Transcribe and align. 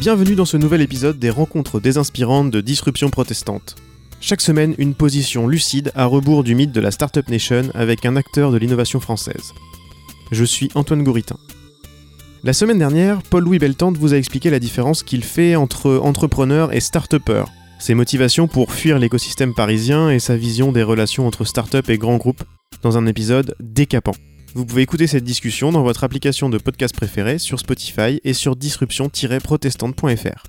Bienvenue 0.00 0.36
dans 0.36 0.44
ce 0.44 0.56
nouvel 0.56 0.80
épisode 0.80 1.18
des 1.18 1.28
rencontres 1.28 1.80
désinspirantes 1.80 2.52
de 2.52 2.60
Disruption 2.60 3.10
protestante. 3.10 3.74
Chaque 4.20 4.40
semaine, 4.40 4.76
une 4.78 4.94
position 4.94 5.48
lucide 5.48 5.90
à 5.96 6.04
rebours 6.04 6.44
du 6.44 6.54
mythe 6.54 6.70
de 6.70 6.80
la 6.80 6.92
Startup 6.92 7.28
Nation 7.28 7.62
avec 7.74 8.06
un 8.06 8.14
acteur 8.14 8.52
de 8.52 8.58
l'innovation 8.58 9.00
française. 9.00 9.54
Je 10.30 10.44
suis 10.44 10.70
Antoine 10.76 11.02
Gouritin. 11.02 11.36
La 12.44 12.52
semaine 12.52 12.78
dernière, 12.78 13.22
Paul-Louis 13.24 13.58
Beltante 13.58 13.96
vous 13.96 14.14
a 14.14 14.18
expliqué 14.18 14.50
la 14.50 14.60
différence 14.60 15.02
qu'il 15.02 15.24
fait 15.24 15.56
entre 15.56 15.96
entrepreneur 15.96 16.72
et 16.72 16.78
start-upper, 16.78 17.46
ses 17.80 17.94
motivations 17.94 18.46
pour 18.46 18.72
fuir 18.72 19.00
l'écosystème 19.00 19.52
parisien 19.52 20.10
et 20.10 20.20
sa 20.20 20.36
vision 20.36 20.70
des 20.70 20.84
relations 20.84 21.26
entre 21.26 21.44
start-up 21.44 21.90
et 21.90 21.98
grands 21.98 22.18
groupes 22.18 22.44
dans 22.82 22.98
un 22.98 23.06
épisode 23.06 23.56
décapant. 23.58 24.14
Vous 24.58 24.66
pouvez 24.66 24.82
écouter 24.82 25.06
cette 25.06 25.22
discussion 25.22 25.70
dans 25.70 25.84
votre 25.84 26.02
application 26.02 26.48
de 26.50 26.58
podcast 26.58 26.92
préférée 26.92 27.38
sur 27.38 27.60
Spotify 27.60 28.20
et 28.24 28.32
sur 28.32 28.56
disruption-protestante.fr. 28.56 30.42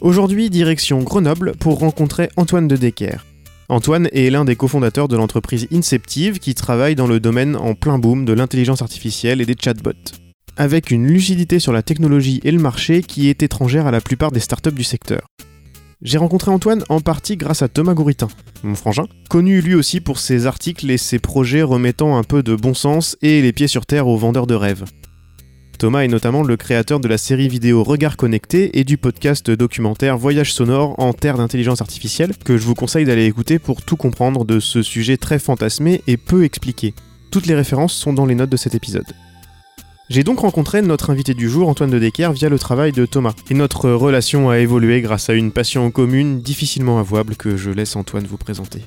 Aujourd'hui, 0.00 0.50
direction 0.50 1.04
Grenoble 1.04 1.52
pour 1.54 1.78
rencontrer 1.78 2.30
Antoine 2.36 2.66
de 2.66 2.74
Decker. 2.74 3.24
Antoine 3.68 4.08
est 4.12 4.30
l'un 4.30 4.44
des 4.44 4.56
cofondateurs 4.56 5.06
de 5.06 5.16
l'entreprise 5.16 5.68
Inceptive 5.72 6.40
qui 6.40 6.56
travaille 6.56 6.96
dans 6.96 7.06
le 7.06 7.20
domaine 7.20 7.54
en 7.54 7.76
plein 7.76 8.00
boom 8.00 8.24
de 8.24 8.32
l'intelligence 8.32 8.82
artificielle 8.82 9.40
et 9.40 9.46
des 9.46 9.54
chatbots. 9.56 9.92
Avec 10.56 10.90
une 10.90 11.06
lucidité 11.06 11.60
sur 11.60 11.72
la 11.72 11.84
technologie 11.84 12.40
et 12.42 12.50
le 12.50 12.58
marché 12.58 13.02
qui 13.02 13.28
est 13.28 13.44
étrangère 13.44 13.86
à 13.86 13.92
la 13.92 14.00
plupart 14.00 14.32
des 14.32 14.40
startups 14.40 14.72
du 14.72 14.82
secteur. 14.82 15.20
J'ai 16.00 16.18
rencontré 16.18 16.52
Antoine 16.52 16.84
en 16.90 17.00
partie 17.00 17.36
grâce 17.36 17.62
à 17.62 17.66
Thomas 17.66 17.94
Gouritin, 17.94 18.28
mon 18.62 18.76
frangin, 18.76 19.06
connu 19.28 19.60
lui 19.60 19.74
aussi 19.74 20.00
pour 20.00 20.20
ses 20.20 20.46
articles 20.46 20.88
et 20.88 20.96
ses 20.96 21.18
projets 21.18 21.62
remettant 21.62 22.16
un 22.16 22.22
peu 22.22 22.44
de 22.44 22.54
bon 22.54 22.72
sens 22.72 23.16
et 23.20 23.42
les 23.42 23.52
pieds 23.52 23.66
sur 23.66 23.84
terre 23.84 24.06
aux 24.06 24.16
vendeurs 24.16 24.46
de 24.46 24.54
rêves. 24.54 24.84
Thomas 25.76 26.02
est 26.02 26.08
notamment 26.08 26.44
le 26.44 26.56
créateur 26.56 27.00
de 27.00 27.08
la 27.08 27.18
série 27.18 27.48
vidéo 27.48 27.82
Regard 27.82 28.16
Connecté 28.16 28.78
et 28.78 28.84
du 28.84 28.96
podcast 28.96 29.50
documentaire 29.50 30.16
Voyage 30.16 30.52
sonore 30.52 30.94
en 31.00 31.12
terre 31.12 31.36
d'intelligence 31.36 31.80
artificielle 31.80 32.36
que 32.44 32.58
je 32.58 32.64
vous 32.64 32.74
conseille 32.74 33.04
d'aller 33.04 33.26
écouter 33.26 33.58
pour 33.58 33.82
tout 33.82 33.96
comprendre 33.96 34.44
de 34.44 34.60
ce 34.60 34.82
sujet 34.82 35.16
très 35.16 35.40
fantasmé 35.40 36.02
et 36.06 36.16
peu 36.16 36.44
expliqué. 36.44 36.94
Toutes 37.32 37.46
les 37.46 37.56
références 37.56 37.94
sont 37.94 38.12
dans 38.12 38.26
les 38.26 38.36
notes 38.36 38.50
de 38.50 38.56
cet 38.56 38.76
épisode. 38.76 39.06
J'ai 40.10 40.24
donc 40.24 40.40
rencontré 40.40 40.80
notre 40.80 41.10
invité 41.10 41.34
du 41.34 41.50
jour, 41.50 41.68
Antoine 41.68 41.90
de 41.90 41.98
Decker, 41.98 42.32
via 42.32 42.48
le 42.48 42.58
travail 42.58 42.92
de 42.92 43.04
Thomas. 43.04 43.34
Et 43.50 43.54
notre 43.54 43.90
relation 43.90 44.48
a 44.48 44.58
évolué 44.58 45.02
grâce 45.02 45.28
à 45.28 45.34
une 45.34 45.52
passion 45.52 45.90
commune 45.90 46.40
difficilement 46.40 46.98
avouable 46.98 47.36
que 47.36 47.58
je 47.58 47.70
laisse 47.70 47.94
Antoine 47.94 48.26
vous 48.26 48.38
présenter. 48.38 48.86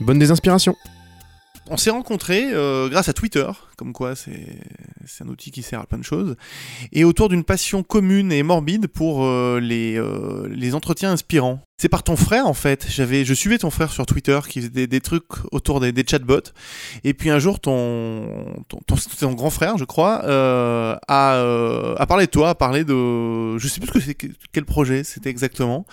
Bonne 0.00 0.20
désinspiration 0.20 0.76
On 1.68 1.76
s'est 1.76 1.90
rencontrés 1.90 2.44
euh, 2.52 2.88
grâce 2.88 3.08
à 3.08 3.12
Twitter, 3.12 3.48
comme 3.82 3.92
quoi 3.92 4.14
c'est 4.14 5.24
un 5.24 5.26
outil 5.26 5.50
qui 5.50 5.62
sert 5.62 5.80
à 5.80 5.86
plein 5.86 5.98
de 5.98 6.04
choses, 6.04 6.36
et 6.92 7.02
autour 7.02 7.28
d'une 7.28 7.42
passion 7.42 7.82
commune 7.82 8.30
et 8.30 8.44
morbide 8.44 8.86
pour 8.86 9.24
euh, 9.24 9.58
les, 9.60 9.96
euh, 9.98 10.46
les 10.48 10.76
entretiens 10.76 11.10
inspirants. 11.10 11.60
C'est 11.82 11.88
par 11.88 12.04
ton 12.04 12.14
frère 12.14 12.46
en 12.46 12.54
fait. 12.54 12.86
J'avais, 12.88 13.24
je 13.24 13.34
suivais 13.34 13.58
ton 13.58 13.70
frère 13.70 13.90
sur 13.90 14.06
Twitter 14.06 14.38
qui 14.48 14.60
faisait 14.60 14.86
des, 14.86 15.00
trucs 15.00 15.24
autour 15.50 15.80
des, 15.80 15.90
des, 15.90 16.04
chatbots. 16.08 16.52
Et 17.02 17.12
puis 17.12 17.28
un 17.28 17.40
jour, 17.40 17.58
ton, 17.58 18.44
ton, 18.68 18.78
ton, 18.86 19.32
grand 19.32 19.50
frère, 19.50 19.78
je 19.78 19.84
crois, 19.84 20.22
euh, 20.24 20.94
a, 21.08 21.34
euh, 21.34 21.96
a 21.96 22.06
parlé 22.06 22.26
de 22.26 22.30
toi, 22.30 22.50
a 22.50 22.54
parlé 22.54 22.84
de, 22.84 23.58
je 23.58 23.66
sais 23.66 23.80
plus 23.80 23.88
ce 23.88 23.92
que 23.94 23.98
c'est, 23.98 24.16
quel 24.52 24.64
projet 24.64 25.02
c'était 25.02 25.28
exactement. 25.28 25.84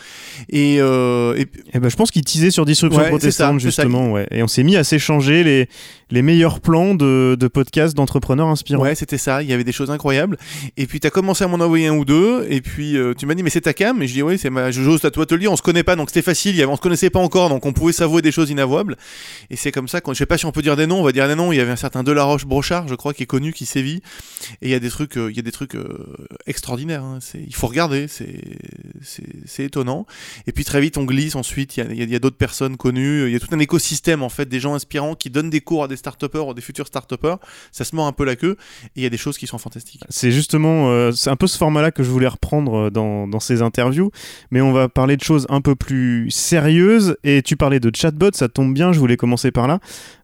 Et, 0.49 0.77
euh, 0.79 1.33
et... 1.35 1.47
Eh 1.73 1.79
ben, 1.79 1.89
je 1.89 1.95
pense 1.95 2.11
qu'il 2.11 2.23
teasait 2.23 2.51
sur 2.51 2.65
Disruption 2.65 3.03
Protestante 3.05 3.59
justement, 3.59 4.11
ouais. 4.11 4.27
Et 4.29 4.43
on 4.43 4.47
s'est 4.47 4.61
mis 4.61 4.75
à 4.75 4.83
s'échanger 4.83 5.43
les, 5.43 5.69
les 6.11 6.21
meilleurs 6.21 6.59
plans 6.59 6.93
de, 6.93 7.35
de 7.39 7.47
podcasts 7.47 7.78
d'entrepreneurs 7.87 8.47
inspirants. 8.47 8.83
Ouais, 8.83 8.95
c'était 8.95 9.17
ça. 9.17 9.41
Il 9.41 9.49
y 9.49 9.53
avait 9.53 9.63
des 9.63 9.71
choses 9.71 9.91
incroyables. 9.91 10.37
Et 10.77 10.87
puis 10.87 10.99
tu 10.99 11.07
as 11.07 11.09
commencé 11.09 11.43
à 11.43 11.47
m'en 11.47 11.63
envoyer 11.63 11.87
un 11.87 11.95
ou 11.95 12.05
deux. 12.05 12.45
Et 12.49 12.61
puis 12.61 12.97
euh, 12.97 13.13
tu 13.13 13.25
m'as 13.25 13.33
dit 13.33 13.43
mais 13.43 13.49
c'est 13.49 13.61
ta 13.61 13.73
cam? 13.73 14.01
Et 14.01 14.07
je 14.07 14.13
dis 14.13 14.21
oui, 14.21 14.37
c'est 14.37 14.49
ma, 14.49 14.71
j'ose 14.71 15.03
à 15.05 15.11
toi 15.11 15.25
te 15.25 15.33
le 15.33 15.39
dire. 15.39 15.51
On 15.51 15.55
se 15.55 15.61
connaît 15.61 15.83
pas, 15.83 15.95
donc 15.95 16.09
c'était 16.09 16.21
facile. 16.21 16.55
Il 16.55 16.59
y 16.59 16.65
on 16.65 16.75
se 16.75 16.81
connaissait 16.81 17.09
pas 17.09 17.19
encore, 17.19 17.49
donc 17.49 17.65
on 17.65 17.73
pouvait 17.73 17.93
s'avouer 17.93 18.21
des 18.21 18.31
choses 18.31 18.49
inavouables. 18.49 18.97
Et 19.49 19.55
c'est 19.55 19.71
comme 19.71 19.87
ça. 19.87 20.01
Quand, 20.01 20.13
je 20.13 20.19
sais 20.19 20.25
pas 20.25 20.37
si 20.37 20.45
on 20.45 20.51
peut 20.51 20.61
dire 20.61 20.75
des 20.75 20.87
noms. 20.87 20.99
On 20.99 21.03
va 21.03 21.11
dire 21.11 21.27
des 21.27 21.35
noms. 21.35 21.51
Il 21.51 21.57
y 21.57 21.61
avait 21.61 21.71
un 21.71 21.77
certain 21.77 22.03
Delaroche 22.03 22.45
Brochard, 22.45 22.87
je 22.87 22.95
crois, 22.95 23.13
qui 23.13 23.23
est 23.23 23.27
connu, 23.27 23.53
qui 23.53 23.65
sévit. 23.65 24.01
Et 24.61 24.67
il 24.67 24.69
y 24.69 24.75
a 24.75 24.79
des 24.79 24.89
trucs, 24.89 25.17
euh, 25.17 25.31
il 25.31 25.37
y 25.37 25.39
a 25.39 25.43
des 25.43 25.51
trucs 25.51 25.75
euh, 25.75 26.15
extraordinaires. 26.45 27.03
Hein. 27.03 27.19
Il 27.35 27.55
faut 27.55 27.67
regarder. 27.67 28.07
C'est, 28.07 29.63
étonnant. 29.63 30.05
Et 30.47 30.51
puis 30.51 30.63
très 30.63 30.79
vite 30.79 30.97
on 30.97 31.03
glisse. 31.03 31.35
Ensuite, 31.35 31.77
il 31.77 32.09
y 32.09 32.15
a, 32.15 32.19
d'autres 32.19 32.37
personnes 32.37 32.77
connues. 32.77 33.27
Il 33.27 33.33
y 33.33 33.35
a 33.35 33.39
tout 33.39 33.53
un 33.53 33.59
écosystème 33.59 34.23
en 34.23 34.29
fait, 34.29 34.47
des 34.47 34.59
gens 34.59 34.73
inspirants 34.73 35.15
qui 35.15 35.29
donnent 35.29 35.49
des 35.49 35.61
cours 35.61 35.83
à 35.83 35.87
des 35.87 35.97
start 35.97 36.19
ou 36.23 36.53
des 36.53 36.61
futurs 36.61 36.87
start 36.87 37.15
Ça 37.71 37.83
se 37.83 37.95
mord 37.95 38.07
un 38.07 38.11
peu 38.11 38.25
la 38.25 38.35
queue. 38.35 38.55
Et 38.95 39.01
il 39.01 39.03
y 39.03 39.05
a 39.05 39.09
des 39.09 39.17
choses 39.17 39.37
qui 39.37 39.47
sont 39.47 39.57
fantastiques. 39.57 40.03
C'est 40.09 40.31
justement, 40.31 40.89
euh, 40.89 41.11
c'est 41.11 41.29
un 41.29 41.35
peu 41.35 41.47
ce 41.47 41.57
format-là 41.57 41.91
que 41.91 42.03
je 42.03 42.09
voulais 42.09 42.27
reprendre 42.27 42.89
dans, 42.89 43.27
dans 43.27 43.39
ces 43.39 43.61
interviews. 43.61 44.11
Mais 44.51 44.61
on 44.61 44.71
va 44.71 44.89
parler 44.89 45.17
de 45.17 45.23
choses 45.23 45.45
un 45.49 45.61
peu 45.61 45.75
plus 45.75 46.29
sérieuses. 46.31 47.17
Et 47.23 47.41
tu 47.41 47.55
parlais 47.55 47.79
de 47.79 47.91
chatbot, 47.95 48.31
ça 48.33 48.49
tombe 48.49 48.73
bien. 48.73 48.91
Je 48.91 48.99
voulais 48.99 49.17
commencer 49.17 49.51
par 49.51 49.67
là. 49.67 49.79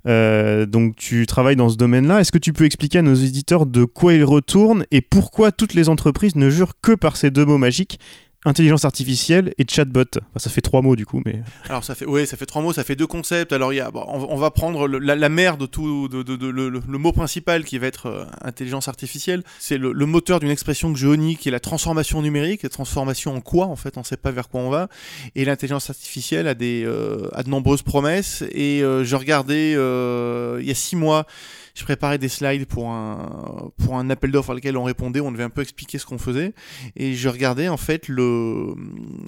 Euh, 0.08 0.66
donc 0.66 0.96
tu 0.96 1.26
travailles 1.26 1.56
dans 1.56 1.70
ce 1.70 1.78
domaine-là. 1.78 2.22
Est-ce 2.22 2.32
que 2.32 2.38
tu 2.38 2.54
peux 2.54 2.66
expliquer 2.66 3.00
à 3.00 3.02
nos 3.02 3.16
éditeurs 3.16 3.66
de 3.66 3.86
quoi 3.86 4.14
ils 4.14 4.24
retournent 4.24 4.86
et 4.92 5.02
pourquoi 5.02 5.52
toutes 5.52 5.74
les 5.74 5.90
entreprises 5.90 6.36
ne 6.36 6.50
jurent 6.50 6.74
que 6.82 6.94
par 6.94 7.18
ces 7.18 7.32
deux 7.32 7.46
mots 7.46 7.58
magiques 7.58 8.00
intelligence 8.46 8.86
artificielle 8.86 9.54
et 9.58 9.66
chatbot. 9.68 10.04
ça 10.38 10.50
fait 10.50 10.62
trois 10.62 10.82
mots 10.82 10.96
du 10.96 11.06
coup, 11.06 11.22
mais. 11.26 11.42
Alors 11.68 11.84
ça 11.84 11.96
fait, 11.96 12.06
oui, 12.06 12.26
ça 12.28 12.38
fait 12.38 12.46
trois 12.46 12.62
mots, 12.62 12.74
ça 12.74 12.84
fait 12.84 12.96
deux 12.96 13.08
concepts. 13.08 13.52
Alors 13.52 13.74
il 13.74 13.78
y 13.78 13.80
a, 13.82 13.92
on, 13.94 14.38
va 14.38 14.52
prendre 14.52 14.88
la, 14.88 15.30
mère 15.30 15.58
de 15.58 15.66
tout, 15.66 16.08
de, 16.08 16.48
le, 16.48 16.98
mot 16.98 17.12
principal 17.12 17.64
qui 17.64 17.78
va 17.78 17.88
être 17.88 18.06
euh, 18.08 18.26
intelligence 18.42 18.88
artificielle. 18.88 19.44
C'est 19.60 19.78
le, 19.78 19.94
moteur 20.06 20.40
d'une 20.40 20.52
expression 20.52 20.94
que 20.94 21.00
je 21.00 21.16
qui 21.16 21.50
est 21.50 21.52
la 21.52 21.60
transformation 21.60 22.22
numérique. 22.22 22.64
La 22.64 22.70
transformation 22.70 23.36
en 23.36 23.42
quoi 23.42 23.66
en 23.68 23.76
fait, 23.76 23.98
on 23.98 24.02
ne 24.02 24.06
sait 24.06 24.18
pas 24.18 24.32
vers 24.32 24.50
quoi 24.50 24.62
on 24.62 24.70
va. 24.70 24.90
Et 25.36 25.46
l'intelligence 25.46 25.90
artificielle 25.90 26.48
a 26.48 26.54
des, 26.54 26.84
euh, 26.86 27.30
a 27.34 27.44
de 27.44 27.50
nombreuses 27.50 27.82
promesses. 27.82 28.44
Et 28.52 28.84
euh, 28.84 29.04
je 29.04 29.16
regardais 29.16 29.72
il 29.72 30.68
y 30.68 30.72
a 30.72 30.76
six 30.76 30.96
mois 30.96 31.26
je 31.76 31.84
préparais 31.84 32.18
des 32.18 32.30
slides 32.30 32.66
pour 32.66 32.90
un, 32.90 33.72
pour 33.78 33.98
un 33.98 34.10
appel 34.10 34.32
d'offres 34.32 34.52
à 34.52 34.56
lequel 34.56 34.78
on 34.78 34.84
répondait, 34.84 35.20
on 35.20 35.32
devait 35.32 35.44
un 35.44 35.50
peu 35.50 35.62
expliquer 35.62 36.00
ce 36.00 36.06
qu'on 36.06 36.18
faisait, 36.18 36.54
et 36.96 37.14
je 37.14 37.30
regardais 37.30 37.68
en 37.68 37.78
fait 37.78 38.08
le, 38.08 38.74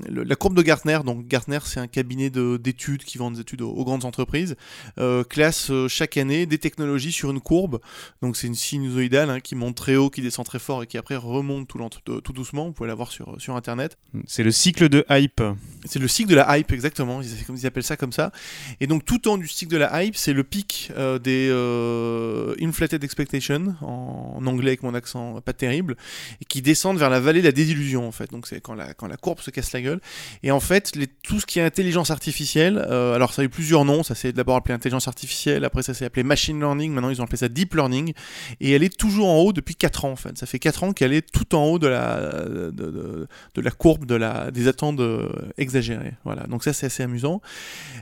la 0.10 0.36
courbe 0.36 0.56
de 0.56 0.62
Gartner, 0.62 1.00
donc 1.06 1.28
Gartner 1.28 1.60
c'est 1.66 1.82
un 1.82 1.88
cabinet 1.88 2.30
d'études 2.30 3.04
qui 3.04 3.18
vend 3.18 3.32
des 3.32 3.42
études 3.42 3.62
aux, 3.62 3.84
grandes 3.84 4.06
entreprises, 4.06 4.56
euh, 4.98 5.24
classe 5.26 5.70
euh, 5.72 5.90
chaque 5.90 6.16
année 6.16 6.46
des 6.46 6.58
technologies 6.58 7.12
sur 7.12 7.32
une 7.32 7.42
courbe, 7.42 7.80
donc 8.22 8.38
c'est 8.38 8.48
une 8.48 8.56
sinusoïdale 8.56 9.30
hein, 9.30 9.40
qui 9.42 9.56
monte 9.56 9.76
très 9.76 9.98
haut, 9.98 10.10
qui 10.10 10.22
descend 10.22 10.46
très 10.46 10.60
fort 10.60 10.84
et 10.84 10.88
qui 10.88 10.98
après 10.98 11.18
remonte 11.18 11.68
tout, 11.68 11.80
tout 12.22 12.34
doucement, 12.34 12.68
vous 12.68 12.72
pouvez 12.72 12.88
la 12.88 12.96
voir 12.96 13.12
sur, 13.12 13.36
sur 13.40 13.58
internet. 13.58 13.98
C'est 14.26 14.44
le 14.44 14.52
cycle 14.52 14.88
de 14.88 15.06
hype. 15.10 15.42
C'est 15.86 16.00
le 16.00 16.08
cycle 16.08 16.30
de 16.30 16.36
la 16.36 16.58
hype 16.58 16.72
exactement, 16.72 17.22
ils, 17.22 17.66
appellent 17.66 17.84
ça 17.84 17.98
comme 17.98 18.14
ça, 18.14 18.32
et 18.80 18.88
donc 18.88 19.04
tout 19.04 19.28
en 19.28 19.38
du 19.38 19.48
cycle 19.48 19.72
de 19.74 19.78
la 19.78 20.04
hype, 20.04 20.16
c'est 20.16 20.34
le 20.34 20.46
pic 20.46 20.92
euh, 20.96 21.20
des 21.20 21.50
euh, 21.52 22.37
inflated 22.62 23.04
expectation 23.04 23.76
en, 23.82 24.46
anglais 24.46 24.70
avec 24.70 24.84
mon 24.84 24.94
accent 24.94 25.42
pas 25.42 25.54
terrible 25.54 25.96
et 26.42 26.46
qui 26.46 26.62
descendent 26.62 26.98
vers 26.98 27.10
la 27.10 27.20
vallée 27.20 27.42
de 27.42 27.46
la 27.46 27.52
désillusion 27.52 28.08
en 28.08 28.12
fait. 28.12 28.32
Donc 28.32 28.48
c'est 28.48 28.62
quand 28.62 28.74
la, 28.74 28.94
quand 28.94 29.08
la 29.08 29.18
courbe 29.18 29.40
se 29.40 29.52
casse 29.52 29.72
la 29.74 29.82
gueule. 29.82 30.02
Et 30.44 30.52
en 30.52 30.60
fait 30.60 30.94
tout 31.24 31.40
ce 31.40 31.46
qui 31.46 31.60
est 31.60 31.64
intelligence 31.64 32.12
artificielle 32.12 32.86
euh, 32.90 33.16
alors 33.16 33.34
ça 33.34 33.42
a 33.42 33.46
eu 33.46 33.50
plusieurs 33.50 33.86
noms. 33.86 34.04
Ça 34.04 34.16
s'est 34.16 34.34
d'abord 34.34 34.56
appelé 34.56 34.74
intelligence 34.74 35.08
artificielle 35.08 35.66
après 35.66 35.84
ça 35.84 35.94
s'est 35.94 36.06
appelé 36.06 36.24
machine 36.24 36.60
learning. 36.60 36.94
Maintenant 36.94 37.10
ils 37.10 37.22
ont 37.22 37.26
appelé 37.26 37.38
ça 37.38 37.50
deep 37.50 37.76
learning. 37.76 38.14
Et 38.62 38.72
elle 38.72 38.84
est 38.84 38.96
toujours 38.96 39.28
en 39.28 39.38
haut 39.38 39.54
depuis 39.54 39.76
4 39.76 40.06
ans 40.06 40.12
en 40.12 40.16
fait. 40.16 40.38
Ça 40.38 40.46
fait 40.46 40.60
4 40.60 40.84
ans 40.84 40.94
qu'elle 40.94 41.14
est 41.14 41.30
tout 41.32 41.56
en 41.56 41.66
haut 41.66 41.80
de 41.80 41.88
la 41.88 42.18
de, 42.48 43.28
de 43.56 43.62
la 43.62 43.72
courbe 43.72 44.06
de 44.06 44.16
la 44.16 44.52
des 44.52 44.68
attentes 44.68 45.00
euh, 45.00 45.30
exagérées. 45.58 46.14
Voilà. 46.24 46.44
Donc 46.48 46.64
ça 46.64 46.74
c'est 46.74 46.88
assez 46.88 47.04
amusant. 47.04 47.42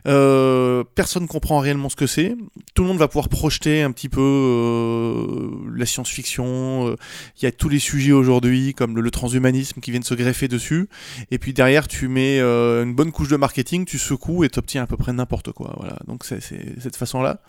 Euh, 0.08 0.84
personne 0.96 1.28
comprend 1.28 1.60
réellement 1.60 1.90
ce 1.90 1.96
que 1.96 2.08
c'est. 2.08 2.36
Tout 2.74 2.84
le 2.84 2.90
monde 2.90 2.98
va 2.98 3.08
pouvoir 3.08 3.30
projeter 3.30 3.82
un 3.82 3.92
petit 3.92 4.10
peu 4.10 4.22
euh, 4.26 5.50
la 5.76 5.86
science-fiction, 5.86 6.90
euh, 6.90 6.96
il 7.40 7.46
y 7.46 7.48
a 7.48 7.52
tous 7.52 7.70
les 7.70 7.80
sujets 7.80 8.12
aujourd'hui 8.12 8.74
comme 8.74 8.98
le, 8.98 9.12
transhumanisme 9.12 9.80
qui 9.82 9.92
viennent 9.92 10.04
se 10.04 10.14
greffer 10.14 10.48
dessus. 10.48 10.90
Et 11.32 11.38
puis 11.38 11.54
derrière, 11.54 11.88
tu 11.88 12.08
mets 12.08 12.40
euh, 12.40 12.84
une 12.84 12.94
bonne 12.94 13.12
couche 13.12 13.30
de 13.30 13.38
marketing, 13.38 13.86
tu 13.86 13.98
secoues 13.98 14.44
et 14.44 14.50
tu 14.50 14.60
obtiens 14.60 14.84
à 14.84 14.88
peu 14.88 14.98
près 14.98 15.14
n'importe 15.14 15.52
quoi. 15.52 15.74
Voilà. 15.78 15.98
Donc 16.08 16.26
c'est 16.26 16.40
cette 16.42 16.96
façon-là. 16.96 17.40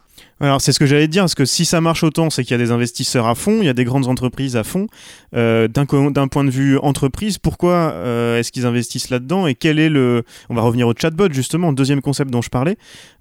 Alors 0.40 0.62
c'est 0.62 0.72
ce 0.72 0.78
que 0.78 0.86
j'allais 0.86 1.08
dire, 1.08 1.24
parce 1.24 1.34
que 1.34 1.44
si 1.44 1.66
ça 1.66 1.82
marche 1.82 2.02
autant, 2.02 2.30
c'est 2.30 2.42
qu'il 2.42 2.52
y 2.52 2.60
a 2.60 2.64
des 2.64 2.70
investisseurs 2.70 3.26
à 3.26 3.34
fond, 3.34 3.58
il 3.60 3.66
y 3.66 3.68
a 3.68 3.74
des 3.74 3.84
grandes 3.84 4.06
entreprises 4.06 4.56
à 4.56 4.64
fond. 4.64 4.86
D'un 5.32 5.84
point 5.84 6.44
de 6.44 6.50
vue 6.50 6.78
entreprise, 6.78 7.36
pourquoi 7.36 7.94
est-ce 8.38 8.50
qu'ils 8.50 8.64
investissent 8.64 9.10
là-dedans 9.10 9.46
et 9.46 9.54
quel 9.54 9.78
est 9.78 9.90
le... 9.90 10.24
On 10.48 10.54
va 10.54 10.62
revenir 10.62 10.88
au 10.88 10.94
chatbot 10.96 11.30
justement, 11.30 11.74
deuxième 11.74 12.00
concept 12.00 12.30
dont 12.30 12.40
je 12.40 12.48
parlais 12.48 12.78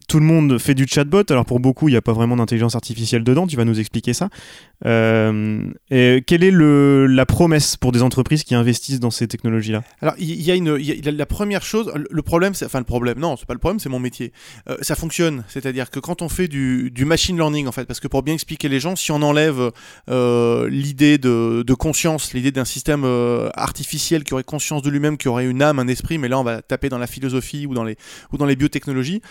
tout 0.07 0.19
le 0.19 0.25
monde 0.25 0.57
fait 0.57 0.75
du 0.75 0.85
chatbot. 0.87 1.23
Alors 1.29 1.45
pour 1.45 1.59
beaucoup, 1.59 1.87
il 1.89 1.91
n'y 1.91 1.97
a 1.97 2.01
pas 2.01 2.13
vraiment 2.13 2.35
d'intelligence 2.35 2.75
artificielle 2.75 3.23
dedans. 3.23 3.47
Tu 3.47 3.55
vas 3.55 3.65
nous 3.65 3.79
expliquer 3.79 4.13
ça. 4.13 4.29
Euh, 4.85 5.61
et 5.89 6.23
quelle 6.25 6.43
est 6.43 6.51
la 6.51 7.25
promesse 7.25 7.77
pour 7.77 7.91
des 7.91 8.01
entreprises 8.01 8.43
qui 8.43 8.55
investissent 8.55 8.99
dans 8.99 9.11
ces 9.11 9.27
technologies-là? 9.27 9.83
Alors 10.01 10.15
il 10.17 10.41
y, 10.41 10.51
a 10.51 10.55
une, 10.55 10.75
la 10.75 11.25
première 11.25 11.63
chose. 11.63 11.91
Le 12.09 12.21
problème, 12.21 12.53
enfin 12.63 12.79
le 12.79 12.85
problème, 12.85 13.19
non, 13.19 13.37
c'est 13.37 13.45
pas 13.45 13.53
le 13.53 13.59
problème, 13.59 13.79
c'est 13.79 13.89
mon 13.89 13.99
métier. 13.99 14.31
Euh, 14.69 14.77
ça 14.81 14.95
fonctionne, 14.95 15.43
c'est-à-dire 15.47 15.89
que 15.89 15.99
quand 15.99 16.21
on 16.21 16.29
fait 16.29 16.47
du, 16.47 16.91
machine 17.05 17.37
learning 17.37 17.67
en 17.67 17.71
fait, 17.71 17.85
parce 17.85 17.99
que 17.99 18.07
pour 18.07 18.23
bien 18.23 18.33
expliquer 18.33 18.67
les 18.67 18.79
gens, 18.79 18.95
si 18.95 19.11
on 19.11 19.21
enlève 19.21 19.71
euh, 20.09 20.69
l'idée 20.69 21.17
de, 21.17 21.73
conscience, 21.73 22.33
l'idée 22.33 22.51
d'un 22.51 22.65
système 22.65 23.05
artificiel 23.53 24.23
qui 24.23 24.33
aurait 24.33 24.43
conscience 24.43 24.81
de 24.81 24.89
lui-même, 24.89 25.17
qui 25.17 25.27
aurait 25.27 25.45
une 25.45 25.61
âme, 25.61 25.79
un 25.79 25.87
esprit, 25.87 26.17
mais 26.17 26.27
là 26.27 26.39
on 26.39 26.43
va 26.43 26.61
taper 26.61 26.89
dans 26.89 26.97
la 26.97 27.07
philosophie 27.07 27.65
ou 27.67 27.73
dans 27.73 27.83
les, 27.83 27.95
ou 28.31 28.37
dans 28.37 28.45
les 28.45 28.55
biotechnologies, 28.55 29.21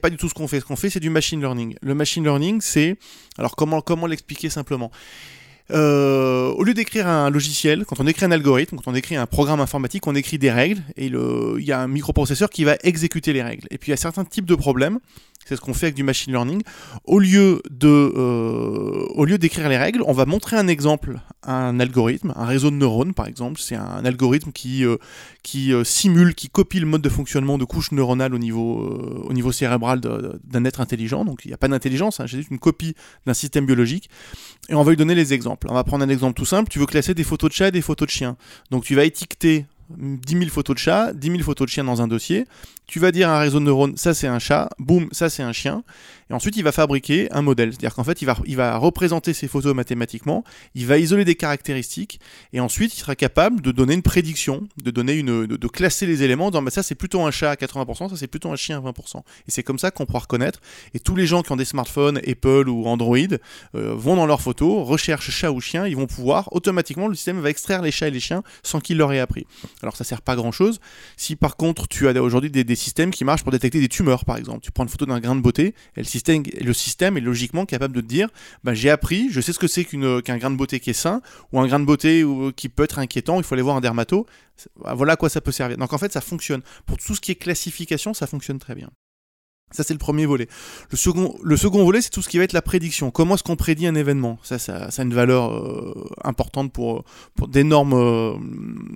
pas 0.00 0.10
du 0.10 0.16
tout 0.16 0.28
ce 0.28 0.34
qu'on 0.34 0.48
fait. 0.48 0.60
Ce 0.60 0.64
qu'on 0.64 0.76
fait, 0.76 0.90
c'est 0.90 1.00
du 1.00 1.10
machine 1.10 1.40
learning. 1.40 1.76
Le 1.80 1.94
machine 1.94 2.24
learning, 2.24 2.60
c'est 2.60 2.96
alors 3.38 3.56
comment 3.56 3.80
comment 3.80 4.06
l'expliquer 4.06 4.50
simplement? 4.50 4.90
Euh, 5.72 6.48
au 6.50 6.64
lieu 6.64 6.74
d'écrire 6.74 7.06
un 7.06 7.30
logiciel, 7.30 7.84
quand 7.84 8.00
on 8.00 8.06
écrit 8.06 8.26
un 8.26 8.32
algorithme, 8.32 8.76
quand 8.76 8.90
on 8.90 8.94
écrit 8.94 9.16
un 9.16 9.26
programme 9.26 9.60
informatique, 9.60 10.06
on 10.06 10.14
écrit 10.14 10.38
des 10.38 10.50
règles 10.50 10.82
et 10.96 11.06
il 11.06 11.64
y 11.64 11.72
a 11.72 11.80
un 11.80 11.88
microprocesseur 11.88 12.50
qui 12.50 12.64
va 12.64 12.76
exécuter 12.82 13.32
les 13.32 13.42
règles. 13.42 13.66
Et 13.70 13.78
puis 13.78 13.88
il 13.88 13.92
y 13.92 13.94
a 13.94 13.96
certains 13.96 14.24
types 14.24 14.46
de 14.46 14.54
problèmes 14.54 14.98
c'est 15.46 15.56
ce 15.56 15.60
qu'on 15.60 15.74
fait 15.74 15.86
avec 15.86 15.96
du 15.96 16.02
machine 16.02 16.32
learning. 16.32 16.62
Au 17.04 17.18
lieu 17.18 17.62
de, 17.70 17.88
euh, 17.88 19.06
au 19.14 19.24
lieu 19.24 19.38
d'écrire 19.38 19.68
les 19.68 19.78
règles, 19.78 20.02
on 20.06 20.12
va 20.12 20.26
montrer 20.26 20.56
un 20.56 20.68
exemple, 20.68 21.18
un 21.42 21.80
algorithme, 21.80 22.32
un 22.36 22.44
réseau 22.44 22.70
de 22.70 22.76
neurones 22.76 23.14
par 23.14 23.26
exemple. 23.26 23.60
C'est 23.60 23.74
un 23.74 24.04
algorithme 24.04 24.52
qui, 24.52 24.84
euh, 24.84 24.96
qui 25.42 25.72
euh, 25.72 25.82
simule, 25.82 26.34
qui 26.34 26.50
copie 26.50 26.78
le 26.78 26.86
mode 26.86 27.02
de 27.02 27.08
fonctionnement 27.08 27.58
de 27.58 27.64
couches 27.64 27.90
neuronales 27.92 28.34
au 28.34 28.38
niveau, 28.38 29.24
au 29.24 29.32
niveau 29.32 29.50
cérébral 29.50 30.00
d'un 30.00 30.64
être 30.64 30.80
intelligent. 30.80 31.24
Donc 31.24 31.40
il 31.44 31.48
n'y 31.48 31.54
a 31.54 31.58
pas 31.58 31.68
d'intelligence, 31.68 32.20
hein, 32.20 32.26
c'est 32.28 32.36
juste 32.36 32.50
une 32.50 32.58
copie 32.58 32.94
d'un 33.26 33.34
système 33.34 33.66
biologique. 33.66 34.10
Et 34.68 34.74
on 34.74 34.82
va 34.82 34.90
lui 34.90 34.96
donner 34.96 35.14
les 35.14 35.32
exemples. 35.32 35.66
On 35.70 35.74
va 35.74 35.84
prendre 35.84 36.04
un 36.04 36.08
exemple 36.08 36.34
tout 36.34 36.44
simple. 36.44 36.70
Tu 36.70 36.78
veux 36.78 36.86
classer 36.86 37.14
des 37.14 37.24
photos 37.24 37.50
de 37.50 37.54
chats 37.54 37.68
et 37.68 37.72
des 37.72 37.82
photos 37.82 38.06
de 38.06 38.12
chiens. 38.12 38.36
Donc 38.70 38.84
tu 38.84 38.94
vas 38.94 39.04
étiqueter 39.04 39.66
10 39.98 40.38
000 40.38 40.50
photos 40.50 40.74
de 40.74 40.80
chats, 40.80 41.12
10 41.12 41.30
000 41.30 41.42
photos 41.42 41.66
de 41.66 41.70
chiens 41.70 41.84
dans 41.84 42.02
un 42.02 42.08
dossier. 42.08 42.46
Tu 42.86 42.98
vas 42.98 43.12
dire 43.12 43.28
à 43.28 43.36
un 43.36 43.40
réseau 43.40 43.60
de 43.60 43.64
neurones, 43.64 43.96
ça 43.96 44.14
c'est 44.14 44.26
un 44.26 44.38
chat, 44.38 44.68
boum, 44.78 45.08
ça 45.12 45.30
c'est 45.30 45.42
un 45.42 45.52
chien. 45.52 45.84
Et 46.30 46.32
ensuite, 46.32 46.56
il 46.56 46.62
va 46.62 46.72
fabriquer 46.72 47.30
un 47.32 47.42
modèle. 47.42 47.72
C'est-à-dire 47.72 47.94
qu'en 47.94 48.04
fait, 48.04 48.22
il 48.22 48.24
va, 48.24 48.36
il 48.46 48.56
va 48.56 48.76
représenter 48.76 49.34
ces 49.34 49.48
photos 49.48 49.74
mathématiquement, 49.74 50.44
il 50.74 50.86
va 50.86 50.98
isoler 50.98 51.24
des 51.24 51.34
caractéristiques, 51.34 52.20
et 52.52 52.60
ensuite, 52.60 52.94
il 52.94 53.00
sera 53.00 53.16
capable 53.16 53.60
de 53.60 53.72
donner 53.72 53.94
une 53.94 54.02
prédiction, 54.02 54.66
de 54.82 54.90
donner 54.90 55.14
une, 55.14 55.46
de, 55.46 55.68
classer 55.68 56.06
les 56.06 56.22
éléments, 56.22 56.46
en 56.46 56.50
disant, 56.50 56.62
bah, 56.62 56.70
ça 56.70 56.82
c'est 56.82 56.94
plutôt 56.94 57.22
un 57.22 57.30
chat 57.30 57.50
à 57.50 57.54
80%, 57.54 58.10
ça 58.10 58.16
c'est 58.16 58.28
plutôt 58.28 58.50
un 58.50 58.56
chien 58.56 58.78
à 58.78 58.90
20%. 58.90 59.18
Et 59.18 59.22
c'est 59.50 59.62
comme 59.62 59.78
ça 59.78 59.90
qu'on 59.90 60.06
pourra 60.06 60.20
reconnaître. 60.20 60.60
Et 60.94 61.00
tous 61.00 61.16
les 61.16 61.26
gens 61.26 61.42
qui 61.42 61.50
ont 61.52 61.56
des 61.56 61.64
smartphones, 61.64 62.18
Apple 62.18 62.68
ou 62.68 62.86
Android, 62.86 63.16
euh, 63.74 63.94
vont 63.94 64.16
dans 64.16 64.26
leurs 64.26 64.40
photos, 64.40 64.86
recherchent 64.86 65.30
chat 65.30 65.50
ou 65.50 65.60
chien, 65.60 65.86
ils 65.86 65.96
vont 65.96 66.06
pouvoir, 66.06 66.48
automatiquement, 66.52 67.08
le 67.08 67.14
système 67.14 67.40
va 67.40 67.50
extraire 67.50 67.82
les 67.82 67.90
chats 67.90 68.08
et 68.08 68.12
les 68.12 68.20
chiens 68.20 68.42
sans 68.62 68.80
qu'ils 68.80 68.98
leur 68.98 69.12
aient 69.12 69.20
appris. 69.20 69.46
Alors 69.82 69.96
ça 69.96 70.04
sert 70.04 70.22
pas 70.22 70.36
grand 70.36 70.52
chose. 70.52 70.80
Si 71.16 71.34
par 71.34 71.56
contre, 71.56 71.88
tu 71.88 72.08
as 72.08 72.22
aujourd'hui 72.22 72.50
des, 72.50 72.64
des, 72.64 72.76
systèmes 72.76 73.10
qui 73.10 73.24
marchent 73.24 73.42
pour 73.42 73.52
détecter 73.52 73.80
des 73.80 73.88
tumeurs, 73.88 74.24
par 74.24 74.36
exemple, 74.36 74.60
tu 74.60 74.70
prends 74.70 74.84
une 74.84 74.88
photo 74.88 75.06
d'un 75.06 75.20
grain 75.20 75.34
de 75.34 75.40
beauté, 75.40 75.74
et 75.96 76.00
le 76.00 76.04
le 76.28 76.72
système 76.72 77.16
est 77.16 77.20
logiquement 77.20 77.66
capable 77.66 77.94
de 77.94 78.00
te 78.00 78.06
dire 78.06 78.28
bah, 78.64 78.74
j'ai 78.74 78.90
appris, 78.90 79.28
je 79.30 79.40
sais 79.40 79.52
ce 79.52 79.58
que 79.58 79.68
c'est 79.68 79.84
qu'un 79.84 80.38
grain 80.38 80.50
de 80.50 80.56
beauté 80.56 80.80
qui 80.80 80.90
est 80.90 80.94
sain, 80.94 81.22
ou 81.52 81.60
un 81.60 81.66
grain 81.66 81.80
de 81.80 81.84
beauté 81.84 82.24
qui 82.56 82.68
peut 82.68 82.84
être 82.84 82.98
inquiétant, 82.98 83.38
il 83.38 83.44
faut 83.44 83.54
aller 83.54 83.62
voir 83.62 83.76
un 83.76 83.80
dermato. 83.80 84.26
Voilà 84.76 85.14
à 85.14 85.16
quoi 85.16 85.28
ça 85.28 85.40
peut 85.40 85.52
servir. 85.52 85.78
Donc 85.78 85.92
en 85.92 85.98
fait, 85.98 86.12
ça 86.12 86.20
fonctionne. 86.20 86.62
Pour 86.86 86.98
tout 86.98 87.14
ce 87.14 87.20
qui 87.20 87.32
est 87.32 87.36
classification, 87.36 88.14
ça 88.14 88.26
fonctionne 88.26 88.58
très 88.58 88.74
bien. 88.74 88.90
Ça, 89.72 89.84
c'est 89.84 89.94
le 89.94 89.98
premier 89.98 90.26
volet. 90.26 90.48
Le 90.90 90.96
second, 90.96 91.36
le 91.42 91.56
second 91.56 91.84
volet, 91.84 92.00
c'est 92.00 92.10
tout 92.10 92.22
ce 92.22 92.28
qui 92.28 92.38
va 92.38 92.44
être 92.44 92.52
la 92.52 92.62
prédiction. 92.62 93.12
Comment 93.12 93.36
est-ce 93.36 93.44
qu'on 93.44 93.54
prédit 93.54 93.86
un 93.86 93.94
événement? 93.94 94.38
Ça, 94.42 94.58
ça, 94.58 94.88
a 94.96 95.02
une 95.02 95.14
valeur 95.14 95.52
euh, 95.52 96.08
importante 96.24 96.72
pour, 96.72 97.04
pour 97.36 97.46
d'énormes 97.46 97.92
euh, 97.92 98.34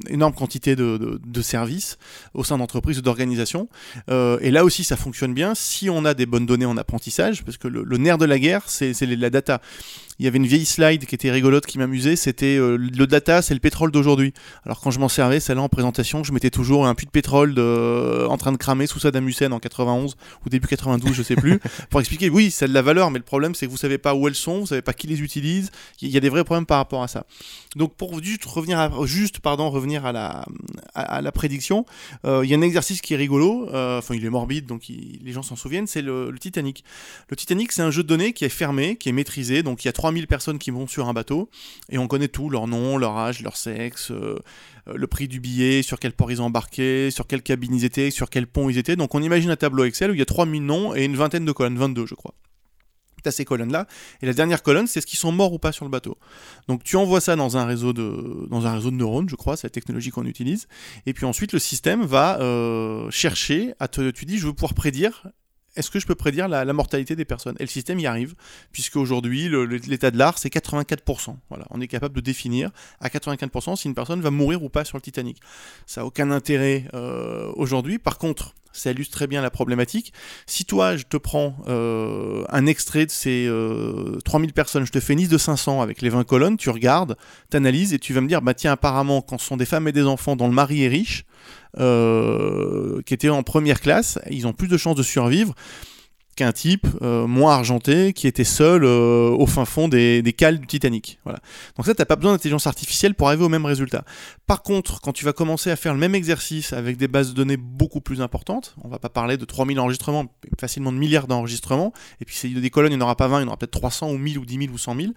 énormes 0.08 0.34
quantités 0.34 0.74
de, 0.74 1.20
de, 1.24 1.42
services 1.42 1.96
au 2.32 2.42
sein 2.42 2.58
d'entreprises 2.58 2.98
ou 2.98 3.02
d'organisations. 3.02 3.68
Euh, 4.10 4.38
et 4.40 4.50
là 4.50 4.64
aussi, 4.64 4.82
ça 4.82 4.96
fonctionne 4.96 5.32
bien 5.32 5.54
si 5.54 5.88
on 5.90 6.04
a 6.04 6.12
des 6.12 6.26
bonnes 6.26 6.46
données 6.46 6.66
en 6.66 6.76
apprentissage, 6.76 7.44
parce 7.44 7.56
que 7.56 7.68
le, 7.68 7.84
le 7.84 7.96
nerf 7.96 8.18
de 8.18 8.24
la 8.24 8.40
guerre, 8.40 8.62
c'est 8.66 8.94
la 9.00 9.30
data 9.30 9.60
il 10.18 10.24
y 10.24 10.28
avait 10.28 10.38
une 10.38 10.46
vieille 10.46 10.64
slide 10.64 11.06
qui 11.06 11.14
était 11.14 11.30
rigolote, 11.30 11.66
qui 11.66 11.78
m'amusait, 11.78 12.16
c'était 12.16 12.56
euh, 12.56 12.76
le 12.76 13.06
data, 13.06 13.42
c'est 13.42 13.54
le 13.54 13.60
pétrole 13.60 13.90
d'aujourd'hui. 13.90 14.32
Alors 14.64 14.80
quand 14.80 14.90
je 14.90 15.00
m'en 15.00 15.08
servais, 15.08 15.40
celle-là 15.40 15.62
en 15.62 15.68
présentation, 15.68 16.22
je 16.22 16.32
mettais 16.32 16.50
toujours 16.50 16.86
un 16.86 16.94
puits 16.94 17.06
de 17.06 17.10
pétrole 17.10 17.54
de, 17.54 18.26
en 18.28 18.36
train 18.36 18.52
de 18.52 18.56
cramer 18.56 18.86
sous 18.86 19.00
Saddam 19.00 19.26
Hussein 19.26 19.50
en 19.52 19.58
91 19.58 20.16
ou 20.44 20.48
début 20.48 20.68
92, 20.68 21.12
je 21.12 21.22
sais 21.22 21.34
plus, 21.34 21.58
pour 21.90 22.00
expliquer, 22.00 22.30
oui, 22.30 22.50
c'est 22.50 22.68
de 22.68 22.74
la 22.74 22.82
valeur, 22.82 23.10
mais 23.10 23.18
le 23.18 23.24
problème 23.24 23.54
c'est 23.54 23.66
que 23.66 23.70
vous 23.70 23.76
savez 23.76 23.98
pas 23.98 24.14
où 24.14 24.28
elles 24.28 24.34
sont, 24.34 24.60
vous 24.60 24.66
savez 24.66 24.82
pas 24.82 24.92
qui 24.92 25.06
les 25.06 25.20
utilise, 25.20 25.70
il 26.00 26.10
y 26.10 26.16
a 26.16 26.20
des 26.20 26.28
vrais 26.28 26.44
problèmes 26.44 26.66
par 26.66 26.78
rapport 26.78 27.02
à 27.02 27.08
ça. 27.08 27.26
Donc 27.74 27.94
pour 27.94 28.22
juste 28.22 28.44
revenir 28.44 28.78
à, 28.78 28.90
juste, 29.04 29.40
pardon, 29.40 29.68
revenir 29.70 30.06
à 30.06 30.12
la, 30.12 30.44
à, 30.94 31.22
la 31.22 31.32
prédiction, 31.32 31.86
euh, 32.24 32.42
il 32.44 32.50
y 32.50 32.54
a 32.54 32.56
un 32.56 32.62
exercice 32.62 33.00
qui 33.00 33.14
est 33.14 33.16
rigolo, 33.16 33.68
euh, 33.72 33.98
enfin 33.98 34.14
il 34.14 34.24
est 34.24 34.30
morbide, 34.30 34.66
donc 34.66 34.82
les 34.88 35.32
gens 35.32 35.42
s'en 35.42 35.56
souviennent, 35.56 35.88
c'est 35.88 36.02
le, 36.02 36.30
le 36.30 36.38
Titanic. 36.38 36.84
Le 37.28 37.36
Titanic, 37.36 37.72
c'est 37.72 37.82
un 37.82 37.90
jeu 37.90 38.04
de 38.04 38.08
données 38.08 38.32
qui 38.32 38.44
est 38.44 38.48
fermé, 38.48 38.96
qui 38.96 39.08
est 39.08 39.12
maîtrisé, 39.12 39.62
donc 39.62 39.84
il 39.84 39.88
y 39.88 39.90
a 39.90 39.92
3000 40.04 40.26
personnes 40.26 40.58
qui 40.58 40.70
vont 40.70 40.86
sur 40.86 41.08
un 41.08 41.14
bateau 41.14 41.48
et 41.88 41.96
on 41.96 42.06
connaît 42.08 42.28
tout, 42.28 42.50
leur 42.50 42.66
nom, 42.66 42.98
leur 42.98 43.16
âge, 43.16 43.40
leur 43.40 43.56
sexe, 43.56 44.10
euh, 44.10 44.38
euh, 44.86 44.92
le 44.94 45.06
prix 45.06 45.28
du 45.28 45.40
billet, 45.40 45.80
sur 45.80 45.98
quel 45.98 46.12
port 46.12 46.30
ils 46.30 46.42
ont 46.42 46.44
embarqué, 46.44 47.10
sur 47.10 47.26
quelle 47.26 47.40
cabine 47.40 47.74
ils 47.74 47.86
étaient, 47.86 48.10
sur 48.10 48.28
quel 48.28 48.46
pont 48.46 48.68
ils 48.68 48.76
étaient. 48.76 48.96
Donc 48.96 49.14
on 49.14 49.22
imagine 49.22 49.48
un 49.48 49.56
tableau 49.56 49.84
Excel 49.84 50.10
où 50.10 50.14
il 50.14 50.18
y 50.18 50.22
a 50.22 50.26
3000 50.26 50.62
noms 50.62 50.94
et 50.94 51.06
une 51.06 51.16
vingtaine 51.16 51.46
de 51.46 51.52
colonnes, 51.52 51.78
22 51.78 52.04
je 52.04 52.14
crois 52.14 52.34
à 53.26 53.30
ces 53.30 53.46
colonnes-là. 53.46 53.86
Et 54.20 54.26
la 54.26 54.34
dernière 54.34 54.62
colonne, 54.62 54.86
c'est 54.86 55.00
ce 55.00 55.06
qu'ils 55.06 55.18
sont 55.18 55.32
morts 55.32 55.54
ou 55.54 55.58
pas 55.58 55.72
sur 55.72 55.86
le 55.86 55.90
bateau. 55.90 56.18
Donc 56.68 56.84
tu 56.84 56.96
envoies 56.96 57.22
ça 57.22 57.34
dans 57.34 57.56
un 57.56 57.64
réseau 57.64 57.94
de, 57.94 58.46
dans 58.50 58.66
un 58.66 58.74
réseau 58.74 58.90
de 58.90 58.96
neurones, 58.96 59.30
je 59.30 59.36
crois, 59.36 59.56
c'est 59.56 59.66
la 59.66 59.70
technologie 59.70 60.10
qu'on 60.10 60.26
utilise. 60.26 60.68
Et 61.06 61.14
puis 61.14 61.24
ensuite, 61.24 61.54
le 61.54 61.58
système 61.58 62.04
va 62.04 62.38
euh, 62.40 63.10
chercher 63.10 63.72
à 63.80 63.88
te, 63.88 64.10
tu 64.10 64.26
dis, 64.26 64.36
je 64.36 64.46
veux 64.46 64.52
pouvoir 64.52 64.74
prédire 64.74 65.26
est-ce 65.76 65.90
que 65.90 65.98
je 65.98 66.06
peux 66.06 66.14
prédire 66.14 66.48
la, 66.48 66.72
mortalité 66.72 67.16
des 67.16 67.24
personnes? 67.24 67.56
Et 67.58 67.64
le 67.64 67.68
système 67.68 67.98
y 67.98 68.06
arrive, 68.06 68.34
puisque 68.72 68.96
aujourd'hui, 68.96 69.48
l'état 69.86 70.10
de 70.10 70.18
l'art, 70.18 70.38
c'est 70.38 70.52
84%. 70.52 71.36
Voilà, 71.48 71.66
on 71.70 71.80
est 71.80 71.88
capable 71.88 72.14
de 72.14 72.20
définir 72.20 72.70
à 73.00 73.08
84% 73.08 73.76
si 73.76 73.88
une 73.88 73.94
personne 73.94 74.20
va 74.20 74.30
mourir 74.30 74.62
ou 74.62 74.68
pas 74.68 74.84
sur 74.84 74.96
le 74.96 75.02
Titanic. 75.02 75.40
Ça 75.86 76.00
n'a 76.00 76.06
aucun 76.06 76.30
intérêt 76.30 76.84
euh, 76.94 77.52
aujourd'hui. 77.56 77.98
Par 77.98 78.18
contre, 78.18 78.54
ça 78.74 78.90
illustre 78.90 79.16
très 79.16 79.26
bien 79.26 79.40
la 79.40 79.50
problématique. 79.50 80.12
Si 80.46 80.64
toi, 80.64 80.96
je 80.96 81.04
te 81.04 81.16
prends 81.16 81.56
euh, 81.68 82.44
un 82.50 82.66
extrait 82.66 83.06
de 83.06 83.10
ces 83.10 83.48
3000 84.24 84.50
euh, 84.50 84.52
personnes, 84.52 84.84
je 84.84 84.92
te 84.92 85.00
fais 85.00 85.14
Nice 85.14 85.28
de 85.28 85.38
500 85.38 85.80
avec 85.80 86.02
les 86.02 86.08
20 86.08 86.24
colonnes, 86.24 86.56
tu 86.56 86.70
regardes, 86.70 87.16
tu 87.50 87.56
analyses 87.56 87.94
et 87.94 87.98
tu 87.98 88.12
vas 88.12 88.20
me 88.20 88.28
dire, 88.28 88.42
bah 88.42 88.54
tiens, 88.54 88.72
apparemment, 88.72 89.22
quand 89.22 89.38
ce 89.38 89.46
sont 89.46 89.56
des 89.56 89.66
femmes 89.66 89.88
et 89.88 89.92
des 89.92 90.04
enfants 90.04 90.36
dont 90.36 90.48
le 90.48 90.54
mari 90.54 90.84
est 90.84 90.88
riche, 90.88 91.24
euh, 91.78 93.00
qui 93.02 93.14
étaient 93.14 93.28
en 93.28 93.42
première 93.42 93.80
classe, 93.80 94.18
ils 94.30 94.46
ont 94.46 94.52
plus 94.52 94.68
de 94.68 94.76
chances 94.76 94.96
de 94.96 95.02
survivre 95.02 95.54
qu'un 96.34 96.52
type 96.52 96.86
euh, 97.02 97.26
moins 97.26 97.54
argenté 97.54 98.12
qui 98.12 98.26
était 98.26 98.44
seul 98.44 98.84
euh, 98.84 99.30
au 99.30 99.46
fin 99.46 99.64
fond 99.64 99.88
des, 99.88 100.22
des, 100.22 100.32
cales 100.32 100.58
du 100.58 100.66
Titanic. 100.66 101.18
Voilà. 101.24 101.40
Donc 101.76 101.86
ça, 101.86 101.94
t'as 101.94 102.04
pas 102.04 102.16
besoin 102.16 102.32
d'intelligence 102.32 102.66
artificielle 102.66 103.14
pour 103.14 103.28
arriver 103.28 103.44
au 103.44 103.48
même 103.48 103.64
résultat. 103.64 104.04
Par 104.46 104.62
contre, 104.62 105.00
quand 105.00 105.12
tu 105.12 105.24
vas 105.24 105.32
commencer 105.32 105.70
à 105.70 105.76
faire 105.76 105.94
le 105.94 106.00
même 106.00 106.14
exercice 106.14 106.72
avec 106.72 106.96
des 106.96 107.08
bases 107.08 107.30
de 107.30 107.34
données 107.34 107.56
beaucoup 107.56 108.00
plus 108.00 108.20
importantes, 108.20 108.74
on 108.82 108.88
va 108.88 108.98
pas 108.98 109.08
parler 109.08 109.36
de 109.36 109.44
3000 109.44 109.78
enregistrements, 109.80 110.26
facilement 110.60 110.92
de 110.92 110.98
milliards 110.98 111.26
d'enregistrements, 111.26 111.92
et 112.20 112.24
puis 112.24 112.36
c'est 112.36 112.48
des 112.48 112.70
colonnes, 112.70 112.92
il 112.92 112.96
n'y 112.96 113.02
en 113.02 113.06
aura 113.06 113.16
pas 113.16 113.28
20, 113.28 113.40
il 113.40 113.42
y 113.42 113.44
en 113.44 113.48
aura 113.48 113.56
peut-être 113.56 113.72
300 113.72 114.10
ou 114.10 114.18
1000 114.18 114.38
ou 114.38 114.44
10 114.44 114.58
000 114.58 114.72
ou 114.72 114.78
100 114.78 114.96
000. 114.96 115.12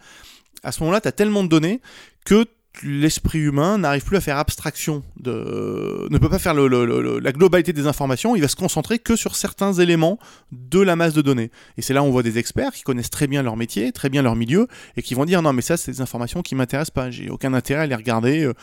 À 0.64 0.72
ce 0.72 0.82
moment-là, 0.82 1.02
tu 1.02 1.08
as 1.08 1.12
tellement 1.12 1.44
de 1.44 1.50
données 1.50 1.82
que 2.26 2.46
l'esprit 2.84 3.40
humain 3.40 3.78
n'arrive 3.78 4.04
plus 4.04 4.18
à 4.18 4.22
faire 4.22 4.38
abstraction, 4.38 5.04
de, 5.20 6.08
ne 6.10 6.18
peut 6.18 6.30
pas 6.30 6.40
faire 6.40 6.54
la 6.54 7.32
globalité 7.32 7.74
des 7.74 7.88
informations, 7.88 8.36
il 8.36 8.42
va 8.42 8.48
se 8.48 8.56
concentrer 8.56 9.00
que 9.00 9.16
sur 9.16 9.36
certains 9.36 9.74
éléments 9.74 10.20
de 10.52 10.80
la 10.80 10.96
masse 10.96 11.14
de 11.14 11.22
données. 11.22 11.52
Et 11.78 11.82
c'est 11.82 11.94
là 11.94 12.04
où 12.04 12.06
on 12.06 12.12
voit 12.12 12.24
des 12.24 12.38
experts 12.38 12.72
qui 12.72 12.84
connaissent 12.84 13.10
très 13.10 13.28
bien 13.28 13.44
leur 13.44 13.58
métier, 13.58 13.92
très 13.92 14.10
bien 14.10 14.22
leur 14.22 14.36
milieu, 14.36 14.68
et 14.96 15.02
qui 15.02 15.14
vont 15.14 15.26
dire 15.26 15.42
non 15.42 15.54
mais 15.54 15.62
ça 15.62 15.78
c'est 15.78 15.92
des 15.92 16.02
informations 16.02 16.42
qui 16.42 16.56
m'intéressent 16.56 16.94
pas, 16.94 17.12
j'ai 17.12 17.30
aucun 17.30 17.54
intérêt 17.54 17.84
à 17.84 17.88
les 17.88 17.96
regarder, 17.96 18.44
euh, 18.44 18.54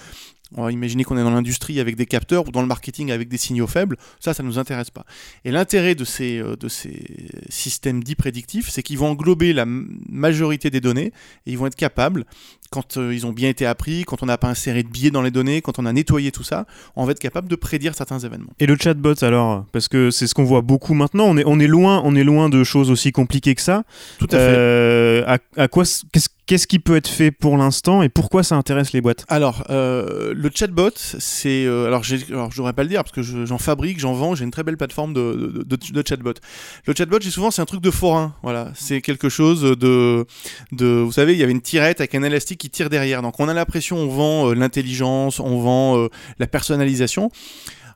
on 0.57 0.65
va 0.65 0.73
imaginer 0.73 1.05
qu'on 1.05 1.17
est 1.17 1.23
dans 1.23 1.31
l'industrie 1.31 1.81
avec 1.81 1.97
des 1.97 2.07
capteurs 2.07 2.47
ou 2.47 2.51
dans 2.51 2.61
le 2.61 2.69
marketing 2.69 3.11
avec 3.11 3.29
des 3.29 3.39
signaux 3.39 3.67
faibles. 3.67 3.97
Ça, 4.21 4.35
ça 4.35 4.43
ne 4.43 4.49
nous 4.49 4.59
intéresse 4.59 4.91
pas. 4.91 5.05
Et 5.45 5.51
l'intérêt 5.51 5.97
euh, 5.99 6.57
de 6.57 6.69
ces 6.69 7.05
systèmes 7.49 8.05
dits 8.05 8.15
prédictifs, 8.15 8.69
c'est 8.69 8.83
qu'ils 8.83 8.99
vont 8.99 9.09
englober 9.09 9.53
la 9.53 9.65
majorité 9.67 10.71
des 10.71 10.81
données 10.81 11.13
et 11.47 11.53
ils 11.53 11.59
vont 11.59 11.67
être 11.67 11.75
capables, 11.75 12.25
quand 12.75 12.97
euh, 12.97 13.15
ils 13.15 13.25
ont 13.25 13.33
bien 13.33 13.49
été 13.49 13.67
appris, 13.67 14.03
quand 14.03 14.25
on 14.25 14.27
n'a 14.27 14.37
pas 14.37 14.49
inséré 14.49 14.83
de 14.83 14.89
biais 14.89 15.13
dans 15.13 15.23
les 15.23 15.31
données, 15.31 15.63
quand 15.63 15.79
on 15.79 15.87
a 15.87 15.93
nettoyé 15.93 16.33
tout 16.33 16.43
ça, 16.43 16.67
on 16.97 17.05
va 17.05 17.13
être 17.13 17.21
capable 17.21 17.47
de 17.47 17.55
prédire 17.55 17.95
certains 17.95 18.19
événements. 18.19 18.51
Et 18.59 18.67
le 18.67 18.77
chatbot 18.77 19.23
alors 19.23 19.65
Parce 19.71 19.87
que 19.87 20.11
c'est 20.11 20.27
ce 20.27 20.35
qu'on 20.35 20.43
voit 20.43 20.61
beaucoup 20.61 20.93
maintenant. 20.93 21.27
On 21.27 21.37
est, 21.37 21.45
on 21.47 21.61
est, 21.61 21.69
loin, 21.69 22.03
on 22.05 22.17
est 22.17 22.25
loin 22.25 22.49
de 22.49 22.65
choses 22.65 22.91
aussi 22.91 23.13
compliquées 23.13 23.55
que 23.55 23.63
ça. 23.63 23.85
Tout 24.19 24.27
à 24.27 24.31
fait. 24.31 24.39
Euh, 24.41 25.23
à, 25.25 25.39
à, 25.57 25.69
quoi, 25.69 25.85
qu'est-ce 26.11 26.29
Qu'est-ce 26.47 26.67
qui 26.67 26.79
peut 26.79 26.97
être 26.97 27.09
fait 27.09 27.31
pour 27.31 27.57
l'instant 27.57 28.03
et 28.03 28.11
pourquoi 28.11 28.43
ça 28.43 28.57
intéresse 28.57 28.93
les 28.93 29.01
boîtes? 29.01 29.25
Alors, 29.29 29.65
euh, 29.71 30.35
le 30.37 30.51
chatbot, 30.55 30.91
c'est. 30.95 31.65
Euh, 31.65 31.87
alors, 31.87 32.03
alors, 32.29 32.51
je 32.51 32.57
devrais 32.59 32.75
pas 32.75 32.83
le 32.83 32.91
dire 32.91 33.03
parce 33.03 33.13
que 33.13 33.23
j'en 33.23 33.57
fabrique, 33.57 33.99
j'en 33.99 34.13
vends, 34.13 34.35
j'ai 34.35 34.45
une 34.45 34.51
très 34.51 34.63
belle 34.63 34.77
plateforme 34.77 35.15
de, 35.15 35.65
de, 35.65 35.77
de, 35.77 36.03
chatbot. 36.07 36.35
Le 36.87 36.95
chatbot, 36.95 37.19
j'ai 37.19 37.31
souvent, 37.31 37.51
c'est 37.51 37.63
un 37.63 37.67
truc 37.67 37.81
de 37.81 37.91
forain. 37.91 38.35
Voilà. 38.43 38.71
C'est 38.75 39.01
quelque 39.01 39.31
chose 39.31 39.63
de, 39.63 40.27
de. 40.73 40.87
Vous 40.87 41.13
savez, 41.13 41.33
il 41.33 41.39
y 41.39 41.43
avait 41.43 41.53
une 41.53 41.63
tirette 41.63 42.01
avec 42.01 42.15
un 42.15 42.23
élastique 42.23 42.64
qui 42.65 42.71
tire 42.71 42.89
derrière. 42.89 43.21
Donc, 43.21 43.41
on 43.41 43.49
a 43.49 43.53
l'impression, 43.53 43.99
on 43.99 44.09
vend 44.09 44.49
euh, 44.49 44.55
l'intelligence, 44.55 45.39
on 45.39 45.61
vend 45.61 45.99
euh, 45.99 46.09
la 46.39 46.47
personnalisation. 46.47 47.31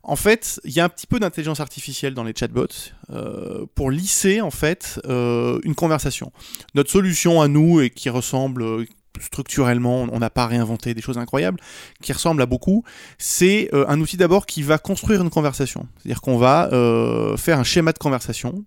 En 0.02 0.14
fait, 0.14 0.60
il 0.64 0.72
y 0.72 0.80
a 0.80 0.84
un 0.84 0.90
petit 0.90 1.06
peu 1.06 1.18
d'intelligence 1.18 1.60
artificielle 1.60 2.12
dans 2.12 2.22
les 2.22 2.34
chatbots 2.38 2.66
euh, 3.10 3.64
pour 3.74 3.90
lisser 3.90 4.42
en 4.42 4.50
fait 4.50 5.00
une 5.06 5.74
conversation. 5.74 6.32
Notre 6.74 6.90
solution 6.90 7.42
à 7.42 7.48
nous 7.48 7.80
et 7.80 7.90
qui 7.90 8.08
ressemble 8.08 8.86
structurellement, 9.20 10.06
on 10.10 10.18
n'a 10.18 10.30
pas 10.30 10.46
réinventé 10.46 10.94
des 10.94 11.02
choses 11.02 11.18
incroyables, 11.18 11.58
qui 12.00 12.12
ressemble 12.12 12.40
à 12.40 12.46
beaucoup, 12.46 12.84
c'est 13.18 13.68
un 13.72 14.00
outil 14.00 14.16
d'abord 14.16 14.46
qui 14.46 14.62
va 14.62 14.78
construire 14.78 15.20
une 15.20 15.30
conversation. 15.30 15.88
C'est-à-dire 15.98 16.22
qu'on 16.22 16.38
va 16.38 16.70
faire 17.36 17.58
un 17.58 17.64
schéma 17.64 17.92
de 17.92 17.98
conversation 17.98 18.64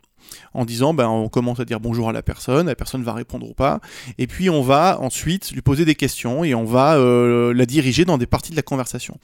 en 0.54 0.66
disant 0.66 0.94
ben, 0.94 1.08
on 1.08 1.30
commence 1.30 1.60
à 1.60 1.66
dire 1.66 1.80
bonjour 1.80 2.10
à 2.10 2.14
la 2.14 2.22
personne, 2.22 2.68
la 2.68 2.76
personne 2.76 3.04
va 3.04 3.14
répondre 3.14 3.50
ou 3.50 3.54
pas, 3.54 3.80
et 4.18 4.28
puis 4.28 4.50
on 4.50 4.62
va 4.62 5.00
ensuite 5.00 5.52
lui 5.52 5.62
poser 5.62 5.86
des 5.86 5.96
questions 5.96 6.44
et 6.44 6.54
on 6.54 6.66
va 6.66 6.96
euh, 6.96 7.54
la 7.54 7.66
diriger 7.66 8.06
dans 8.06 8.18
des 8.18 8.28
parties 8.28 8.52
de 8.52 8.56
la 8.56 8.62
conversation. 8.62 9.18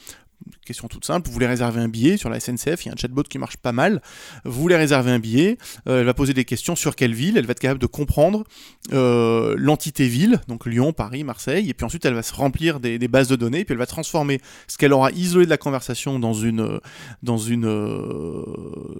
Question 0.68 0.90
toute 0.90 1.06
simple, 1.06 1.28
vous 1.28 1.34
voulez 1.34 1.48
réserver 1.48 1.80
un 1.80 1.88
billet 1.88 2.18
sur 2.18 2.30
la 2.30 2.42
SNCF, 2.42 2.84
il 2.84 2.88
y 2.88 2.90
a 2.90 2.92
un 2.92 2.98
chatbot 2.98 3.24
qui 3.24 3.38
marche 3.38 3.56
pas 3.56 3.72
mal, 3.72 4.02
vous 4.44 4.60
voulez 4.60 4.76
réserver 4.76 5.12
un 5.12 5.20
billet, 5.20 5.58
euh, 5.88 6.02
elle 6.02 6.06
va 6.06 6.14
poser 6.14 6.34
des 6.34 6.44
questions 6.44 6.76
sur 6.76 6.98
quelle 6.98 7.14
ville, 7.14 7.38
elle 7.38 7.46
va 7.46 7.54
être 7.54 7.62
capable 7.62 7.80
de 7.80 7.86
comprendre 7.86 8.44
euh, 8.92 9.56
l'entité 9.58 10.10
ville, 10.10 10.42
donc 10.50 10.66
Lyon, 10.66 10.92
Paris, 10.92 11.24
Marseille, 11.24 11.70
et 11.70 11.74
puis 11.74 11.86
ensuite 11.86 12.04
elle 12.04 12.16
va 12.16 12.22
se 12.22 12.34
remplir 12.34 12.82
des, 12.82 13.00
bases 13.08 13.30
de 13.30 13.38
données, 13.38 13.64
puis 13.64 13.72
elle 13.72 13.80
va 13.80 13.86
transformer 13.86 14.42
ce 14.68 14.78
qu'elle 14.78 14.92
aura 14.92 15.10
isolé 15.12 15.46
de 15.46 15.50
la 15.50 15.58
conversation 15.58 16.20
dans 16.20 16.34
une 16.34 16.82
dans 17.24 17.38
une 17.38 17.66
euh, 17.66 18.44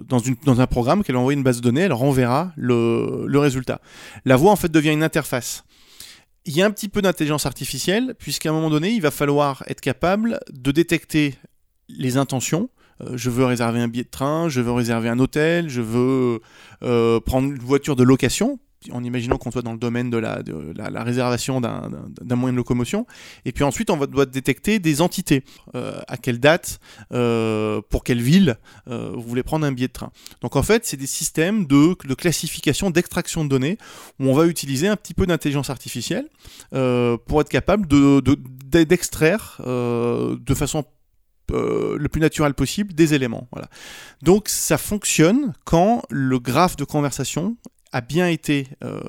dans 0.08 0.60
un 0.62 0.66
programme 0.66 1.04
qu'elle 1.04 1.16
va 1.16 1.20
envoyer 1.20 1.36
une 1.36 1.44
base 1.44 1.58
de 1.58 1.62
données, 1.62 1.82
elle 1.82 1.92
renverra 1.92 2.50
le, 2.56 3.26
le 3.26 3.38
résultat. 3.38 3.82
La 4.24 4.36
voix 4.36 4.52
en 4.52 4.56
fait 4.56 4.72
devient 4.72 4.92
une 4.92 5.02
interface. 5.02 5.64
Il 6.46 6.56
y 6.56 6.62
a 6.62 6.64
un 6.64 6.70
petit 6.70 6.88
peu 6.88 7.02
d'intelligence 7.02 7.44
artificielle, 7.44 8.14
puisqu'à 8.18 8.48
un 8.48 8.52
moment 8.52 8.70
donné, 8.70 8.88
il 8.88 9.02
va 9.02 9.10
falloir 9.10 9.62
être 9.66 9.82
capable 9.82 10.40
de 10.50 10.72
détecter 10.72 11.34
les 11.88 12.16
intentions. 12.16 12.70
Euh, 13.02 13.16
je 13.16 13.30
veux 13.30 13.44
réserver 13.44 13.80
un 13.80 13.88
billet 13.88 14.04
de 14.04 14.10
train, 14.10 14.48
je 14.48 14.60
veux 14.60 14.72
réserver 14.72 15.08
un 15.08 15.18
hôtel, 15.18 15.68
je 15.68 15.80
veux 15.80 16.40
euh, 16.82 17.20
prendre 17.20 17.48
une 17.48 17.58
voiture 17.58 17.96
de 17.96 18.02
location, 18.02 18.58
en 18.92 19.02
imaginant 19.02 19.38
qu'on 19.38 19.50
soit 19.50 19.62
dans 19.62 19.72
le 19.72 19.78
domaine 19.78 20.08
de 20.08 20.18
la, 20.18 21.02
réservation 21.02 21.60
d'un 21.60 22.36
moyen 22.36 22.52
de 22.52 22.56
locomotion. 22.56 23.06
Et 23.44 23.50
puis 23.50 23.64
ensuite, 23.64 23.90
on 23.90 23.96
va, 23.96 24.06
doit 24.06 24.24
détecter 24.24 24.78
des 24.78 25.00
entités. 25.00 25.42
Euh, 25.74 26.00
à 26.06 26.16
quelle 26.16 26.38
date, 26.38 26.78
pour 27.10 28.04
quelle 28.04 28.22
ville 28.22 28.56
vous 28.86 29.20
voulez 29.20 29.42
prendre 29.42 29.66
un 29.66 29.72
billet 29.72 29.88
de 29.88 29.92
train. 29.92 30.12
Donc 30.42 30.54
en 30.54 30.62
fait, 30.62 30.86
c'est 30.86 30.96
des 30.96 31.08
systèmes 31.08 31.66
de, 31.66 31.94
classification, 32.14 32.90
d'extraction 32.90 33.44
de 33.44 33.48
données, 33.48 33.78
où 34.20 34.28
on 34.28 34.32
va 34.32 34.46
utiliser 34.46 34.86
un 34.86 34.96
petit 34.96 35.12
peu 35.12 35.26
d'intelligence 35.26 35.70
artificielle 35.70 36.28
pour 36.70 37.40
être 37.40 37.48
capable 37.48 37.88
d'extraire 37.88 39.56
de, 39.58 40.34
de, 40.34 40.36
de 40.36 40.54
façon 40.54 40.84
euh, 41.52 41.96
le 41.98 42.08
plus 42.08 42.20
naturel 42.20 42.54
possible 42.54 42.94
des 42.94 43.14
éléments. 43.14 43.48
Voilà. 43.52 43.68
Donc 44.22 44.48
ça 44.48 44.78
fonctionne 44.78 45.52
quand 45.64 46.02
le 46.10 46.38
graphe 46.38 46.76
de 46.76 46.84
conversation 46.84 47.56
a 47.92 48.00
bien 48.00 48.28
été, 48.28 48.68
euh, 48.84 49.00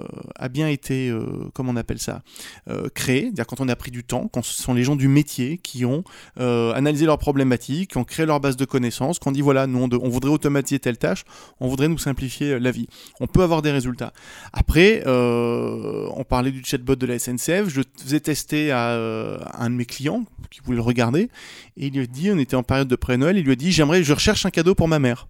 euh, 0.92 1.50
comment 1.54 1.72
on 1.72 1.76
appelle 1.76 2.00
ça, 2.00 2.22
euh, 2.70 2.88
créé, 2.94 3.24
c'est-à-dire 3.24 3.48
quand 3.48 3.62
on 3.62 3.68
a 3.68 3.76
pris 3.76 3.92
du 3.92 4.04
temps, 4.04 4.28
quand 4.32 4.44
ce 4.44 4.62
sont 4.62 4.74
les 4.74 4.84
gens 4.84 4.96
du 4.96 5.08
métier 5.08 5.58
qui 5.58 5.86
ont 5.86 6.04
analysé 6.38 7.06
leurs 7.06 7.18
problématiques, 7.18 7.92
qui 7.92 7.98
ont 7.98 8.04
créé 8.04 8.26
leur 8.26 8.40
base 8.40 8.56
de 8.56 8.66
connaissances, 8.66 9.20
qu'on 9.20 9.32
dit 9.32 9.42
voilà, 9.42 9.68
nous 9.68 9.80
on, 9.80 10.10
voudrait 10.10 10.32
automatiser 10.32 10.80
telle 10.80 10.98
tâche, 10.98 11.24
on 11.60 11.68
voudrait 11.68 11.88
nous 11.88 11.98
simplifier 11.98 12.60
la 12.60 12.72
vie. 12.72 12.88
On 13.20 13.28
peut 13.28 13.42
avoir 13.42 13.62
des 13.62 13.72
résultats. 13.72 14.14
Après, 14.54 15.04
on 15.06 16.24
parlait 16.28 16.52
du 16.52 16.64
chatbot 16.64 16.96
de 16.96 17.06
la 17.06 17.20
SNCF, 17.20 17.68
je 17.68 17.82
faisais 18.02 18.20
tester 18.20 18.72
à, 18.72 18.94
à, 18.94 19.64
un 19.64 19.70
de 19.70 19.76
mes 19.76 19.86
clients 19.86 20.24
qui 20.50 20.62
voulait 20.64 20.78
le 20.78 20.84
regarder, 20.84 21.30
et 21.78 21.88
il 21.88 21.94
lui 21.94 22.04
a 22.04 22.06
dit, 22.06 22.32
on 22.32 22.38
était 22.38 22.56
en 22.56 22.64
période 22.64 22.88
de 22.88 22.96
pré-Noël, 22.96 23.38
il 23.38 23.44
lui 23.44 23.52
a 23.52 23.56
dit 23.56 23.72
j'aimerais, 23.72 24.04
je 24.04 24.14
recherche 24.14 24.46
un 24.46 24.52
cadeau 24.52 24.76
pour 24.76 24.88
ma 24.88 25.00
mère. 25.00 25.28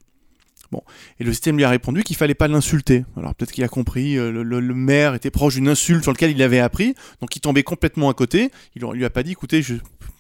Bon. 0.72 0.84
Et 1.20 1.24
le 1.24 1.32
système 1.32 1.58
lui 1.58 1.64
a 1.64 1.70
répondu 1.70 2.04
qu'il 2.04 2.16
fallait 2.16 2.36
pas 2.36 2.48
l'insulter. 2.48 3.04
Alors 3.18 3.34
peut-être 3.34 3.52
qu'il 3.52 3.64
a 3.64 3.68
compris, 3.68 4.18
euh, 4.18 4.32
le, 4.32 4.44
le, 4.44 4.60
le, 4.60 4.74
maire 4.76 5.16
était 5.16 5.32
proche 5.32 5.56
d'une 5.56 5.68
insulte 5.68 6.04
sur 6.04 6.12
laquelle 6.12 6.32
il 6.32 6.44
avait 6.44 6.60
appris, 6.60 6.94
donc 7.22 7.36
il 7.36 7.40
tombait 7.40 7.64
complètement 7.64 8.10
à 8.10 8.14
côté. 8.14 8.52
Il 8.76 8.84
lui 8.86 9.06
a 9.06 9.10
pas 9.10 9.24
dit, 9.24 9.32
écoutez, 9.32 9.64
je, 9.64 9.76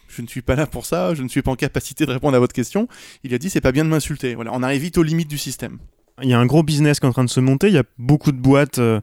je 0.07 0.21
ne 0.21 0.27
suis 0.27 0.41
pas 0.41 0.55
là 0.55 0.65
pour 0.65 0.85
ça, 0.85 1.13
je 1.13 1.21
ne 1.21 1.27
suis 1.27 1.43
pas 1.43 1.51
en 1.51 1.55
capacité 1.55 2.05
de 2.05 2.11
répondre 2.11 2.35
à 2.35 2.39
votre 2.39 2.53
question. 2.53 2.87
Il 3.23 3.33
a 3.33 3.37
dit, 3.37 3.49
c'est 3.49 3.61
pas 3.61 3.71
bien 3.71 3.85
de 3.85 3.89
m'insulter. 3.89 4.33
Voilà, 4.33 4.51
on 4.53 4.63
arrive 4.63 4.81
vite 4.81 4.97
aux 4.97 5.03
limites 5.03 5.29
du 5.29 5.37
système. 5.37 5.77
Il 6.21 6.27
y 6.27 6.33
a 6.33 6.39
un 6.39 6.45
gros 6.45 6.63
business 6.63 6.99
qui 6.99 7.05
est 7.05 7.09
en 7.09 7.13
train 7.13 7.23
de 7.23 7.29
se 7.29 7.39
monter. 7.39 7.67
Il 7.67 7.73
y 7.73 7.77
a 7.77 7.83
beaucoup 7.97 8.33
de 8.33 8.37
boîtes 8.37 8.79
euh, 8.79 8.99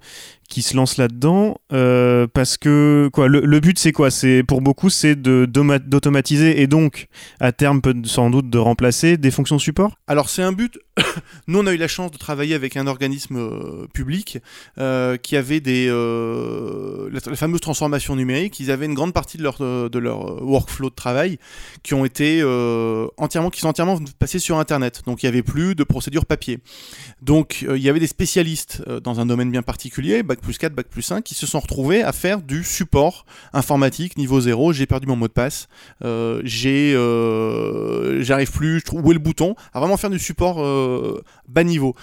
qui 0.50 0.60
se 0.60 0.76
lancent 0.76 0.98
là-dedans 0.98 1.56
euh, 1.72 2.26
parce 2.26 2.58
que 2.58 3.08
quoi, 3.12 3.26
le, 3.26 3.40
le 3.40 3.60
but 3.60 3.78
c'est 3.78 3.92
quoi? 3.92 4.10
C'est 4.10 4.42
pour 4.42 4.60
beaucoup 4.60 4.90
c'est 4.90 5.16
de 5.16 5.46
d'automatiser 5.46 6.60
et 6.60 6.66
donc 6.66 7.06
à 7.40 7.52
terme 7.52 7.80
peut 7.80 7.94
sans 8.04 8.28
doute 8.28 8.50
de 8.50 8.58
remplacer 8.58 9.16
des 9.16 9.30
fonctions 9.30 9.58
support? 9.58 9.96
Alors 10.06 10.28
c'est 10.28 10.42
un 10.42 10.52
but. 10.52 10.78
Nous 11.46 11.58
on 11.58 11.66
a 11.66 11.72
eu 11.72 11.76
la 11.76 11.88
chance 11.88 12.10
de 12.10 12.18
travailler 12.18 12.54
avec 12.54 12.76
un 12.76 12.86
organisme 12.86 13.36
euh, 13.36 13.86
public 13.92 14.38
euh, 14.78 15.16
qui 15.16 15.36
avait 15.36 15.60
des 15.60 15.86
la, 15.86 17.20
la, 17.24 17.36
fameuse 17.36 17.60
transformation 17.60 18.16
numérique. 18.16 18.60
Ils 18.60 18.70
avaient 18.70 18.86
une 18.86 18.94
grande 18.94 19.12
partie 19.12 19.38
de 19.38 19.42
leur 19.42 19.58
de 19.58 19.98
leur 19.98 20.42
workflow 20.42 20.90
de 20.90 20.94
travail 20.94 21.38
qui 21.82 21.94
ont 21.94 22.04
été 22.04 22.42
entièrement 23.16 23.50
qui 23.50 23.60
sont 23.60 23.68
entièrement 23.68 23.98
passés 24.18 24.38
sur 24.38 24.58
Internet. 24.58 25.02
Donc 25.06 25.22
il 25.22 25.26
y 25.26 25.28
avait 25.28 25.42
plus 25.42 25.74
de 25.74 25.84
procédures 25.84 26.26
papier. 26.26 26.58
Donc 27.22 27.64
il 27.68 27.82
y 27.82 27.88
avait 27.88 28.00
des 28.00 28.06
spécialistes 28.06 28.82
dans 29.02 29.20
un 29.20 29.26
domaine 29.26 29.50
bien 29.50 29.62
particulier. 29.62 30.22
Bac 30.22 30.40
plus 30.40 30.58
4, 30.58 30.74
Bac 30.74 30.88
plus 30.88 31.02
5, 31.02 31.22
qui 31.22 31.34
se 31.34 31.46
sont 31.46 31.60
retrouvés 31.60 32.02
à 32.02 32.12
faire 32.12 32.42
du 32.42 32.64
support 32.64 33.26
informatique 33.52 34.16
niveau 34.16 34.40
0. 34.40 34.72
J'ai 34.72 34.86
perdu 34.86 35.06
mon 35.06 35.16
mot 35.16 35.28
de 35.28 35.32
passe, 35.32 35.68
euh, 36.04 36.40
j'ai, 36.44 36.94
euh, 36.94 38.22
j'arrive 38.22 38.50
plus, 38.50 38.82
où 38.92 39.10
est 39.10 39.14
le 39.14 39.20
bouton, 39.20 39.54
à 39.72 39.80
vraiment 39.80 39.96
faire 39.96 40.10
du 40.10 40.18
support 40.18 40.56
euh, 40.86 41.22
bas 41.48 41.64
niveau. 41.64 41.94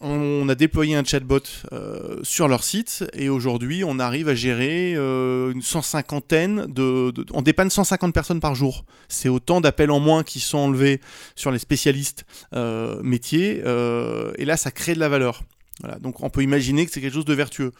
On 0.00 0.48
a 0.48 0.54
déployé 0.54 0.96
un 0.96 1.04
chatbot 1.04 1.40
euh, 1.72 2.18
sur 2.22 2.46
leur 2.46 2.62
site 2.62 3.04
et 3.14 3.30
aujourd'hui 3.30 3.84
on 3.84 3.98
arrive 3.98 4.28
à 4.28 4.34
gérer 4.34 4.94
euh, 4.96 5.50
une 5.52 5.62
cent 5.62 5.80
cinquantaine 5.80 6.66
de, 6.66 7.10
de, 7.10 7.24
on 7.32 7.40
dépanne 7.40 7.70
150 7.70 8.12
personnes 8.12 8.40
par 8.40 8.54
jour. 8.54 8.84
C'est 9.08 9.30
autant 9.30 9.62
d'appels 9.62 9.90
en 9.90 10.00
moins 10.00 10.22
qui 10.22 10.40
sont 10.40 10.58
enlevés 10.58 11.00
sur 11.36 11.50
les 11.52 11.58
spécialistes 11.58 12.26
métiers 13.02 13.62
et 14.36 14.44
là 14.44 14.56
ça 14.58 14.70
crée 14.70 14.94
de 14.94 15.00
la 15.00 15.08
valeur. 15.08 15.42
Voilà, 15.80 15.98
donc 15.98 16.22
on 16.22 16.30
peut 16.30 16.42
imaginer 16.42 16.84
que 16.86 16.92
c'est 16.92 17.00
quelque 17.00 17.14
chose 17.14 17.24
de 17.24 17.34
vertueux. 17.34 17.72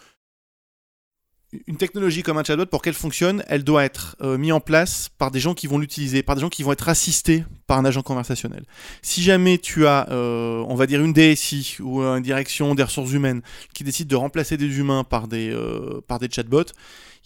Une 1.66 1.76
technologie 1.76 2.22
comme 2.22 2.38
un 2.38 2.44
chatbot, 2.44 2.66
pour 2.66 2.82
qu'elle 2.82 2.94
fonctionne, 2.94 3.44
elle 3.48 3.64
doit 3.64 3.84
être 3.84 4.16
euh, 4.20 4.38
mise 4.38 4.52
en 4.52 4.60
place 4.60 5.08
par 5.18 5.30
des 5.30 5.40
gens 5.40 5.54
qui 5.54 5.66
vont 5.66 5.78
l'utiliser, 5.78 6.22
par 6.22 6.34
des 6.34 6.40
gens 6.40 6.48
qui 6.48 6.62
vont 6.62 6.72
être 6.72 6.88
assistés 6.88 7.44
par 7.66 7.78
un 7.78 7.84
agent 7.84 8.02
conversationnel. 8.02 8.64
Si 9.02 9.22
jamais 9.22 9.58
tu 9.58 9.86
as, 9.86 10.08
euh, 10.10 10.64
on 10.68 10.74
va 10.74 10.86
dire, 10.86 11.02
une 11.02 11.12
DSI 11.12 11.78
ou 11.80 12.00
une 12.02 12.22
direction 12.22 12.74
des 12.74 12.82
ressources 12.82 13.12
humaines 13.12 13.42
qui 13.74 13.84
décide 13.84 14.08
de 14.08 14.16
remplacer 14.16 14.56
des 14.56 14.78
humains 14.78 15.04
par 15.04 15.28
des, 15.28 15.50
euh, 15.50 16.00
par 16.06 16.18
des 16.18 16.28
chatbots, 16.30 16.72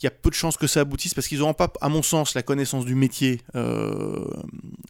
il 0.01 0.05
y 0.05 0.07
a 0.07 0.11
peu 0.11 0.31
de 0.31 0.35
chances 0.35 0.57
que 0.57 0.67
ça 0.67 0.81
aboutisse 0.81 1.15
parce 1.15 1.27
qu'ils 1.27 1.39
n'auront 1.39 1.55
pas, 1.55 1.73
à 1.81 1.89
mon 1.89 2.03
sens, 2.03 2.35
la 2.35 2.43
connaissance 2.43 2.85
du 2.85 2.95
métier 2.95 3.41
euh, 3.57 4.25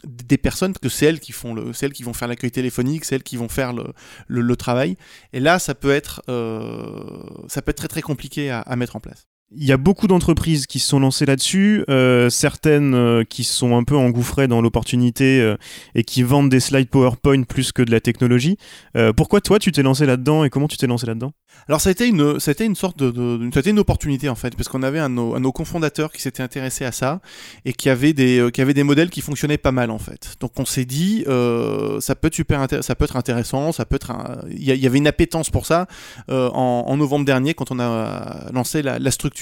des 0.04 0.38
personnes, 0.38 0.74
que 0.74 0.88
c'est 0.88 1.06
elles 1.06 1.20
qui 1.20 1.32
font 1.32 1.54
le, 1.54 1.72
celles 1.72 1.92
qui 1.92 2.02
vont 2.02 2.12
faire 2.12 2.28
l'accueil 2.28 2.50
téléphonique, 2.50 3.04
celles 3.04 3.22
qui 3.22 3.36
vont 3.36 3.48
faire 3.48 3.72
le, 3.72 4.56
travail. 4.56 4.96
Et 5.32 5.40
là, 5.40 5.58
ça 5.58 5.74
peut 5.74 5.92
être, 5.92 6.22
euh, 6.28 7.22
ça 7.48 7.62
peut 7.62 7.70
être 7.70 7.78
très 7.78 7.88
très 7.88 8.02
compliqué 8.02 8.50
à 8.50 8.76
mettre 8.76 8.96
en 8.96 9.00
place. 9.00 9.28
Il 9.56 9.64
y 9.64 9.72
a 9.72 9.78
beaucoup 9.78 10.08
d'entreprises 10.08 10.66
qui 10.66 10.78
se 10.78 10.88
sont 10.88 11.00
lancées 11.00 11.24
là-dessus, 11.24 11.82
euh, 11.88 12.28
certaines 12.28 12.94
euh, 12.94 13.24
qui 13.24 13.44
sont 13.44 13.78
un 13.78 13.82
peu 13.82 13.96
engouffrées 13.96 14.46
dans 14.46 14.60
l'opportunité 14.60 15.40
euh, 15.40 15.56
et 15.94 16.04
qui 16.04 16.22
vendent 16.22 16.50
des 16.50 16.60
slides 16.60 16.90
PowerPoint 16.90 17.44
plus 17.44 17.72
que 17.72 17.80
de 17.80 17.90
la 17.90 18.00
technologie. 18.00 18.58
Euh, 18.94 19.14
pourquoi 19.14 19.40
toi 19.40 19.58
tu 19.58 19.72
t'es 19.72 19.82
lancé 19.82 20.04
là-dedans 20.04 20.44
et 20.44 20.50
comment 20.50 20.68
tu 20.68 20.76
t'es 20.76 20.86
lancé 20.86 21.06
là-dedans? 21.06 21.32
Alors 21.66 21.80
ça 21.80 21.88
a 21.88 21.92
été 21.92 22.06
une, 22.06 22.38
ça 22.38 22.50
a 22.50 22.52
été 22.52 22.66
une 22.66 22.74
sorte 22.74 22.98
de, 22.98 23.10
de, 23.10 23.48
ça 23.50 23.58
a 23.58 23.60
été 23.60 23.70
une 23.70 23.78
opportunité 23.78 24.28
en 24.28 24.34
fait, 24.34 24.54
parce 24.54 24.68
qu'on 24.68 24.82
avait 24.82 24.98
un, 24.98 25.16
un, 25.16 25.40
nos 25.40 25.52
cofondateurs 25.52 26.12
qui 26.12 26.20
s'était 26.20 26.42
intéressé 26.42 26.84
à 26.84 26.92
ça 26.92 27.22
et 27.64 27.72
qui 27.72 27.88
avait 27.88 28.12
des, 28.12 28.40
euh, 28.40 28.50
qui 28.50 28.60
avait 28.60 28.74
des 28.74 28.82
modèles 28.82 29.08
qui 29.08 29.22
fonctionnaient 29.22 29.56
pas 29.56 29.72
mal 29.72 29.90
en 29.90 29.98
fait. 29.98 30.36
Donc 30.40 30.52
on 30.58 30.66
s'est 30.66 30.84
dit, 30.84 31.24
euh, 31.26 32.00
ça 32.00 32.14
peut 32.14 32.26
être 32.26 32.34
super, 32.34 32.66
ça 32.82 32.94
peut 32.94 33.04
être 33.06 33.16
intéressant, 33.16 33.72
ça 33.72 33.86
peut 33.86 33.96
être, 33.96 34.12
il 34.50 34.62
y, 34.62 34.76
y, 34.76 34.86
avait 34.86 34.98
une 34.98 35.06
appétence 35.06 35.48
pour 35.48 35.64
ça 35.64 35.86
en, 36.28 36.84
en, 36.86 36.96
novembre 36.98 37.24
dernier 37.24 37.54
quand 37.54 37.70
on 37.70 37.80
a 37.80 38.50
lancé 38.52 38.82
la, 38.82 38.98
la 38.98 39.10
structure 39.10 39.37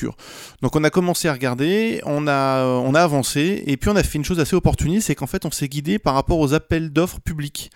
donc 0.63 0.77
on 0.77 0.85
a 0.85 0.91
commencé 0.91 1.29
à 1.29 1.33
regarder, 1.33 2.01
on 2.05 2.27
a, 2.27 2.65
on 2.65 2.95
a 2.95 3.03
avancé, 3.03 3.63
et 3.67 3.77
puis 3.77 3.91
on 3.91 3.97
a 3.97 4.03
fait 4.03 4.19
une 4.19 4.25
chose 4.25 4.41
assez 4.41 4.57
opportuniste, 4.57 5.07
c'est 5.07 5.15
qu'en 5.15 5.27
fait 5.27 5.45
on 5.45 5.51
s'est 5.51 5.69
guidé 5.69 5.99
par 5.99 6.15
rapport 6.15 6.39
aux 6.39 6.55
appels 6.55 6.91
d'offres 6.91 7.21
publics 7.21 7.71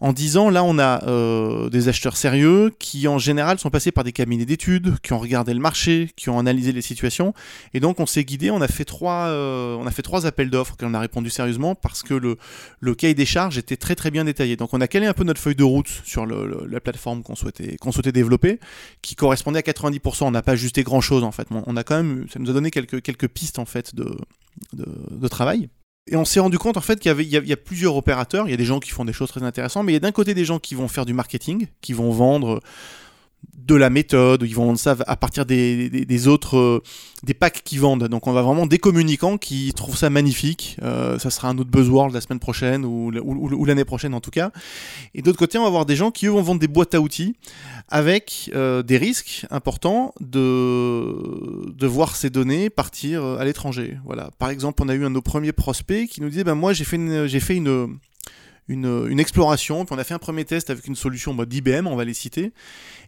en 0.00 0.12
disant 0.12 0.50
là 0.50 0.64
on 0.64 0.78
a 0.78 1.04
euh, 1.06 1.68
des 1.68 1.88
acheteurs 1.88 2.16
sérieux 2.16 2.72
qui 2.78 3.06
en 3.06 3.18
général 3.18 3.58
sont 3.58 3.70
passés 3.70 3.92
par 3.92 4.04
des 4.04 4.12
cabinets 4.12 4.46
d'études, 4.46 4.98
qui 5.02 5.12
ont 5.12 5.18
regardé 5.18 5.54
le 5.54 5.60
marché, 5.60 6.10
qui 6.16 6.30
ont 6.30 6.38
analysé 6.38 6.72
les 6.72 6.82
situations 6.82 7.34
et 7.74 7.80
donc 7.80 8.00
on 8.00 8.06
s'est 8.06 8.24
guidé, 8.24 8.50
on 8.50 8.60
a 8.60 8.68
fait 8.68 8.84
trois 8.84 9.26
euh, 9.28 9.76
on 9.76 9.86
a 9.86 9.90
fait 9.90 10.02
trois 10.02 10.26
appels 10.26 10.50
d'offres 10.50 10.76
qu'on 10.76 10.94
a 10.94 11.00
répondu 11.00 11.30
sérieusement 11.30 11.74
parce 11.74 12.02
que 12.02 12.14
le, 12.14 12.36
le 12.80 12.94
cahier 12.94 13.14
des 13.14 13.26
charges 13.26 13.58
était 13.58 13.76
très 13.76 13.94
très 13.94 14.10
bien 14.10 14.24
détaillé. 14.24 14.56
Donc 14.56 14.72
on 14.72 14.80
a 14.80 14.88
calé 14.88 15.06
un 15.06 15.12
peu 15.12 15.24
notre 15.24 15.40
feuille 15.40 15.54
de 15.54 15.64
route 15.64 15.88
sur 16.04 16.26
le, 16.26 16.46
le, 16.46 16.66
la 16.66 16.80
plateforme 16.80 17.22
qu'on 17.22 17.34
souhaitait 17.34 17.76
souhaitait 17.90 18.12
développer 18.12 18.60
qui 19.02 19.16
correspondait 19.16 19.58
à 19.58 19.62
90%, 19.62 20.24
on 20.24 20.30
n'a 20.30 20.42
pas 20.42 20.52
ajusté 20.52 20.82
grand-chose 20.82 21.24
en 21.24 21.32
fait. 21.32 21.48
On 21.50 21.76
a 21.76 21.84
quand 21.84 21.96
même 21.96 22.26
ça 22.32 22.38
nous 22.38 22.50
a 22.50 22.52
donné 22.52 22.70
quelques 22.70 23.02
quelques 23.02 23.28
pistes 23.28 23.58
en 23.58 23.64
fait 23.64 23.94
de 23.94 24.16
de, 24.72 24.86
de 25.10 25.28
travail. 25.28 25.68
Et 26.06 26.16
on 26.16 26.24
s'est 26.24 26.40
rendu 26.40 26.58
compte 26.58 26.76
en 26.76 26.80
fait 26.80 26.98
qu'il 26.98 27.12
y, 27.20 27.24
y, 27.24 27.52
a, 27.52 27.56
plusieurs 27.56 27.94
opérateurs. 27.96 28.48
Il 28.48 28.50
y 28.50 28.54
a 28.54 28.56
des 28.56 28.64
gens 28.64 28.80
qui 28.80 28.90
font 28.90 29.04
des 29.04 29.12
choses 29.12 29.30
très 29.30 29.42
intéressantes, 29.42 29.84
mais 29.84 29.92
il 29.92 29.94
y 29.94 29.96
a 29.96 30.00
d'un 30.00 30.12
côté 30.12 30.34
des 30.34 30.44
gens 30.44 30.58
qui 30.58 30.74
vont 30.74 30.88
faire 30.88 31.06
du 31.06 31.12
marketing, 31.12 31.66
qui 31.80 31.92
vont 31.92 32.10
vendre 32.10 32.60
de 33.70 33.74
la 33.76 33.90
méthode, 33.90 34.42
ils 34.42 34.54
vont 34.54 34.66
vendre 34.66 34.78
ça 34.78 34.96
à 35.06 35.16
partir 35.16 35.46
des, 35.46 36.28
autres, 36.28 36.56
euh, 36.56 36.82
des 37.22 37.34
packs 37.34 37.62
qui 37.64 37.78
vendent. 37.78 38.08
Donc 38.08 38.26
on 38.26 38.32
va 38.32 38.42
vraiment 38.42 38.66
des 38.66 38.78
communicants 38.78 39.38
qui 39.38 39.72
trouvent 39.74 39.96
ça 39.96 40.10
magnifique. 40.10 40.76
Euh, 40.82 41.18
ça 41.18 41.30
sera 41.30 41.48
un 41.48 41.58
autre 41.58 41.70
buzzword 41.70 42.12
la 42.12 42.20
semaine 42.20 42.40
prochaine 42.40 42.84
ou, 42.84 43.12
ou, 43.12 43.64
l'année 43.64 43.84
prochaine 43.84 44.14
en 44.14 44.20
tout 44.20 44.30
cas. 44.30 44.50
Et 45.14 45.22
d'autre 45.22 45.38
côté, 45.38 45.56
on 45.58 45.62
va 45.62 45.68
avoir 45.68 45.86
des 45.86 45.96
gens 45.96 46.10
qui 46.10 46.26
eux 46.26 46.30
vont 46.30 46.42
vendre 46.42 46.60
des 46.60 46.68
boîtes 46.68 46.94
à 46.94 47.00
outils 47.00 47.36
avec 47.88 48.50
euh, 48.54 48.82
des 48.82 48.96
risques 48.96 49.46
importants 49.50 50.14
de, 50.20 51.72
de 51.72 51.86
voir 51.86 52.16
ces 52.16 52.30
données 52.30 52.70
partir 52.70 53.24
à 53.24 53.44
l'étranger. 53.44 53.98
Voilà. 54.04 54.30
Par 54.38 54.50
exemple, 54.50 54.82
on 54.82 54.88
a 54.88 54.94
eu 54.94 55.04
un 55.04 55.10
de 55.10 55.14
nos 55.14 55.22
premiers 55.22 55.52
prospects 55.52 56.08
qui 56.08 56.20
nous 56.20 56.28
disait, 56.28 56.44
ben 56.44 56.54
moi 56.54 56.72
j'ai 56.72 56.84
fait 56.84 57.28
j'ai 57.28 57.40
fait 57.40 57.56
une 57.56 57.98
une, 58.70 59.20
exploration, 59.20 59.84
puis 59.84 59.94
on 59.94 59.98
a 59.98 60.04
fait 60.04 60.14
un 60.14 60.18
premier 60.18 60.44
test 60.44 60.70
avec 60.70 60.86
une 60.86 60.94
solution 60.94 61.34
d'IBM, 61.34 61.86
on 61.86 61.96
va 61.96 62.04
les 62.04 62.14
citer. 62.14 62.52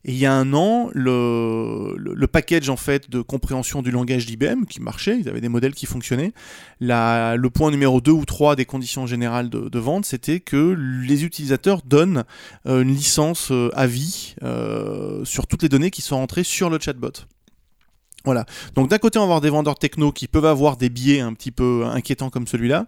Et 0.04 0.12
il 0.12 0.16
y 0.18 0.26
a 0.26 0.32
un 0.34 0.52
an, 0.52 0.90
le, 0.92 1.94
le, 1.96 2.26
package 2.26 2.68
en 2.68 2.76
fait 2.76 3.08
de 3.08 3.20
compréhension 3.20 3.82
du 3.82 3.92
langage 3.92 4.26
d'IBM 4.26 4.64
qui 4.64 4.80
marchait, 4.80 5.18
ils 5.18 5.28
avaient 5.28 5.40
des 5.40 5.48
modèles 5.48 5.74
qui 5.74 5.86
fonctionnaient. 5.86 6.32
La, 6.80 7.36
le 7.36 7.50
point 7.50 7.70
numéro 7.70 8.00
2 8.00 8.10
ou 8.10 8.24
3 8.24 8.56
des 8.56 8.64
conditions 8.64 9.06
générales 9.06 9.48
de, 9.48 9.78
vente, 9.78 10.04
c'était 10.04 10.40
que 10.40 10.76
les 10.76 11.24
utilisateurs 11.24 11.82
donnent 11.84 12.24
euh, 12.66 12.82
une 12.82 12.94
licence 12.94 13.52
euh, 13.52 13.70
à 13.74 13.86
vie 13.86 14.34
euh, 14.42 15.24
sur 15.24 15.46
toutes 15.46 15.62
les 15.62 15.68
données 15.68 15.90
qui 15.90 16.02
sont 16.02 16.16
rentrées 16.16 16.44
sur 16.44 16.68
le 16.68 16.78
chatbot. 16.80 17.12
Voilà. 18.24 18.46
Donc 18.74 18.88
d'un 18.88 18.98
côté, 18.98 19.18
on 19.18 19.22
va 19.22 19.24
avoir 19.24 19.40
des 19.40 19.50
vendeurs 19.50 19.78
techno 19.78 20.12
qui 20.12 20.28
peuvent 20.28 20.46
avoir 20.46 20.76
des 20.76 20.88
biais 20.88 21.20
un 21.20 21.32
petit 21.34 21.50
peu 21.50 21.84
inquiétants 21.86 22.30
comme 22.30 22.46
celui-là, 22.46 22.86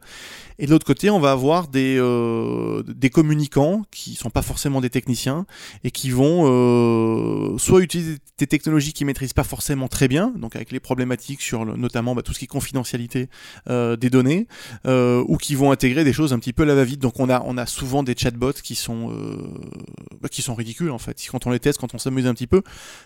et 0.58 0.66
de 0.66 0.70
l'autre 0.70 0.86
côté, 0.86 1.10
on 1.10 1.18
va 1.18 1.32
avoir 1.32 1.66
des, 1.68 1.96
euh, 1.98 2.82
des 2.86 3.10
communicants 3.10 3.82
qui 3.90 4.14
sont 4.14 4.30
pas 4.30 4.42
forcément 4.42 4.80
des 4.80 4.90
techniciens 4.90 5.46
et 5.82 5.90
qui 5.90 6.10
vont 6.10 6.44
euh, 6.46 7.58
soit 7.58 7.80
utiliser 7.80 8.18
des 8.38 8.46
technologies 8.46 8.92
qu'ils 8.92 9.06
maîtrisent 9.06 9.32
pas 9.32 9.44
forcément 9.44 9.88
très 9.88 10.06
bien, 10.06 10.32
donc 10.36 10.54
avec 10.54 10.70
les 10.70 10.80
problématiques 10.80 11.42
sur 11.42 11.64
notamment 11.64 12.14
bah, 12.14 12.22
tout 12.22 12.32
ce 12.32 12.38
qui 12.38 12.44
est 12.44 12.48
confidentialité 12.48 13.28
euh, 13.68 13.96
des 13.96 14.10
données, 14.10 14.46
ou 14.84 15.36
qui 15.38 15.54
vont 15.54 15.72
intégrer 15.72 16.04
des 16.04 16.12
choses 16.12 16.32
un 16.32 16.38
petit 16.38 16.52
peu 16.52 16.62
à 16.62 16.66
la 16.66 16.74
va-vite. 16.74 17.00
Donc 17.00 17.18
on 17.18 17.28
a, 17.28 17.42
on 17.44 17.56
a 17.58 17.66
souvent 17.66 18.02
des 18.02 18.14
chatbots 18.16 18.52
qui 18.52 18.74
sont, 18.74 19.12
bah, 20.20 20.28
qui 20.28 20.42
sont 20.42 20.54
ridicules 20.54 20.90
en 20.90 20.98
fait. 20.98 21.20
Quand 21.30 21.46
on 21.46 21.50
les 21.50 21.60
teste, 21.60 21.80
quand 21.80 21.94
on 21.94 21.98
s'amuse 21.98 22.26
un 22.26 22.34
petit 22.34 22.46
peu, 22.46 22.62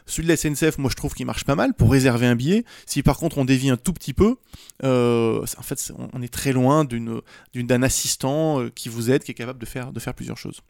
celui 0.06 0.28
de 0.28 0.32
la 0.32 0.36
SNCF, 0.36 0.78
moi 0.78 0.90
je 0.90 0.96
trouve 0.96 1.14
qu'il 1.14 1.26
marche 1.26 1.44
pas 1.44 1.54
mal 1.54 1.74
pour 1.74 1.90
réserver 1.90 2.26
un 2.26 2.36
billet. 2.36 2.64
Si 2.86 3.02
par 3.02 3.16
contre 3.16 3.38
on 3.38 3.44
dévie 3.44 3.70
un 3.70 3.76
tout 3.76 3.92
petit 3.92 4.12
peu, 4.12 4.36
en 4.82 5.62
fait 5.62 5.92
on 6.12 6.22
est 6.22 6.32
très 6.32 6.52
loin 6.52 6.84
d'une 6.84 7.20
d'un 7.54 7.82
assistant 7.82 8.60
euh, 8.60 8.70
qui 8.74 8.88
vous 8.88 9.10
aide, 9.10 9.22
qui 9.22 9.32
est 9.32 9.34
capable 9.34 9.58
de 9.58 9.66
faire, 9.66 9.92
de 9.92 10.00
faire 10.00 10.14
plusieurs 10.14 10.36
choses. 10.36 10.60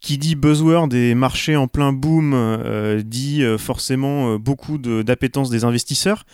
Qui 0.00 0.16
dit 0.16 0.36
buzzword 0.36 0.86
des 0.86 1.16
marchés 1.16 1.56
en 1.56 1.66
plein 1.66 1.92
boom 1.92 2.32
euh, 2.32 3.02
dit 3.04 3.42
euh, 3.42 3.58
forcément 3.58 4.36
beaucoup 4.38 4.78
d'appétence 4.78 5.50
des 5.50 5.64
investisseurs. 5.64 6.24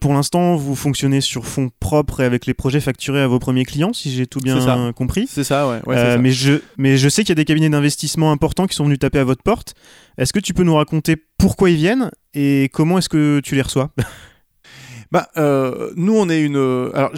pour 0.00 0.12
l'instant, 0.12 0.54
vous 0.54 0.76
fonctionnez 0.76 1.20
sur 1.20 1.44
fonds 1.44 1.70
propres 1.80 2.20
et 2.20 2.24
avec 2.24 2.46
les 2.46 2.54
projets 2.54 2.78
facturés 2.78 3.20
à 3.20 3.26
vos 3.26 3.40
premiers 3.40 3.64
clients, 3.64 3.92
si 3.92 4.12
j'ai 4.12 4.28
tout 4.28 4.38
bien 4.38 4.92
compris. 4.92 5.26
C'est 5.28 5.42
ça, 5.42 5.68
ouais. 5.68 6.18
Mais, 6.18 6.30
je, 6.30 6.60
mais 6.78 6.96
je 6.96 7.08
sais 7.08 7.22
qu'il 7.22 7.30
y 7.30 7.32
a 7.32 7.34
des 7.34 7.44
cabinets 7.44 7.70
d'investissement 7.70 8.30
importants 8.30 8.68
qui 8.68 8.76
sont 8.76 8.84
venus 8.84 9.00
taper 9.00 9.18
à 9.18 9.24
votre 9.24 9.42
porte. 9.42 9.74
Est-ce 10.16 10.32
que 10.32 10.38
tu 10.38 10.54
peux 10.54 10.62
nous 10.62 10.76
raconter 10.76 11.16
pourquoi 11.36 11.70
ils 11.70 11.76
viennent 11.76 12.12
et 12.32 12.70
comment 12.72 12.98
est-ce 12.98 13.08
que 13.08 13.40
tu 13.42 13.56
les 13.56 13.62
reçois? 13.62 13.90
Bah, 15.14 15.28
euh, 15.36 15.92
nous, 15.94 16.16
on 16.16 16.28
est 16.28 16.40
une. 16.40 16.56
Euh, 16.56 16.90
alors, 16.92 17.12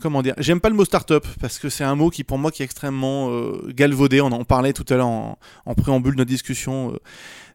comment 0.00 0.22
dire 0.22 0.34
J'aime 0.38 0.58
pas 0.58 0.70
le 0.70 0.74
mot 0.74 0.84
startup 0.84 1.24
parce 1.40 1.60
que 1.60 1.68
c'est 1.68 1.84
un 1.84 1.94
mot 1.94 2.10
qui, 2.10 2.24
pour 2.24 2.36
moi, 2.36 2.50
qui 2.50 2.62
est 2.62 2.64
extrêmement 2.64 3.30
euh, 3.30 3.62
galvaudé. 3.68 4.20
On 4.20 4.32
en 4.32 4.42
parlait 4.42 4.72
tout 4.72 4.84
à 4.88 4.96
l'heure 4.96 5.06
en, 5.06 5.38
préambule 5.76 6.14
de 6.14 6.18
notre 6.18 6.28
discussion 6.28 6.98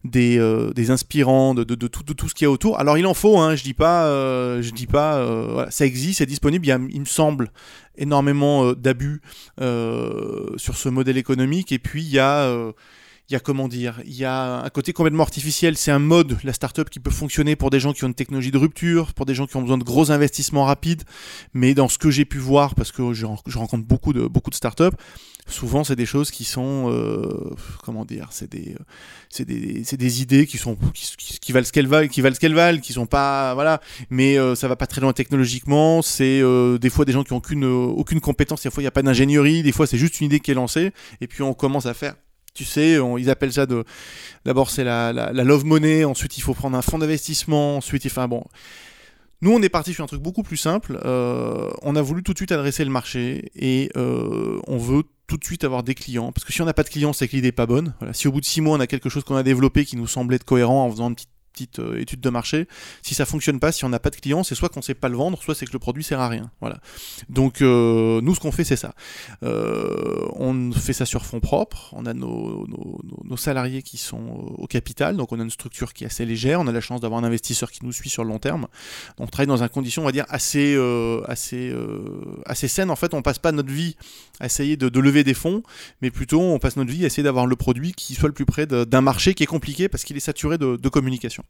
des, 0.05 0.39
inspirants, 0.89 1.53
de, 1.53 1.63
tout, 1.65 2.29
ce 2.29 2.33
qu'il 2.33 2.45
y 2.45 2.47
a 2.47 2.49
autour. 2.49 2.79
Alors, 2.79 2.97
il 2.97 3.05
en 3.05 3.13
faut. 3.13 3.39
Hein, 3.39 3.55
je 3.55 3.63
dis 3.63 3.73
pas, 3.73 4.05
je 4.61 4.71
dis 4.71 4.87
pas. 4.87 5.67
ça 5.69 5.85
existe, 5.85 6.19
c'est 6.19 6.25
disponible. 6.25 6.65
Il, 6.65 6.69
y 6.69 6.71
a, 6.71 6.79
il 6.89 7.01
me 7.01 7.05
semble 7.05 7.51
énormément 7.97 8.71
d'abus 8.71 9.21
sur 9.59 10.77
ce 10.77 10.87
modèle 10.87 11.17
économique. 11.17 11.73
Et 11.73 11.79
puis, 11.79 12.03
il 12.03 12.09
y 12.09 12.19
a 12.19 12.49
il 13.31 13.35
y 13.35 13.37
a 13.37 13.39
comment 13.39 13.69
dire, 13.69 14.01
il 14.05 14.13
y 14.13 14.25
a 14.25 14.61
un 14.61 14.69
côté 14.69 14.91
complètement 14.91 15.23
artificiel. 15.23 15.77
C'est 15.77 15.91
un 15.91 15.99
mode, 15.99 16.37
la 16.43 16.51
startup, 16.51 16.89
qui 16.89 16.99
peut 16.99 17.11
fonctionner 17.11 17.55
pour 17.55 17.69
des 17.69 17.79
gens 17.79 17.93
qui 17.93 18.03
ont 18.03 18.07
une 18.07 18.13
technologie 18.13 18.51
de 18.51 18.57
rupture, 18.57 19.13
pour 19.13 19.25
des 19.25 19.33
gens 19.33 19.47
qui 19.47 19.55
ont 19.55 19.61
besoin 19.61 19.77
de 19.77 19.85
gros 19.85 20.11
investissements 20.11 20.65
rapides. 20.65 21.03
Mais 21.53 21.73
dans 21.73 21.87
ce 21.87 21.97
que 21.97 22.11
j'ai 22.11 22.25
pu 22.25 22.39
voir, 22.39 22.75
parce 22.75 22.91
que 22.91 23.13
je, 23.13 23.25
rencontre 23.25 23.85
beaucoup 23.85 24.11
de 24.11 24.27
beaucoup 24.27 24.49
de 24.49 24.55
startups, 24.55 24.97
souvent 25.47 25.85
c'est 25.85 25.95
des 25.95 26.05
choses 26.05 26.29
qui 26.29 26.43
sont, 26.43 26.91
euh, 26.91 27.55
comment 27.85 28.03
dire, 28.03 28.27
c'est 28.31 28.51
des, 28.51 28.75
c'est 29.29 29.45
des, 29.45 29.81
des, 29.81 30.21
idées 30.21 30.45
qui 30.45 30.57
sont 30.57 30.77
qui, 30.93 31.53
valent 31.53 31.65
ce 31.65 31.71
qu'elles 31.71 31.87
valent, 31.87 32.09
qui 32.09 32.19
valent 32.19 32.35
ce 32.35 32.39
qu'elles 32.41 32.53
valent, 32.53 32.81
qui 32.81 32.91
sont 32.91 33.05
pas, 33.05 33.53
voilà. 33.53 33.79
Mais 34.09 34.37
euh, 34.37 34.55
ça 34.55 34.67
va 34.67 34.75
pas 34.75 34.87
très 34.87 34.99
loin 34.99 35.13
technologiquement. 35.13 36.01
C'est 36.01 36.41
euh, 36.41 36.77
des 36.77 36.89
fois 36.89 37.05
des 37.05 37.13
gens 37.13 37.23
qui 37.23 37.31
ont 37.31 37.37
aucune 37.37 37.63
aucune 37.63 38.19
compétence. 38.19 38.63
Des 38.63 38.71
fois 38.71 38.83
il 38.83 38.83
n'y 38.83 38.89
a 38.89 38.91
pas 38.91 39.03
d'ingénierie. 39.03 39.63
Des 39.63 39.71
fois 39.71 39.87
c'est 39.87 39.97
juste 39.97 40.19
une 40.19 40.25
idée 40.25 40.41
qui 40.41 40.51
est 40.51 40.55
lancée. 40.55 40.91
Et 41.21 41.27
puis 41.27 41.43
on 41.43 41.53
commence 41.53 41.85
à 41.85 41.93
faire 41.93 42.15
tu 42.53 42.65
sais, 42.65 42.97
ils 43.17 43.29
appellent 43.29 43.53
ça 43.53 43.65
de. 43.65 43.83
D'abord, 44.45 44.69
c'est 44.69 44.83
la, 44.83 45.13
la, 45.13 45.43
love 45.43 45.65
money, 45.65 46.03
ensuite, 46.03 46.37
il 46.37 46.41
faut 46.41 46.53
prendre 46.53 46.77
un 46.77 46.81
fonds 46.81 46.99
d'investissement, 46.99 47.77
ensuite, 47.77 48.05
enfin 48.05 48.27
bon. 48.27 48.43
Nous, 49.41 49.51
on 49.51 49.61
est 49.61 49.69
parti 49.69 49.93
sur 49.93 50.03
un 50.03 50.07
truc 50.07 50.21
beaucoup 50.21 50.43
plus 50.43 50.57
simple. 50.57 50.99
Euh, 51.03 51.71
on 51.81 51.95
a 51.95 52.01
voulu 52.01 52.21
tout 52.21 52.33
de 52.33 52.37
suite 52.37 52.51
adresser 52.51 52.85
le 52.85 52.91
marché 52.91 53.51
et 53.55 53.89
euh, 53.97 54.59
on 54.67 54.77
veut 54.77 55.03
tout 55.25 55.37
de 55.37 55.43
suite 55.43 55.63
avoir 55.63 55.81
des 55.81 55.95
clients. 55.95 56.31
Parce 56.31 56.45
que 56.45 56.53
si 56.53 56.61
on 56.61 56.65
n'a 56.65 56.75
pas 56.75 56.83
de 56.83 56.89
clients, 56.89 57.11
c'est 57.11 57.27
que 57.27 57.35
l'idée 57.35 57.47
n'est 57.47 57.51
pas 57.51 57.65
bonne. 57.65 57.95
Voilà. 57.99 58.13
Si 58.13 58.27
au 58.27 58.31
bout 58.31 58.41
de 58.41 58.45
six 58.45 58.61
mois, 58.61 58.77
on 58.77 58.79
a 58.79 58.85
quelque 58.85 59.09
chose 59.09 59.23
qu'on 59.23 59.35
a 59.35 59.43
développé 59.43 59.83
qui 59.83 59.97
nous 59.97 60.05
semblait 60.05 60.35
être 60.35 60.43
cohérent 60.43 60.85
en 60.85 60.91
faisant 60.91 61.09
une 61.09 61.15
petite 61.15 61.29
petite 61.51 61.79
euh, 61.79 61.99
étude 61.99 62.21
de 62.21 62.29
marché. 62.29 62.67
Si 63.01 63.13
ça 63.13 63.25
fonctionne 63.25 63.59
pas, 63.59 63.71
si 63.71 63.85
on 63.85 63.89
n'a 63.89 63.99
pas 63.99 64.09
de 64.09 64.15
clients, 64.15 64.43
c'est 64.43 64.55
soit 64.55 64.69
qu'on 64.69 64.81
sait 64.81 64.93
pas 64.93 65.09
le 65.09 65.17
vendre, 65.17 65.41
soit 65.41 65.55
c'est 65.55 65.65
que 65.65 65.73
le 65.73 65.79
produit 65.79 66.03
sert 66.03 66.19
à 66.19 66.27
rien. 66.27 66.51
Voilà. 66.61 66.79
Donc 67.29 67.61
euh, 67.61 68.21
nous, 68.21 68.35
ce 68.35 68.39
qu'on 68.39 68.51
fait, 68.51 68.63
c'est 68.63 68.75
ça. 68.75 68.93
Euh, 69.43 70.27
on 70.35 70.71
fait 70.71 70.93
ça 70.93 71.05
sur 71.05 71.25
fonds 71.25 71.39
propres. 71.39 71.93
On 71.93 72.05
a 72.05 72.13
nos, 72.13 72.67
salariés 73.37 73.81
qui 73.81 73.97
sont 73.97 74.53
au 74.57 74.67
capital, 74.67 75.17
donc 75.17 75.31
on 75.31 75.39
a 75.39 75.43
une 75.43 75.49
structure 75.49 75.93
qui 75.93 76.03
est 76.03 76.07
assez 76.07 76.25
légère. 76.25 76.59
On 76.59 76.67
a 76.67 76.71
la 76.71 76.81
chance 76.81 77.01
d'avoir 77.01 77.19
un 77.21 77.23
investisseur 77.23 77.71
qui 77.71 77.83
nous 77.83 77.91
suit 77.91 78.09
sur 78.09 78.23
le 78.23 78.29
long 78.29 78.39
terme. 78.39 78.67
On 79.17 79.25
travaille 79.25 79.47
dans 79.47 79.63
une 79.63 79.69
condition, 79.69 80.03
on 80.03 80.05
va 80.05 80.11
dire, 80.11 80.25
assez 80.29 80.77
assez 81.25 81.73
assez 82.45 82.67
saine. 82.67 82.91
En 82.91 82.95
fait, 82.95 83.13
on 83.13 83.21
passe 83.23 83.39
pas 83.39 83.51
notre 83.51 83.71
vie 83.71 83.95
à 84.39 84.45
essayer 84.45 84.77
de, 84.77 84.99
lever 84.99 85.23
des 85.23 85.33
fonds, 85.33 85.63
mais 86.01 86.11
plutôt 86.11 86.41
on 86.41 86.59
passe 86.59 86.75
notre 86.75 86.91
vie 86.91 87.03
à 87.03 87.07
essayer 87.07 87.23
d'avoir 87.23 87.47
le 87.47 87.55
produit 87.55 87.93
qui 87.93 88.13
soit 88.13 88.27
le 88.27 88.33
plus 88.33 88.45
près 88.45 88.67
d'un 88.67 89.01
marché 89.01 89.33
qui 89.33 89.41
est 89.41 89.47
compliqué 89.47 89.89
parce 89.89 90.03
qu'il 90.03 90.17
est 90.17 90.21
saturé 90.21 90.59
de 90.59 90.89
communication. 90.89 91.40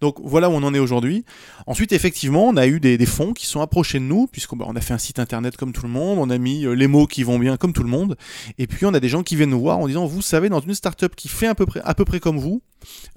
Donc 0.00 0.16
voilà 0.22 0.50
où 0.50 0.52
on 0.52 0.62
en 0.62 0.74
est 0.74 0.78
aujourd'hui. 0.78 1.24
Ensuite, 1.66 1.92
effectivement, 1.92 2.48
on 2.48 2.56
a 2.56 2.66
eu 2.66 2.80
des, 2.80 3.04
fonds 3.06 3.32
qui 3.32 3.46
sont 3.46 3.60
approchés 3.60 3.98
de 3.98 4.04
nous, 4.04 4.26
puisqu'on 4.26 4.56
bah, 4.56 4.66
a 4.74 4.80
fait 4.80 4.94
un 4.94 4.98
site 4.98 5.18
internet 5.18 5.56
comme 5.56 5.72
tout 5.72 5.82
le 5.82 5.88
monde, 5.88 6.18
on 6.18 6.30
a 6.30 6.38
mis 6.38 6.64
euh, 6.64 6.72
les 6.72 6.86
mots 6.86 7.06
qui 7.06 7.22
vont 7.22 7.38
bien 7.38 7.56
comme 7.56 7.72
tout 7.72 7.82
le 7.82 7.88
monde, 7.88 8.16
et 8.58 8.66
puis 8.66 8.86
on 8.86 8.94
a 8.94 9.00
des 9.00 9.08
gens 9.08 9.22
qui 9.22 9.36
viennent 9.36 9.50
nous 9.50 9.60
voir 9.60 9.78
en 9.78 9.86
disant, 9.86 10.06
vous 10.06 10.22
savez, 10.22 10.48
dans 10.48 10.60
une 10.60 10.74
startup 10.74 11.14
qui 11.14 11.28
fait 11.28 11.46
à 11.46 11.54
peu 11.54 11.66
près, 11.66 11.80
à 11.84 11.94
peu 11.94 12.04
près 12.04 12.20
comme 12.20 12.38
vous, 12.38 12.62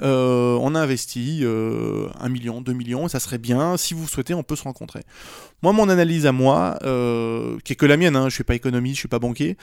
euh, 0.02 0.58
on 0.62 0.76
a 0.76 0.80
investi 0.80 1.40
euh, 1.44 2.08
1 2.20 2.30
million, 2.30 2.62
2 2.62 2.74
millions, 2.74 3.08
et 3.08 3.10
ça 3.10 3.20
serait 3.20 3.38
bien, 3.38 3.78
si 3.78 3.94
vous 3.94 4.08
souhaitez, 4.08 4.34
on 4.34 4.44
peut 4.44 4.56
se 4.56 4.64
rencontrer. 4.64 5.02
Moi, 5.64 5.74
mon 5.74 5.90
analyse 5.90 6.26
à 6.26 6.32
moi, 6.32 6.78
euh, 6.84 7.58
qui 7.64 7.74
est 7.74 7.76
que 7.76 7.86
la 7.86 7.98
mienne, 7.98 8.16
hein, 8.16 8.22
je 8.22 8.26
ne 8.26 8.32
suis 8.32 8.44
pas 8.44 8.56
économiste, 8.56 8.96
je 8.96 9.00
ne 9.00 9.02
suis 9.02 9.08
pas 9.08 9.20
banquier, 9.20 9.58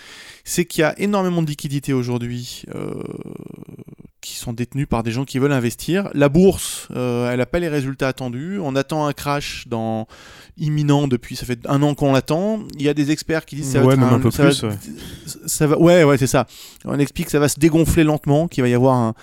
c'est 0.45 0.65
qu'il 0.65 0.83
y 0.83 0.85
a 0.85 0.99
énormément 0.99 1.43
de 1.43 1.49
liquidités 1.49 1.93
aujourd'hui 1.93 2.65
qui 4.25 4.37
sont 4.37 4.55
détenus 4.55 4.87
par 4.89 5.03
des 5.03 5.11
gens 5.11 5.27
qui 5.27 5.39
veulent 5.39 5.53
investir. 5.53 6.09
La 6.15 6.31
bourse, 6.31 6.89
euh, 6.97 7.31
elle 7.31 7.39
n'a 7.39 7.47
pas 7.47 7.59
les 7.59 7.69
résultats 7.69 8.09
attendus. 8.09 8.59
On 8.59 8.75
attend 8.75 9.07
un 9.07 9.13
crash 9.13 9.67
dans 9.69 10.09
imminent 10.57 11.07
depuis, 11.07 11.37
ça 11.37 11.45
fait 11.45 11.61
un 11.69 11.83
an 11.83 11.95
qu'on 11.95 12.13
l'attend. 12.13 12.61
Il 12.79 12.83
y 12.83 12.89
a 12.89 12.95
des 12.95 13.11
experts 13.11 13.45
qui 13.45 13.57
disent 13.57 13.73
ça 13.73 13.83
va 13.83 13.93
un, 13.93 14.21
peu 14.21 14.31
ça 14.31 14.45
plus. 14.45 14.63
ouais, 14.63 14.79
ça 15.47 15.67
va, 15.67 15.79
ouais, 15.79 16.05
ouais 16.05 16.17
c'est 16.17 16.27
ça. 16.27 16.47
On 16.87 16.99
explique 16.99 17.27
que 17.27 17.33
ça 17.33 17.39
va 17.39 17.49
se 17.49 17.61
dégonfler 17.61 18.03
lentement, 18.03 18.49
qu'il 18.49 18.63
va 18.63 18.69
y 18.71 18.75
avoir 18.75 18.97
un, 18.97 19.15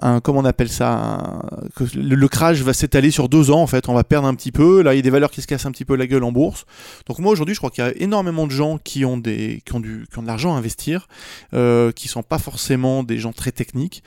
un, 0.00 0.20
comment 0.20 0.40
on 0.40 0.44
appelle 0.44 0.68
ça, 0.68 1.42
que 1.74 1.84
le, 1.96 2.28
crash 2.28 2.60
va 2.60 2.72
s'étaler 2.72 3.10
sur 3.10 3.28
deux 3.28 3.50
ans 3.50 3.62
en 3.62 3.66
fait, 3.66 3.88
on 3.88 3.94
va 3.94 4.04
perdre 4.04 4.28
un 4.28 4.34
petit 4.34 4.52
peu, 4.52 4.82
là 4.82 4.94
il 4.94 4.96
y 4.96 4.98
a 5.00 5.02
des 5.02 5.10
valeurs 5.10 5.30
qui 5.30 5.42
se 5.42 5.46
cassent 5.46 5.66
un 5.66 5.72
petit 5.72 5.84
peu 5.84 5.96
la 5.96 6.06
gueule 6.06 6.24
en 6.24 6.32
bourse. 6.32 6.64
Donc 7.06 7.18
moi 7.18 7.32
aujourd'hui 7.32 7.54
je 7.54 7.60
crois 7.60 7.70
qu'il 7.70 7.84
y 7.84 7.86
a 7.86 7.92
énormément 7.96 8.46
de 8.46 8.52
gens 8.52 8.78
qui 8.78 9.04
ont, 9.04 9.20
qui 9.20 9.72
ont, 9.72 9.80
du, 9.80 10.06
qui 10.10 10.18
ont 10.18 10.22
de 10.22 10.26
l'argent 10.26 10.54
à 10.54 10.58
investir, 10.58 11.08
euh, 11.54 11.92
qui 11.92 12.08
sont 12.08 12.22
pas 12.22 12.38
forcément 12.38 13.02
des 13.02 13.18
gens 13.18 13.32
très 13.32 13.52
techniques. 13.52 14.02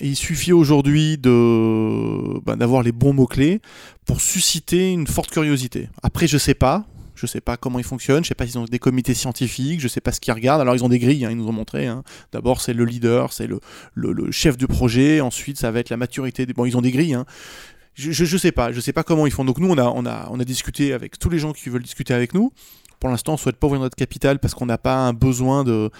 Il 0.00 0.16
suffit 0.16 0.52
aujourd'hui 0.52 1.18
de 1.18 2.40
bah, 2.44 2.56
d'avoir 2.56 2.82
les 2.82 2.92
bons 2.92 3.12
mots-clés 3.12 3.60
pour 4.06 4.20
susciter 4.20 4.90
une 4.90 5.06
forte 5.06 5.30
curiosité. 5.30 5.88
Après 6.02 6.26
je 6.26 6.38
sais 6.38 6.54
pas, 6.54 6.86
je 7.14 7.26
sais 7.26 7.40
pas 7.40 7.56
comment 7.56 7.78
ils 7.78 7.84
fonctionnent, 7.84 8.24
je 8.24 8.28
sais 8.28 8.34
pas 8.34 8.46
s'ils 8.46 8.58
ont 8.58 8.64
des 8.64 8.78
comités 8.78 9.14
scientifiques, 9.14 9.80
je 9.80 9.88
sais 9.88 10.00
pas 10.00 10.12
ce 10.12 10.20
qu'ils 10.20 10.32
regardent. 10.32 10.60
Alors 10.60 10.74
ils 10.74 10.84
ont 10.84 10.88
des 10.88 10.98
grilles, 10.98 11.24
hein, 11.24 11.30
ils 11.30 11.36
nous 11.36 11.48
ont 11.48 11.52
montré. 11.52 11.86
Hein. 11.86 12.02
D'abord 12.32 12.60
c'est 12.60 12.72
le 12.72 12.84
leader, 12.84 13.32
c'est 13.32 13.46
le, 13.46 13.60
le, 13.94 14.30
chef 14.30 14.56
du 14.56 14.66
projet, 14.66 15.20
ensuite 15.20 15.58
ça 15.58 15.70
va 15.70 15.80
être 15.80 15.90
la 15.90 15.96
maturité. 15.96 16.46
Des... 16.46 16.52
Bon, 16.52 16.64
ils 16.64 16.76
ont 16.76 16.82
des 16.82 16.92
grilles. 16.92 17.14
Hein. 17.14 17.26
Je, 17.94 18.10
je, 18.10 18.36
sais 18.36 18.50
pas, 18.50 18.72
je 18.72 18.80
sais 18.80 18.92
pas 18.92 19.04
comment 19.04 19.26
ils 19.26 19.32
font. 19.32 19.44
Donc 19.44 19.58
nous 19.58 19.70
on 19.70 19.78
a, 19.78 19.84
on 19.84 20.04
a, 20.04 20.28
on 20.30 20.40
a 20.40 20.44
discuté 20.44 20.92
avec 20.92 21.18
tous 21.18 21.30
les 21.30 21.38
gens 21.38 21.52
qui 21.52 21.68
veulent 21.68 21.82
discuter 21.82 22.12
avec 22.12 22.34
nous 22.34 22.52
pour 23.04 23.10
l'instant, 23.10 23.34
on 23.34 23.36
souhaite 23.36 23.56
pas 23.56 23.66
ouvrir 23.66 23.82
notre 23.82 23.96
capital 23.96 24.38
parce 24.38 24.54
qu'on 24.54 24.64
n'a 24.64 24.78
pas 24.78 24.96
un 24.96 25.12
besoin 25.12 25.62
de, 25.62 25.90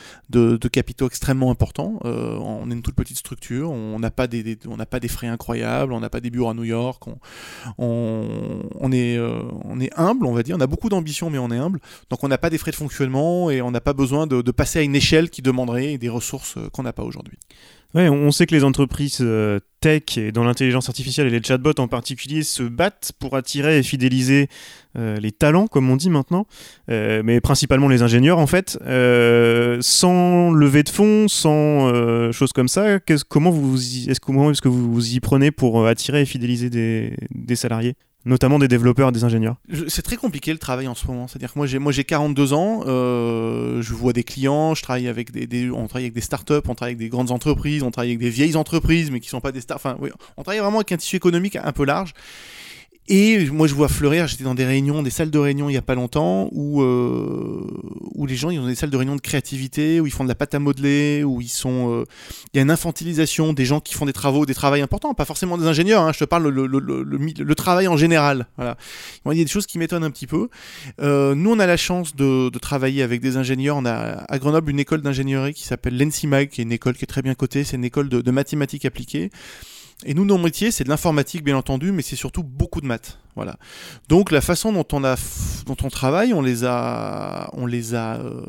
capitaux 0.72 1.06
extrêmement 1.06 1.50
importants. 1.50 2.00
on 2.02 2.70
est 2.70 2.72
une 2.72 2.80
toute 2.80 2.94
petite 2.94 3.18
structure, 3.18 3.70
on 3.70 3.98
n'a 3.98 4.10
pas 4.10 4.26
des, 4.26 4.56
frais 5.08 5.26
incroyables, 5.26 5.92
on 5.92 6.00
n'a 6.00 6.08
pas 6.08 6.20
des 6.20 6.30
bureaux 6.30 6.48
à 6.48 6.54
New 6.54 6.64
York, 6.64 7.02
on, 7.76 8.62
on, 8.80 8.90
est, 8.90 9.18
humble, 9.98 10.24
on 10.24 10.32
va 10.32 10.42
dire. 10.42 10.56
On 10.56 10.60
a 10.62 10.66
beaucoup 10.66 10.88
d'ambition, 10.88 11.28
mais 11.28 11.36
on 11.36 11.50
est 11.50 11.58
humble. 11.58 11.78
Donc 12.08 12.24
on 12.24 12.28
n'a 12.28 12.38
pas 12.38 12.48
des 12.48 12.56
frais 12.56 12.70
de 12.70 12.76
fonctionnement 12.76 13.50
et 13.50 13.60
on 13.60 13.70
n'a 13.70 13.82
pas 13.82 13.92
besoin 13.92 14.26
de, 14.26 14.40
de 14.40 14.50
passer 14.50 14.78
à 14.78 14.82
une 14.82 14.96
échelle 14.96 15.28
qui 15.28 15.42
demanderait 15.42 15.98
des 15.98 16.08
ressources 16.08 16.56
qu'on 16.72 16.84
n'a 16.84 16.94
pas 16.94 17.02
aujourd'hui. 17.02 17.36
Ouais, 17.94 18.08
on 18.08 18.32
sait 18.32 18.46
que 18.46 18.54
les 18.56 18.64
entreprises 18.64 19.18
euh, 19.20 19.60
tech 19.78 20.18
et 20.18 20.32
dans 20.32 20.42
l'intelligence 20.42 20.88
artificielle 20.88 21.28
et 21.28 21.30
les 21.30 21.40
chatbots 21.40 21.78
en 21.78 21.86
particulier 21.86 22.42
se 22.42 22.64
battent 22.64 23.12
pour 23.20 23.36
attirer 23.36 23.78
et 23.78 23.84
fidéliser 23.84 24.48
euh, 24.98 25.16
les 25.18 25.30
talents, 25.30 25.68
comme 25.68 25.88
on 25.88 25.94
dit 25.94 26.10
maintenant, 26.10 26.48
euh, 26.90 27.22
mais 27.24 27.40
principalement 27.40 27.86
les 27.86 28.02
ingénieurs 28.02 28.38
en 28.38 28.48
fait. 28.48 28.72
sans 28.72 30.50
lever 30.50 30.82
de 30.82 30.88
fonds, 30.88 31.28
sans 31.28 32.32
choses 32.32 32.52
comme 32.52 32.68
ça, 32.68 32.98
comment 33.28 33.50
vous 33.50 33.76
est-ce 34.08 34.20
que 34.20 34.68
vous 34.68 35.14
y 35.14 35.20
prenez 35.20 35.52
pour 35.52 35.86
attirer 35.86 36.22
et 36.22 36.26
fidéliser 36.26 36.70
des 36.70 37.56
salariés? 37.56 37.94
Notamment 38.24 38.58
des 38.58 38.68
développeurs 38.68 39.10
et 39.10 39.12
des 39.12 39.24
ingénieurs 39.24 39.56
C'est 39.88 40.02
très 40.02 40.16
compliqué 40.16 40.52
le 40.52 40.58
travail 40.58 40.88
en 40.88 40.94
ce 40.94 41.06
moment. 41.06 41.28
C'est-à-dire 41.28 41.52
que 41.52 41.58
moi 41.58 41.66
j'ai 41.66 41.78
moi 41.78 41.92
j'ai 41.92 42.04
42 42.04 42.52
ans, 42.52 42.84
euh, 42.86 43.82
je 43.82 43.94
vois 43.94 44.12
des 44.12 44.24
clients, 44.24 44.74
je 44.74 44.82
travaille 44.82 45.08
avec 45.08 45.30
des, 45.32 45.70
on 45.70 45.86
travaille 45.86 46.04
avec 46.04 46.14
des 46.14 46.20
startups, 46.20 46.54
on 46.68 46.74
travaille 46.74 46.92
avec 46.92 46.98
des 46.98 47.08
grandes 47.08 47.30
entreprises, 47.30 47.82
on 47.82 47.90
travaille 47.90 48.10
avec 48.10 48.20
des 48.20 48.30
vieilles 48.30 48.56
entreprises 48.56 49.10
mais 49.10 49.20
qui 49.20 49.28
sont 49.28 49.40
pas 49.40 49.52
des 49.52 49.60
stars. 49.60 49.76
Enfin, 49.76 49.96
oui, 50.00 50.10
on 50.36 50.42
travaille 50.42 50.60
vraiment 50.60 50.78
avec 50.78 50.92
un 50.92 50.96
tissu 50.96 51.16
économique 51.16 51.56
un 51.56 51.72
peu 51.72 51.84
large. 51.84 52.14
Et 53.06 53.44
moi, 53.50 53.66
je 53.66 53.74
vois 53.74 53.88
fleurir, 53.88 54.26
j'étais 54.26 54.44
dans 54.44 54.54
des 54.54 54.64
réunions, 54.64 55.02
des 55.02 55.10
salles 55.10 55.30
de 55.30 55.38
réunion 55.38 55.68
il 55.68 55.72
n'y 55.72 55.78
a 55.78 55.82
pas 55.82 55.94
longtemps, 55.94 56.48
où, 56.52 56.80
euh, 56.80 57.66
où 58.14 58.24
les 58.24 58.34
gens, 58.34 58.48
ils 58.48 58.58
ont 58.58 58.66
des 58.66 58.74
salles 58.74 58.88
de 58.88 58.96
réunion 58.96 59.14
de 59.14 59.20
créativité, 59.20 60.00
où 60.00 60.06
ils 60.06 60.12
font 60.12 60.24
de 60.24 60.28
la 60.28 60.34
pâte 60.34 60.54
à 60.54 60.58
modeler, 60.58 61.22
où 61.22 61.42
ils 61.42 61.48
sont... 61.48 61.92
Euh, 61.92 62.04
il 62.52 62.56
y 62.56 62.60
a 62.60 62.62
une 62.62 62.70
infantilisation 62.70 63.52
des 63.52 63.66
gens 63.66 63.80
qui 63.80 63.92
font 63.92 64.06
des 64.06 64.14
travaux, 64.14 64.46
des 64.46 64.54
travaux 64.54 64.76
importants, 64.76 65.12
pas 65.12 65.26
forcément 65.26 65.58
des 65.58 65.66
ingénieurs, 65.66 66.02
hein, 66.02 66.12
je 66.14 66.20
te 66.20 66.24
parle 66.24 66.48
le, 66.48 66.66
le, 66.66 66.78
le, 66.78 67.02
le, 67.02 67.54
travail 67.54 67.88
en 67.88 67.98
général. 67.98 68.46
Voilà. 68.56 68.78
Il 69.30 69.36
y 69.36 69.40
a 69.42 69.44
des 69.44 69.50
choses 69.50 69.66
qui 69.66 69.78
m'étonnent 69.78 70.04
un 70.04 70.10
petit 70.10 70.26
peu. 70.26 70.48
Euh, 71.02 71.34
nous, 71.34 71.50
on 71.52 71.58
a 71.58 71.66
la 71.66 71.76
chance 71.76 72.16
de, 72.16 72.48
de, 72.48 72.58
travailler 72.58 73.02
avec 73.02 73.20
des 73.20 73.36
ingénieurs. 73.36 73.76
On 73.76 73.84
a 73.84 74.24
à 74.26 74.38
Grenoble 74.38 74.70
une 74.70 74.80
école 74.80 75.02
d'ingénierie 75.02 75.52
qui 75.52 75.64
s'appelle 75.64 75.98
l'ENSIMAG, 75.98 76.48
qui 76.48 76.62
est 76.62 76.64
une 76.64 76.72
école 76.72 76.94
qui 76.94 77.04
est 77.04 77.06
très 77.06 77.20
bien 77.20 77.34
cotée, 77.34 77.64
c'est 77.64 77.76
une 77.76 77.84
école 77.84 78.08
de, 78.08 78.22
de 78.22 78.30
mathématiques 78.30 78.86
appliquées. 78.86 79.30
Et 80.04 80.14
nous, 80.14 80.24
nos 80.24 80.38
métiers, 80.38 80.70
c'est 80.70 80.84
de 80.84 80.88
l'informatique, 80.88 81.42
bien 81.42 81.56
entendu, 81.56 81.92
mais 81.92 82.02
c'est 82.02 82.16
surtout 82.16 82.42
beaucoup 82.42 82.80
de 82.80 82.86
maths. 82.86 83.18
Voilà. 83.36 83.56
Donc 84.08 84.30
la 84.30 84.40
façon 84.40 84.72
dont 84.72 84.86
on 84.92 85.02
a, 85.02 85.16
dont 85.66 85.76
on 85.82 85.88
travaille, 85.88 86.32
on 86.32 86.42
les 86.42 86.64
a, 86.64 87.50
on 87.52 87.66
les 87.66 87.94
a, 87.94 88.16
euh, 88.16 88.42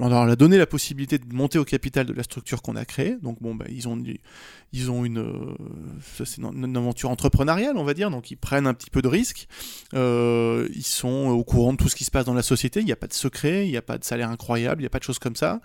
on 0.00 0.08
leur 0.08 0.22
a 0.22 0.36
donné 0.36 0.56
la 0.56 0.66
possibilité 0.66 1.18
de 1.18 1.34
monter 1.34 1.58
au 1.58 1.64
capital 1.64 2.06
de 2.06 2.12
la 2.12 2.22
structure 2.22 2.62
qu'on 2.62 2.76
a 2.76 2.84
créée. 2.84 3.16
Donc 3.22 3.40
bon, 3.40 3.54
bah, 3.54 3.66
ils 3.68 3.88
ont, 3.88 3.96
euh, 3.98 5.04
une, 5.04 6.76
aventure 6.76 7.10
entrepreneuriale, 7.10 7.76
on 7.76 7.84
va 7.84 7.94
dire. 7.94 8.10
Donc 8.10 8.30
ils 8.30 8.36
prennent 8.36 8.66
un 8.66 8.74
petit 8.74 8.90
peu 8.90 9.02
de 9.02 9.08
risques. 9.08 9.46
Euh, 9.94 10.68
ils 10.74 10.86
sont 10.86 11.28
au 11.28 11.44
courant 11.44 11.72
de 11.72 11.78
tout 11.78 11.88
ce 11.88 11.96
qui 11.96 12.04
se 12.04 12.10
passe 12.10 12.24
dans 12.24 12.34
la 12.34 12.42
société. 12.42 12.80
Il 12.80 12.86
n'y 12.86 12.92
a 12.92 12.96
pas 12.96 13.08
de 13.08 13.12
secret, 13.12 13.66
il 13.66 13.70
n'y 13.70 13.76
a 13.76 13.82
pas 13.82 13.98
de 13.98 14.04
salaire 14.04 14.30
incroyable, 14.30 14.80
il 14.80 14.84
n'y 14.84 14.88
a 14.88 14.90
pas 14.90 14.98
de 14.98 15.04
choses 15.04 15.18
comme 15.18 15.36
ça. 15.36 15.60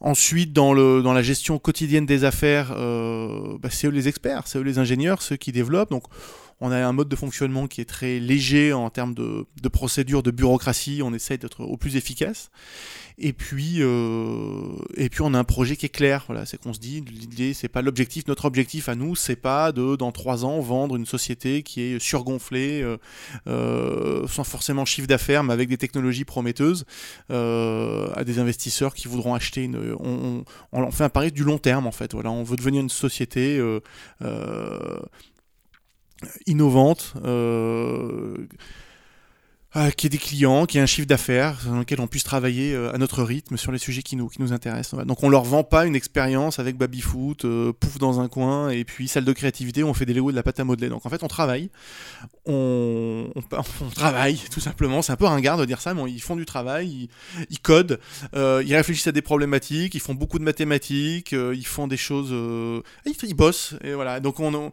Ensuite, 0.00 0.52
dans 0.52 0.72
la 0.74 1.22
gestion 1.22 1.58
quotidienne 1.58 2.06
des 2.06 2.24
affaires, 2.24 2.72
euh, 2.76 3.56
bah, 3.60 3.68
c'est 3.70 3.86
eux 3.86 3.90
les 3.90 4.08
experts, 4.08 4.42
c'est 4.46 4.58
eux 4.58 4.62
les 4.62 4.78
ingénieurs, 4.78 5.22
ceux 5.22 5.36
qui 5.36 5.52
développent. 5.52 5.92
On 6.60 6.70
a 6.70 6.78
un 6.78 6.92
mode 6.92 7.08
de 7.08 7.16
fonctionnement 7.16 7.66
qui 7.66 7.80
est 7.80 7.86
très 7.86 8.18
léger 8.18 8.72
en 8.72 8.88
termes 8.88 9.14
de, 9.14 9.46
de 9.62 9.68
procédure, 9.68 10.22
de 10.22 10.30
bureaucratie. 10.30 11.02
On 11.04 11.12
essaye 11.12 11.38
d'être 11.38 11.60
au 11.64 11.76
plus 11.76 11.96
efficace. 11.96 12.50
Et 13.18 13.32
puis, 13.32 13.76
euh, 13.78 14.76
et 14.96 15.08
puis 15.08 15.22
on 15.22 15.32
a 15.32 15.38
un 15.38 15.44
projet 15.44 15.76
qui 15.76 15.86
est 15.86 15.90
clair. 15.90 16.24
Voilà, 16.26 16.44
c'est 16.44 16.58
qu'on 16.58 16.74
se 16.74 16.78
dit, 16.78 17.02
l'idée, 17.02 17.54
c'est 17.54 17.68
pas 17.68 17.80
l'objectif. 17.80 18.26
Notre 18.26 18.44
objectif 18.44 18.88
à 18.88 18.94
nous, 18.94 19.16
c'est 19.16 19.36
pas 19.36 19.72
de 19.72 19.96
dans 19.96 20.12
trois 20.12 20.44
ans 20.44 20.60
vendre 20.60 20.96
une 20.96 21.06
société 21.06 21.62
qui 21.62 21.80
est 21.80 21.98
surgonflée, 21.98 22.82
euh, 22.82 22.98
euh, 23.48 24.26
sans 24.26 24.44
forcément 24.44 24.84
chiffre 24.84 25.06
d'affaires, 25.06 25.44
mais 25.44 25.54
avec 25.54 25.68
des 25.68 25.78
technologies 25.78 26.24
prometteuses, 26.24 26.84
à 27.30 28.24
des 28.24 28.38
investisseurs 28.38 28.94
qui 28.94 29.08
voudront 29.08 29.34
acheter 29.34 29.64
une. 29.64 29.96
On, 30.00 30.90
fait 30.90 31.04
un 31.04 31.08
pari 31.08 31.32
du 31.32 31.44
long 31.44 31.58
terme 31.58 31.86
en 31.86 31.92
fait. 31.92 32.14
On 32.14 32.42
veut 32.42 32.56
devenir 32.56 32.82
une 32.82 32.90
société 32.90 33.60
innovante, 36.46 37.14
euh, 37.24 38.36
euh, 39.74 39.90
qui 39.90 40.06
ait 40.06 40.10
des 40.10 40.18
clients, 40.18 40.64
qui 40.64 40.78
ait 40.78 40.80
un 40.80 40.86
chiffre 40.86 41.06
d'affaires 41.06 41.58
dans 41.66 41.78
lequel 41.78 42.00
on 42.00 42.06
puisse 42.06 42.24
travailler 42.24 42.72
euh, 42.74 42.94
à 42.94 42.98
notre 42.98 43.22
rythme 43.22 43.58
sur 43.58 43.72
les 43.72 43.78
sujets 43.78 44.02
qui 44.02 44.16
nous, 44.16 44.28
qui 44.28 44.40
nous 44.40 44.54
intéressent. 44.54 45.04
Donc 45.04 45.22
on 45.22 45.28
leur 45.28 45.44
vend 45.44 45.64
pas 45.64 45.84
une 45.84 45.94
expérience 45.94 46.58
avec 46.58 46.76
baby-foot, 46.76 47.44
pouf 47.78 47.98
dans 47.98 48.20
un 48.20 48.28
coin, 48.28 48.70
et 48.70 48.84
puis 48.84 49.08
salle 49.08 49.26
de 49.26 49.32
créativité 49.32 49.84
on 49.84 49.92
fait 49.92 50.06
des 50.06 50.14
Lego 50.14 50.30
de 50.30 50.36
la 50.36 50.42
pâte 50.42 50.58
à 50.60 50.64
modeler. 50.64 50.88
Donc 50.88 51.04
en 51.04 51.10
fait 51.10 51.22
on 51.22 51.28
travaille, 51.28 51.68
on, 52.46 53.30
on, 53.34 53.90
travaille 53.94 54.40
tout 54.50 54.60
simplement, 54.60 55.02
c'est 55.02 55.12
un 55.12 55.16
peu 55.16 55.26
ringard 55.26 55.58
de 55.58 55.66
dire 55.66 55.82
ça, 55.82 55.92
mais 55.92 56.10
ils 56.10 56.22
font 56.22 56.36
du 56.36 56.46
travail, 56.46 57.10
ils, 57.50 57.60
codent, 57.60 58.00
ils 58.32 58.74
réfléchissent 58.74 59.08
à 59.08 59.12
des 59.12 59.22
problématiques, 59.22 59.94
ils 59.94 60.00
font 60.00 60.14
beaucoup 60.14 60.38
de 60.38 60.44
mathématiques, 60.44 61.32
ils 61.32 61.66
font 61.66 61.86
des 61.86 61.98
choses... 61.98 62.30
Ils, 63.04 63.12
ils, 63.24 63.34
bossent, 63.34 63.74
et 63.84 63.92
voilà. 63.92 64.20
Donc 64.20 64.40
on... 64.40 64.72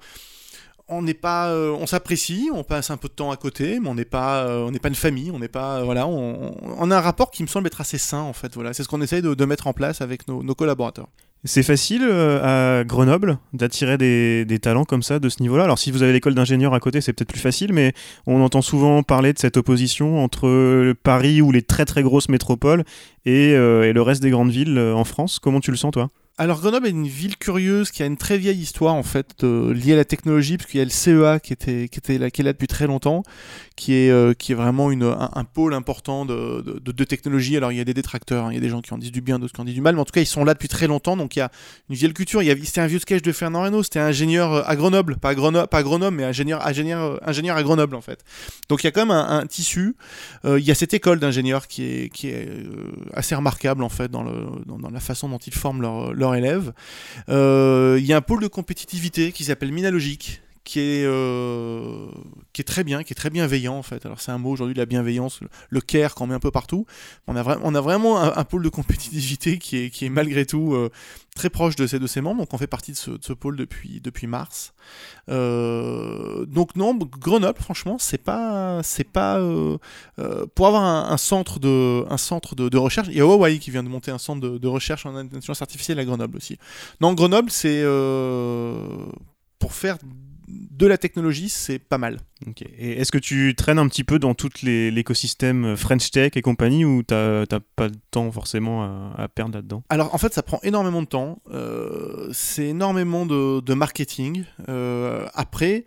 on 0.88 1.02
n'est 1.02 1.13
pas, 1.13 1.50
euh, 1.50 1.76
on 1.80 1.88
s'apprécie, 1.88 2.50
on 2.54 2.63
passe 2.63 2.89
un 2.89 2.98
peu 2.98 3.08
de 3.08 3.13
temps 3.13 3.32
à 3.32 3.38
côté, 3.38 3.80
mais 3.80 3.88
on 3.88 3.96
n'est 3.96 4.06
pas, 4.06 4.46
euh, 4.46 4.65
on 4.65 4.72
n'est 4.72 4.80
pas 4.80 4.89
une 4.89 4.96
famille, 4.96 5.32
on 5.32 5.39
n'est 5.39 5.48
pas, 5.48 5.80
euh, 5.80 5.84
voilà, 5.84 6.08
on, 6.08 6.91
a 6.91 6.98
un 6.98 7.02
rapport 7.02 7.32
qui 7.32 7.43
me 7.43 7.48
semble 7.48 7.67
être 7.67 7.82
assez 7.82 7.98
sain 7.98 8.22
en 8.22 8.34
fait. 8.34 8.54
Voilà, 8.56 8.74
c'est 8.74 8.84
ce 8.84 8.88
qu'on 8.89 9.02
essaye 9.02 9.22
de, 9.22 9.46
mettre 9.46 9.67
en 9.67 9.74
place 9.74 10.02
avec 10.02 10.28
nos, 10.28 10.56
collaborateurs. 10.56 11.08
C'est 11.46 11.63
facile 11.63 12.04
à 12.04 12.86
Grenoble 12.86 13.38
d'attirer 13.52 13.98
des, 13.98 14.60
talents 14.62 14.86
comme 14.86 15.04
ça 15.04 15.19
de 15.19 15.28
ce 15.28 15.41
niveau-là? 15.41 15.65
Alors 15.65 15.78
si 15.78 15.91
vous 15.91 16.02
avez 16.02 16.13
l'école 16.13 16.36
d'ingénieurs 16.36 16.74
à 16.74 16.80
côté, 16.80 17.02
c'est 17.02 17.12
peut-être 17.12 17.32
plus 17.32 17.41
facile, 17.41 17.74
mais 17.74 17.93
on 18.28 18.41
entend 18.41 18.62
souvent 18.62 19.04
parler 19.04 19.34
de 19.34 19.39
cette 19.39 19.58
opposition 19.58 20.24
entre 20.24 20.93
Paris 21.04 21.41
ou 21.41 21.52
les 21.52 21.62
très 21.62 21.84
très 21.84 22.02
grosses 22.02 22.30
métropoles 22.30 22.86
et 23.26 23.52
le 23.54 24.02
reste 24.02 24.22
des 24.22 24.30
grandes 24.30 24.52
villes 24.52 24.80
en 24.80 25.04
France. 25.04 25.39
Comment 25.39 25.60
tu 25.60 25.72
le 25.72 25.78
sens 25.78 25.91
toi? 25.91 26.10
Alors 26.39 26.60
Grenoble 26.60 26.88
est 26.88 26.91
une 26.91 27.08
ville 27.08 27.38
curieuse 27.38 27.91
qui 27.91 28.02
a 28.02 28.08
une 28.08 28.17
très 28.17 28.39
vieille 28.39 28.60
histoire 28.60 28.96
en 28.96 29.04
fait 29.04 29.43
liée 29.43 29.93
à 29.93 29.98
la 29.98 30.06
technologie 30.06 30.58
parce 30.58 30.67
qu'il 30.67 30.80
y 30.80 30.82
a 30.82 30.84
le 30.84 30.89
CEA 30.89 31.39
qui 31.39 31.54
était 31.54 31.88
qui 31.89 32.00
était 32.00 32.17
là 32.17 32.26
est 32.26 32.41
là 32.41 32.54
depuis 32.54 32.65
très 32.65 32.88
longtemps, 32.88 33.22
qui 33.76 33.93
est 33.93 34.10
euh, 34.10 34.34
qui 34.34 34.52
est 34.52 34.56
vraiment 34.56 34.89
une, 34.89 35.04
un, 35.04 35.43
pôle 35.43 35.76
important 35.76 36.26
de, 36.26 36.80
de, 36.82 37.04
technologie. 37.04 37.56
Alors 37.56 37.72
il 37.72 37.78
y 37.78 37.82
a 37.82 37.84
des 37.84 37.93
détracteurs, 37.93 38.46
hein. 38.46 38.50
il 38.52 38.56
y 38.56 38.58
a 38.58 38.62
des 38.62 38.69
gens 38.69 38.82
qui 38.82 38.96
en 38.96 38.98
disent 38.98 39.12
du 39.12 39.22
bien, 39.22 39.38
d'autres 39.38 39.54
qui 39.54 39.62
en 39.62 39.65
disent 39.65 39.76
du 39.76 39.82
mal, 39.82 39.93
mais 39.93 40.02
en 40.02 40.06
tout 40.06 40.12
cas 40.12 40.22
ils 40.22 40.26
sont 40.26 40.43
là 40.43 40.56
depuis 40.56 40.67
très 40.67 40.88
longtemps. 40.88 41.15
Donc 41.15 41.36
il 41.36 41.39
y 41.39 41.41
a 41.43 41.52
une 41.89 41.96
vieille 41.96 42.13
culture. 42.13 42.41
Il 42.41 42.48
y 42.48 42.52
a 42.52 42.56
c'était 42.63 42.82
un 42.82 42.88
vieux 42.88 42.98
sketch 42.98 43.22
de 43.22 43.32
Fernand 43.32 43.62
Reynaud, 43.62 43.84
c'était 43.84 44.00
ingénieur 44.00 44.54
euh, 44.54 44.63
à 44.65 44.76
Grenoble, 44.76 45.17
pas 45.17 45.36
Grenoble, 45.36 45.67
pas 45.67 45.84
Grenoble, 45.84 46.17
mais 46.17 46.24
ingénieur 46.24 46.65
ingénieur 46.65 47.02
euh, 47.04 47.17
ingénieur 47.22 47.58
à 47.58 47.62
Grenoble 47.62 47.96
en 47.96 48.02
fait. 48.02 48.26
Donc 48.69 48.84
il 48.84 48.88
y 48.88 48.89
a 48.89 48.91
quand 48.91 49.06
même 49.06 49.12
un, 49.12 49.46
tissu. 49.46 49.96
il 50.46 50.63
y 50.63 50.72
a 50.72 50.76
cette 50.76 50.96
école 50.96 51.19
d'ingénieurs 51.19 51.67
qui 51.67 51.84
est 51.84 52.10
qui 52.10 52.30
est 52.30 52.50
assez 53.13 53.36
remarquable 53.36 53.84
en 53.84 53.89
fait 53.89 54.10
dans 54.10 54.24
le 54.24 54.48
dans 54.65 54.89
la 54.89 55.00
façon 55.00 55.30
dont 55.30 55.38
ils 55.38 55.54
forment 55.54 55.82
leur 55.82 56.13
Euh, 57.30 57.98
il 58.00 58.06
y 58.06 58.14
a 58.14 58.18
un 58.18 58.22
pôle 58.22 58.42
de 58.42 58.48
compétitivité 58.48 59.32
qui 59.32 59.44
s'appelle 59.44 59.72
Minalogique, 59.72 60.43
qui 60.63 60.80
est, 60.80 61.06
euh, 61.06 62.08
qui 62.54 62.62
est 62.62 62.65
très 62.65 62.84
bien, 62.84 63.04
qui 63.04 63.12
est 63.13 63.15
très 63.15 63.30
bienveillant 63.30 63.76
en 63.76 63.84
fait. 63.84 64.06
Alors 64.06 64.21
c'est 64.21 64.32
un 64.32 64.38
mot 64.38 64.49
aujourd'hui, 64.49 64.73
la 64.76 64.86
bienveillance, 64.86 65.41
le 65.69 65.82
care 65.82 66.15
qu'on 66.15 66.28
met 66.28 66.36
un 66.36 66.39
peu 66.39 66.52
partout. 66.52 66.86
On 67.28 67.36
a, 67.36 67.82
vraiment 67.82 68.21
un, 68.21 68.43
pôle 68.45 68.63
de 68.63 68.69
compétitivité 68.69 69.58
qui 69.58 69.78
est, 69.78 69.89
qui 69.89 70.06
est 70.06 70.10
malgré 70.10 70.45
tout 70.45 70.73
euh, 70.73 70.89
très 71.36 71.49
proche 71.49 71.76
de 71.76 71.86
ces, 71.86 71.99
de 71.99 72.21
membres, 72.21 72.39
donc 72.39 72.54
on 72.54 72.58
fait 72.58 72.67
partie 72.67 72.91
de 72.93 72.97
ce, 72.97 73.12
de 73.12 73.23
ce 73.23 73.34
pôle 73.34 73.58
depuis, 73.58 73.99
depuis 73.99 74.26
mars. 74.26 74.73
Euh, 75.30 76.45
donc 76.45 76.76
non, 76.76 76.93
Grenoble, 76.95 77.60
franchement, 77.60 77.97
c'est 77.99 78.17
pas, 78.17 78.82
c'est 78.84 79.04
pas 79.04 79.41
pour 80.56 80.67
avoir 80.67 81.12
un, 81.12 81.17
centre 81.17 81.60
de, 81.60 82.06
un 82.10 82.17
centre 82.17 82.56
de, 82.56 82.78
recherche. 82.78 83.10
Il 83.10 83.17
y 83.17 83.21
a 83.21 83.26
Huawei 83.26 83.60
qui 83.60 83.71
vient 83.71 83.84
de 83.84 83.89
monter 83.89 84.12
un 84.12 84.17
centre 84.17 84.39
de, 84.39 84.58
de 84.58 84.67
recherche 84.67 85.06
en 85.06 85.15
intelligence 85.15 85.62
artificielle 85.62 85.99
à 85.99 86.06
Grenoble 86.06 86.38
aussi. 86.38 86.58
Non, 87.02 87.13
Grenoble, 87.13 87.52
c'est 87.52 87.84
pour 89.63 89.73
faire 89.73 89.97
de 90.78 90.88
la 90.88 90.98
technologie, 90.98 91.50
c'est 91.50 91.80
pas 91.80 91.98
mal. 91.98 92.20
Et 92.78 92.94
est-ce 93.00 93.12
que 93.12 93.18
tu 93.18 93.54
traînes 93.56 93.80
un 93.80 93.88
petit 93.88 94.04
peu 94.04 94.20
dans 94.20 94.34
tout 94.34 94.50
l'écosystème 94.64 95.78
French 95.78 96.12
Tech 96.12 96.32
et 96.36 96.42
compagnie 96.42 96.84
ou 96.84 97.04
t'as 97.04 97.46
pas 97.76 97.90
de 97.90 97.98
temps 98.12 98.32
forcément 98.32 98.84
à, 99.16 99.28
perdre 99.28 99.56
là-dedans? 99.56 99.84
Alors 99.90 100.14
en 100.14 100.18
fait, 100.18 100.34
ça 100.34 100.44
prend 100.44 100.60
énormément 100.64 101.02
de 101.02 101.08
temps. 101.08 101.42
Euh, 101.52 102.30
c'est 102.34 102.68
énormément 102.68 103.26
de, 103.26 103.74
marketing. 103.74 104.46
Euh, 104.70 105.28
après, 105.34 105.86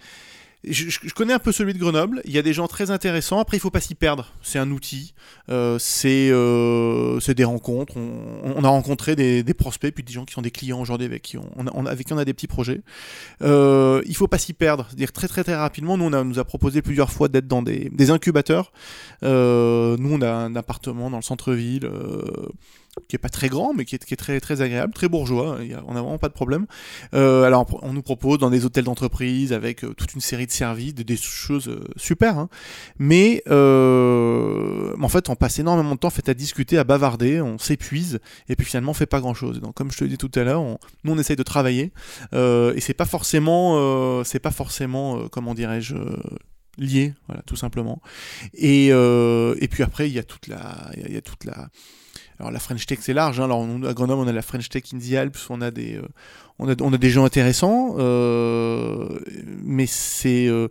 je, 0.66 1.14
connais 1.14 1.32
un 1.32 1.38
peu 1.38 1.52
celui 1.52 1.72
de 1.72 1.78
Grenoble. 1.78 2.20
Il 2.24 2.32
y 2.32 2.38
a 2.38 2.42
des 2.42 2.52
gens 2.52 2.66
très 2.66 2.90
intéressants. 2.90 3.38
Après, 3.38 3.56
il 3.56 3.60
faut 3.60 3.70
pas 3.70 3.80
s'y 3.80 3.94
perdre. 3.94 4.32
C'est 4.42 4.58
un 4.58 4.70
outil. 4.70 5.14
Euh, 5.48 5.78
c'est 5.78 6.28
euh, 6.30 7.20
des 7.34 7.44
rencontres. 7.44 7.94
On, 7.96 8.64
a 8.64 8.68
rencontré 8.68 9.16
des, 9.16 9.54
prospects, 9.54 9.94
puis 9.94 10.04
des 10.04 10.12
gens 10.12 10.24
qui 10.24 10.34
sont 10.34 10.42
des 10.42 10.50
clients 10.50 10.80
aujourd'hui 10.80 11.06
avec 11.06 11.22
qui 11.22 11.38
on, 11.38 11.86
a 11.86 12.24
des 12.24 12.34
petits 12.34 12.46
projets. 12.46 12.80
Euh, 13.42 14.02
il 14.06 14.16
faut 14.16 14.28
pas 14.28 14.38
s'y 14.38 14.52
perdre. 14.52 14.88
dire 14.94 15.12
très 15.12 15.28
très 15.28 15.44
très 15.44 15.56
rapidement. 15.56 15.96
Nous, 15.96 16.04
on, 16.04 16.24
nous 16.24 16.38
a 16.38 16.44
proposé 16.44 16.82
plusieurs 16.82 17.10
fois 17.10 17.28
d'être 17.28 17.46
dans 17.46 17.62
des, 17.62 17.90
des 17.90 18.10
incubateurs. 18.10 18.72
Euh, 19.22 19.96
nous, 19.98 20.14
on 20.14 20.20
a 20.20 20.30
un 20.30 20.56
appartement 20.56 21.10
dans 21.10 21.18
le 21.18 21.22
centre-ville 21.22 21.88
qui 23.08 23.16
est 23.16 23.20
pas 23.20 23.28
très 23.28 23.48
grand, 23.48 23.72
mais 23.74 23.84
qui 23.84 23.94
est, 23.94 24.04
qui 24.04 24.14
est, 24.14 24.16
très, 24.16 24.40
très 24.40 24.62
agréable, 24.62 24.92
très 24.92 25.08
bourgeois, 25.08 25.58
on 25.86 25.94
n'a 25.94 26.00
vraiment 26.00 26.18
pas 26.18 26.28
de 26.28 26.32
problème. 26.32 26.66
Euh, 27.14 27.44
alors, 27.44 27.66
on 27.82 27.92
nous 27.92 28.02
propose 28.02 28.38
dans 28.38 28.50
des 28.50 28.64
hôtels 28.64 28.84
d'entreprise 28.84 29.52
avec 29.52 29.84
euh, 29.84 29.94
toute 29.94 30.14
une 30.14 30.20
série 30.20 30.46
de 30.46 30.50
services, 30.50 30.94
des, 30.94 31.16
choses 31.16 31.68
euh, 31.68 31.84
super, 31.96 32.38
hein. 32.38 32.48
mais 32.98 33.42
en 33.48 35.08
fait, 35.08 35.28
on 35.28 35.36
passe 35.36 35.58
énormément 35.58 35.94
de 35.94 36.00
temps 36.00 36.10
fait, 36.10 36.28
à 36.28 36.34
discuter, 36.34 36.78
à 36.78 36.84
bavarder, 36.84 37.40
on 37.40 37.58
s'épuise, 37.58 38.18
et 38.48 38.56
puis 38.56 38.66
finalement, 38.66 38.90
on 38.90 38.94
fait 38.94 39.06
pas 39.06 39.20
grand-chose. 39.20 39.60
Donc, 39.60 39.74
comme 39.74 39.90
je 39.90 39.98
te 39.98 40.04
le 40.04 40.08
disais 40.08 40.18
tout 40.18 40.30
à 40.38 40.42
l'heure, 40.42 40.62
nous, 41.04 41.12
on 41.12 41.18
essaye 41.18 41.36
de 41.36 41.42
travailler, 41.42 41.92
et 42.32 42.80
c'est 42.80 42.94
pas 42.94 43.04
forcément, 43.04 44.24
c'est 44.24 44.40
pas 44.40 44.50
forcément, 44.50 45.28
comment 45.28 45.54
dirais-je, 45.54 45.96
lié, 46.78 47.14
voilà, 47.28 47.42
tout 47.42 47.56
simplement. 47.56 48.00
Et, 48.54 48.88
et 48.88 49.68
puis 49.68 49.82
après, 49.82 50.08
il 50.08 50.14
y 50.14 50.18
a 50.18 50.24
toute 50.24 50.48
la, 50.48 50.90
il 50.96 51.14
y 51.14 51.16
a 51.16 51.22
toute 51.22 51.44
la 51.44 51.68
alors 52.38 52.52
la 52.52 52.58
French 52.58 52.86
Tech 52.86 52.98
c'est 53.00 53.14
large. 53.14 53.40
Hein. 53.40 53.44
Alors 53.44 53.66
à 53.86 53.94
Grenoble 53.94 54.22
on 54.22 54.28
a 54.28 54.32
la 54.32 54.42
French 54.42 54.68
Tech 54.68 54.84
in 54.94 54.98
the 54.98 55.14
Alps, 55.14 55.48
on 55.50 55.60
a 55.60 55.70
des, 55.70 55.96
euh, 55.96 56.02
on, 56.58 56.68
a, 56.68 56.74
on 56.82 56.92
a 56.92 56.98
des 56.98 57.10
gens 57.10 57.24
intéressants, 57.24 57.96
euh, 57.98 59.18
mais 59.62 59.86
c'est 59.86 60.46
euh, 60.46 60.68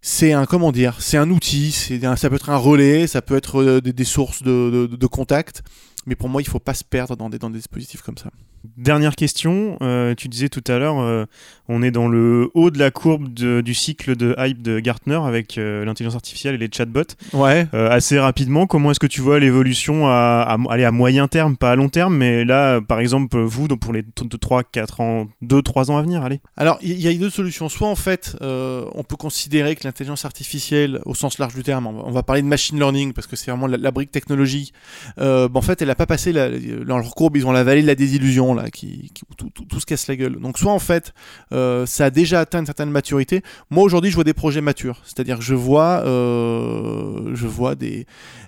c'est 0.00 0.32
un 0.32 0.46
comment 0.46 0.72
dire, 0.72 0.96
c'est 1.00 1.18
un 1.18 1.30
outil, 1.30 1.72
c'est 1.72 2.00
ça 2.16 2.30
peut 2.30 2.36
être 2.36 2.50
un 2.50 2.56
relais, 2.56 3.06
ça 3.06 3.20
peut 3.20 3.36
être 3.36 3.80
des, 3.80 4.04
sources 4.04 4.42
de, 4.42 4.86
de, 4.90 4.96
de 4.96 5.06
contact. 5.06 5.62
Mais 6.10 6.16
pour 6.16 6.28
moi, 6.28 6.42
il 6.42 6.44
ne 6.44 6.50
faut 6.50 6.58
pas 6.58 6.74
se 6.74 6.82
perdre 6.82 7.16
dans 7.16 7.30
des, 7.30 7.38
dans 7.38 7.50
des 7.50 7.58
dispositifs 7.58 8.02
comme 8.02 8.18
ça. 8.18 8.30
Dernière 8.76 9.16
question, 9.16 9.78
euh, 9.80 10.14
tu 10.14 10.28
disais 10.28 10.50
tout 10.50 10.62
à 10.66 10.78
l'heure, 10.78 11.00
euh, 11.00 11.24
on 11.68 11.82
est 11.82 11.90
dans 11.90 12.08
le 12.08 12.50
haut 12.52 12.70
de 12.70 12.78
la 12.78 12.90
courbe 12.90 13.32
du 13.32 13.74
cycle 13.74 14.16
de 14.16 14.34
hype 14.38 14.60
de 14.60 14.80
Gartner 14.80 15.18
avec 15.24 15.56
euh, 15.56 15.84
l'intelligence 15.84 16.14
artificielle 16.14 16.54
et 16.54 16.58
les 16.58 16.68
chatbots. 16.70 17.14
Ouais. 17.32 17.66
assez 17.72 18.18
rapidement, 18.18 18.66
comment 18.66 18.90
est-ce 18.90 19.00
que 19.00 19.06
tu 19.06 19.22
vois 19.22 19.38
l'évolution 19.38 20.08
à, 20.08 20.42
à, 20.46 20.58
aller 20.70 20.84
à 20.84 20.90
moyen 20.90 21.26
terme, 21.26 21.56
pas 21.56 21.70
à 21.70 21.76
long 21.76 21.88
terme, 21.88 22.16
mais 22.16 22.44
là, 22.44 22.80
par 22.82 23.00
exemple, 23.00 23.38
vous, 23.38 23.66
donc 23.66 23.80
pour 23.80 23.94
les 23.94 24.02
3, 24.02 24.62
4 24.64 25.00
ans, 25.00 25.28
2, 25.40 25.62
3 25.62 25.90
ans 25.90 25.96
à 25.96 26.02
venir, 26.02 26.22
allez 26.22 26.40
Alors, 26.56 26.78
il 26.82 27.00
y, 27.00 27.08
a 27.08 27.14
deux 27.14 27.30
solutions. 27.30 27.68
Soit 27.68 27.88
en 27.88 27.96
fait, 27.96 28.36
on 28.40 29.04
peut 29.04 29.16
considérer 29.16 29.74
que 29.74 29.84
l'intelligence 29.84 30.26
artificielle, 30.26 31.00
au 31.06 31.14
sens 31.14 31.38
large 31.38 31.54
du 31.54 31.62
terme, 31.62 31.86
on 31.86 32.10
va 32.10 32.22
parler 32.22 32.42
de 32.42 32.46
machine 32.46 32.78
learning 32.78 33.14
parce 33.14 33.26
que 33.26 33.36
c'est 33.36 33.50
vraiment 33.50 33.66
la, 33.66 33.90
brique 33.90 34.10
technologie, 34.12 34.72
en 35.18 35.62
fait, 35.62 35.80
elle 35.80 35.88
n'a 35.88 35.94
pas 36.00 36.06
passé 36.06 36.32
la, 36.32 36.48
dans 36.48 36.96
leur 36.96 37.14
courbe, 37.14 37.36
ils 37.36 37.46
ont 37.46 37.52
la 37.52 37.62
vallée 37.62 37.82
de 37.82 37.86
la 37.86 37.94
désillusion 37.94 38.54
là, 38.54 38.70
qui, 38.70 39.12
tout, 39.36 39.80
se 39.80 39.84
casse 39.84 40.06
la 40.06 40.16
gueule. 40.16 40.40
Donc 40.40 40.56
soit 40.56 40.72
en 40.72 40.78
fait, 40.78 41.12
euh, 41.52 41.84
ça 41.84 42.06
a 42.06 42.10
déjà 42.10 42.40
atteint 42.40 42.60
une 42.60 42.64
certaine 42.64 42.90
maturité. 42.90 43.42
Moi 43.68 43.84
aujourd'hui, 43.84 44.10
je 44.10 44.14
vois 44.14 44.24
des 44.24 44.32
projets 44.32 44.62
matures, 44.62 45.02
c'est-à-dire 45.04 45.36
que 45.36 45.44
je 45.44 45.54
vois, 45.54 46.02
euh, 46.06 47.32
je 47.34 47.46
vois 47.46 47.74
des 47.74 48.06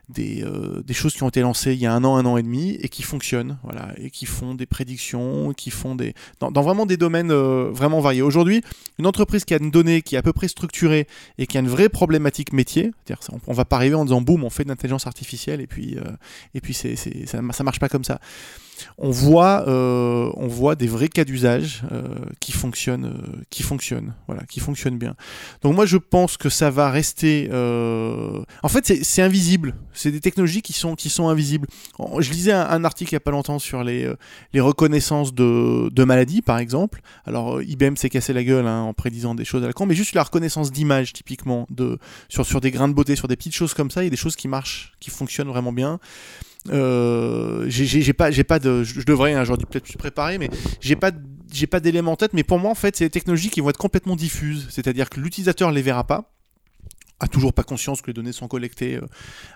des, 0.09 0.43
euh, 0.43 0.83
des, 0.83 0.95
choses 0.95 1.15
qui 1.15 1.23
ont 1.23 1.29
été 1.29 1.41
lancées 1.41 1.73
il 1.73 1.79
y 1.79 1.87
a 1.87 1.95
un 1.95 2.05
an, 2.05 2.17
un 2.17 2.27
an 2.27 2.37
et 2.37 2.43
demi 2.43 2.77
et 2.81 2.89
qui 2.89 3.03
fonctionnent, 3.03 3.59
voilà, 3.63 3.95
et 3.99 4.11
qui 4.11 4.27
font 4.27 4.55
des 4.55 4.67
prédictions, 4.67 5.53
qui 5.53 5.71
font 5.71 5.95
des 5.95 6.15
dans, 6.41 6.51
vraiment 6.51 6.87
des 6.87 6.97
domaines 6.97 7.33
vraiment 7.33 8.01
variés. 8.01 8.23
Aujourd'hui, 8.23 8.63
une 8.99 9.07
entreprise 9.07 9.45
qui 9.45 9.55
a 9.55 9.59
une 9.59 9.71
donnée 9.71 10.03
qui 10.03 10.17
est 10.17 10.19
à 10.19 10.23
peu 10.23 10.33
près 10.33 10.49
structurée 10.49 11.07
et 11.39 11.47
qui 11.47 11.57
a 11.57 11.61
une 11.61 11.69
vraie 11.69 11.89
problématique 11.89 12.53
métier, 12.53 12.93
c'est-à-dire 13.05 13.27
on, 13.33 13.41
on 13.47 13.55
va 13.55 13.65
pas 13.65 13.77
arriver 13.77 13.95
en 13.95 14.05
disant 14.05 14.21
boum, 14.21 14.45
on 14.45 14.51
fait 14.51 14.65
de 14.65 14.69
l'intelligence 14.69 15.07
artificielle 15.07 15.61
et 15.61 15.67
puis 15.67 15.97
et 16.55 16.61
puis 16.61 16.75
c'est 16.75 16.97
ça, 16.97 17.41
ça 17.53 17.65
marche 17.65 17.81
pas 17.81 17.89
comme 17.89 18.05
ça 18.05 18.21
on 18.99 19.11
voit, 19.11 19.69
euh, 19.69 20.31
on 20.37 20.47
voit 20.47 20.75
des 20.75 20.87
vrais 20.87 21.09
cas 21.09 21.25
d'usage 21.25 21.83
euh, 21.93 22.03
qui 22.41 22.53
fonctionnent, 22.53 23.07
euh, 23.07 23.43
qui 23.51 23.63
fonctionnent, 23.63 24.15
voilà, 24.27 24.45
qui 24.45 24.61
fonctionnent 24.61 24.99
bien. 24.99 25.15
Donc 25.63 25.75
moi 25.75 25.87
je 25.87 25.97
pense 25.97 26.37
que 26.37 26.49
ça 26.49 26.71
va 26.71 26.91
rester. 26.91 27.49
En 28.63 28.69
fait, 28.69 28.93
c'est 29.03 29.23
invisible. 29.23 29.75
C'est 29.93 30.11
des 30.11 30.21
technologies 30.21 30.63
qui 30.63 30.73
sont 30.73 30.95
qui 30.95 31.11
sont 31.11 31.29
invisibles. 31.29 31.69
Je 32.19 32.31
lisais 32.31 32.53
un, 32.53 32.85
article 32.85 33.13
il 33.13 33.15
y 33.15 33.17
a 33.17 33.21
pas 33.21 33.31
longtemps 33.31 33.59
sur 33.59 33.85
les 33.85 34.13
les 34.53 34.61
reconnaissances 34.61 35.35
de, 35.35 35.89
de 35.91 36.05
maladies, 36.05 36.43
par 36.43 36.59
exemple. 36.59 37.01
Alors 37.25 37.63
IBM 37.63 37.97
s'est 37.97 38.11
cassé 38.11 38.33
la 38.33 38.45
gueule 38.45 38.67
hein, 38.67 38.81
en 38.81 38.95
prédisant 38.95 39.35
des 39.35 39.45
choses 39.45 39.63
à 39.65 39.67
la 39.67 39.73
con, 39.73 39.87
mais 39.87 39.95
juste 39.95 40.15
la 40.15 40.23
reconnaissance 40.23 40.73
d'images 40.73 41.13
typiquement 41.13 41.67
de 41.71 41.99
sur 42.29 42.47
sur 42.47 42.61
des 42.61 42.71
grains 42.71 42.89
de 42.89 42.95
beauté, 42.95 43.17
sur 43.17 43.29
des 43.29 43.37
petites 43.37 43.55
choses 43.55 43.75
comme 43.75 43.91
ça, 43.91 44.03
il 44.03 44.05
y 44.05 44.09
a 44.09 44.11
des 44.11 44.17
choses 44.17 44.37
qui 44.37 44.49
marchent, 44.49 44.93
qui 45.01 45.11
fonctionnent 45.11 45.49
vraiment 45.49 45.73
bien. 45.73 45.99
Euh, 46.71 47.65
j'ai 47.69 48.13
pas, 48.13 48.31
j'ai 48.31 48.45
pas 48.45 48.59
de, 48.59 48.85
je 48.85 49.05
devrais, 49.05 49.35
hein, 49.35 49.45
peut-être 49.45 49.85
plus 49.85 49.97
préparer, 49.97 50.39
mais 50.39 50.49
j'ai 50.81 50.97
pas, 50.97 51.11
j'ai 51.53 51.67
pas 51.67 51.81
d'éléments 51.81 52.13
en 52.13 52.17
tête. 52.17 52.33
Mais 52.35 52.45
pour 52.45 52.59
moi, 52.59 52.71
en 52.71 52.77
fait, 52.77 52.97
c'est 52.97 53.05
des 53.05 53.11
technologies 53.11 53.51
qui 53.51 53.61
vont 53.61 53.71
être 53.71 53.79
complètement 53.79 54.17
diffuses, 54.17 54.69
c'est-à-dire 54.71 55.11
que 55.11 55.21
l'utilisateur 55.21 55.71
les 55.73 55.83
verra 55.83 56.07
pas 56.07 56.33
a 57.23 57.29
toujours 57.29 57.53
pas 57.53 57.63
conscience 57.63 58.03
que 58.03 58.09
les 58.09 58.13
données 58.13 58.33
sont 58.33 58.49
collectées 58.49 58.97
euh, 58.97 59.07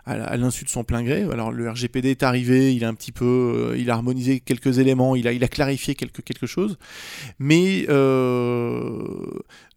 à 0.06 0.36
l'insu 0.36 0.64
de 0.64 0.70
son 0.70 0.84
plein 0.84 1.02
gré. 1.02 1.22
Alors 1.32 1.50
le 1.50 1.68
RGPD 1.68 2.10
est 2.10 2.22
arrivé, 2.22 2.72
il 2.72 2.84
a 2.84 2.88
un 2.88 2.94
petit 2.94 3.10
peu, 3.10 3.72
euh, 3.72 3.78
il 3.78 3.90
a 3.90 3.94
harmonisé 3.94 4.38
quelques 4.38 4.78
éléments, 4.78 5.16
il 5.16 5.26
a, 5.26 5.32
il 5.32 5.42
a 5.42 5.48
clarifié 5.48 5.96
quelque, 5.96 6.22
quelque 6.22 6.46
chose. 6.46 6.78
Mais 7.40 7.86
euh, 7.88 9.02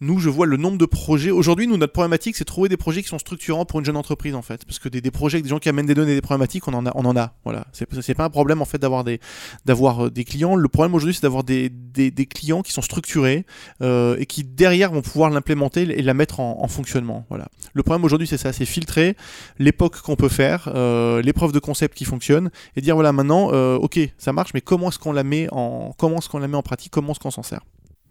nous, 0.02 0.20
je 0.20 0.30
vois 0.30 0.46
le 0.46 0.58
nombre 0.58 0.78
de 0.78 0.86
projets. 0.86 1.32
Aujourd'hui, 1.32 1.66
nous, 1.66 1.78
notre 1.78 1.94
problématique, 1.94 2.36
c'est 2.36 2.46
trouver 2.46 2.70
des 2.70 2.78
projets 2.78 3.02
qui 3.02 3.10
sont 3.10 3.18
structurants 3.18 3.66
pour 3.66 3.80
une 3.80 3.86
jeune 3.86 3.98
entreprise, 3.98 4.36
en 4.36 4.44
fait. 4.44 4.66
Parce 4.66 4.78
que 4.78 4.88
des, 4.88 5.02
des 5.02 5.12
projets 5.12 5.42
des 5.42 5.50
gens 5.50 5.60
qui 5.60 5.70
amènent 5.70 5.88
des 5.88 5.96
données 5.96 6.14
des 6.14 6.22
problématiques, 6.22 6.68
on 6.68 6.74
en 6.74 6.86
a. 6.86 6.92
On 6.94 7.06
en 7.06 7.18
a 7.18 7.34
voilà. 7.44 7.66
C'est 7.74 8.14
pas 8.14 8.26
un 8.26 8.30
problème, 8.30 8.62
en 8.62 8.66
fait, 8.66 8.78
d'avoir 8.78 9.04
des, 9.04 9.20
des 9.66 10.24
clients. 10.26 10.56
Le 10.56 10.68
problème 10.68 10.94
aujourd'hui, 10.94 11.16
c'est 11.16 11.24
d'avoir 11.24 11.44
des, 11.44 11.70
des, 11.70 12.26
clients 12.28 12.62
qui 12.62 12.72
sont 12.72 12.84
structurés 12.84 13.46
et 13.82 14.26
qui, 14.28 14.44
derrière, 14.44 14.92
vont 14.92 15.02
pouvoir 15.02 15.32
l'implémenter 15.32 15.82
et 15.82 16.04
la 16.04 16.14
mettre 16.14 16.40
en, 16.40 16.62
en 16.62 16.68
fonctionnement. 16.68 17.26
Voilà. 17.30 17.48
Le 17.79 17.79
problème 17.84 18.04
aujourd'hui, 18.04 18.28
c'est 18.28 18.38
ça, 18.38 18.54
c'est 18.54 18.66
filtrer 18.66 19.16
l'époque 19.58 20.02
qu'on 20.02 20.16
peut 20.16 20.30
faire, 20.30 20.70
euh, 20.74 21.22
l'épreuve 21.22 21.52
de 21.52 21.60
concept 21.60 21.98
qui 21.98 22.06
fonctionne, 22.06 22.50
et 22.76 22.82
dire 22.82 22.96
voilà 22.96 23.12
maintenant, 23.12 23.50
euh, 23.54 23.78
ok, 23.78 24.00
ça 24.18 24.34
marche, 24.34 24.54
mais 24.54 24.62
comment 24.62 24.90
est-ce 24.90 25.00
qu'on 25.00 25.14
la 25.14 25.24
met 25.24 25.48
en, 25.52 25.94
comment 25.98 26.18
est-ce 26.18 26.30
qu'on 26.30 26.40
la 26.40 26.48
met 26.48 26.58
en 26.58 26.64
pratique, 26.64 26.92
comment 26.92 27.12
est-ce 27.12 27.20
qu'on 27.20 27.32
s'en 27.32 27.44
sert? 27.44 27.62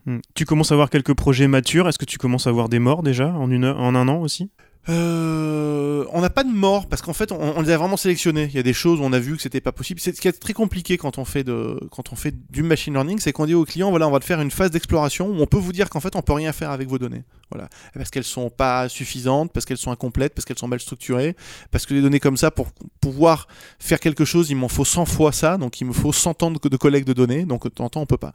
Hmm. 0.06 0.18
Tu 0.34 0.44
commences 0.44 0.72
à 0.72 0.74
avoir 0.74 0.90
quelques 0.90 1.14
projets 1.14 1.48
matures. 1.48 1.88
Est-ce 1.88 1.98
que 1.98 2.06
tu 2.06 2.18
commences 2.18 2.46
à 2.46 2.50
avoir 2.50 2.68
des 2.68 2.78
morts 2.78 3.02
déjà 3.02 3.28
en, 3.28 3.50
une, 3.50 3.66
en 3.66 3.94
un 3.94 4.08
an 4.08 4.20
aussi? 4.20 4.50
Euh, 4.88 6.04
on 6.12 6.20
n'a 6.22 6.30
pas 6.30 6.44
de 6.44 6.52
mort 6.52 6.86
parce 6.86 7.02
qu'en 7.02 7.12
fait 7.12 7.30
on, 7.32 7.60
les 7.60 7.70
a 7.70 7.76
vraiment 7.76 7.96
sélectionnés. 7.96 8.46
Il 8.50 8.54
y 8.54 8.58
a 8.58 8.62
des 8.62 8.72
choses 8.72 9.00
où 9.00 9.02
on 9.02 9.12
a 9.12 9.18
vu 9.18 9.36
que 9.36 9.42
c'était 9.42 9.60
pas 9.60 9.72
possible. 9.72 10.00
C'est 10.00 10.16
ce 10.16 10.20
qui 10.20 10.28
est 10.28 10.32
très 10.32 10.54
compliqué 10.54 10.96
quand 10.96 11.18
on 11.18 11.24
fait 11.24 11.44
de 11.44 11.78
quand 11.90 12.12
on 12.12 12.16
fait 12.16 12.34
du 12.50 12.62
machine 12.62 12.94
learning, 12.94 13.18
c'est 13.18 13.32
qu'on 13.32 13.46
dit 13.46 13.54
au 13.54 13.64
client 13.64 13.90
voilà 13.90 14.08
on 14.08 14.10
va 14.10 14.20
te 14.20 14.24
faire 14.24 14.40
une 14.40 14.50
phase 14.50 14.70
d'exploration 14.70 15.28
où 15.28 15.40
on 15.40 15.46
peut 15.46 15.58
vous 15.58 15.72
dire 15.72 15.90
qu'en 15.90 16.00
fait 16.00 16.16
on 16.16 16.22
peut 16.22 16.32
rien 16.32 16.52
faire 16.52 16.70
avec 16.70 16.88
vos 16.88 16.98
données. 16.98 17.24
Voilà 17.50 17.68
parce 17.94 18.10
qu'elles 18.10 18.24
sont 18.24 18.50
pas 18.50 18.88
suffisantes, 18.88 19.52
parce 19.52 19.66
qu'elles 19.66 19.78
sont 19.78 19.90
incomplètes, 19.90 20.34
parce 20.34 20.44
qu'elles 20.44 20.58
sont 20.58 20.68
mal 20.68 20.80
structurées, 20.80 21.36
parce 21.70 21.84
que 21.84 21.92
des 21.92 22.00
données 22.00 22.20
comme 22.20 22.36
ça 22.36 22.50
pour 22.50 22.68
pouvoir 23.00 23.48
faire 23.78 24.00
quelque 24.00 24.24
chose 24.24 24.50
il 24.50 24.56
m'en 24.56 24.68
faut 24.68 24.84
100 24.84 25.04
fois 25.04 25.32
ça, 25.32 25.58
donc 25.58 25.80
il 25.80 25.86
me 25.86 25.92
faut 25.92 26.12
100 26.12 26.42
ans 26.42 26.50
de, 26.50 26.76
collecte 26.76 27.06
de 27.06 27.12
données, 27.12 27.44
donc 27.44 27.64
de 27.64 27.68
temps 27.68 27.90
on 27.96 28.06
peut 28.06 28.16
pas. 28.16 28.32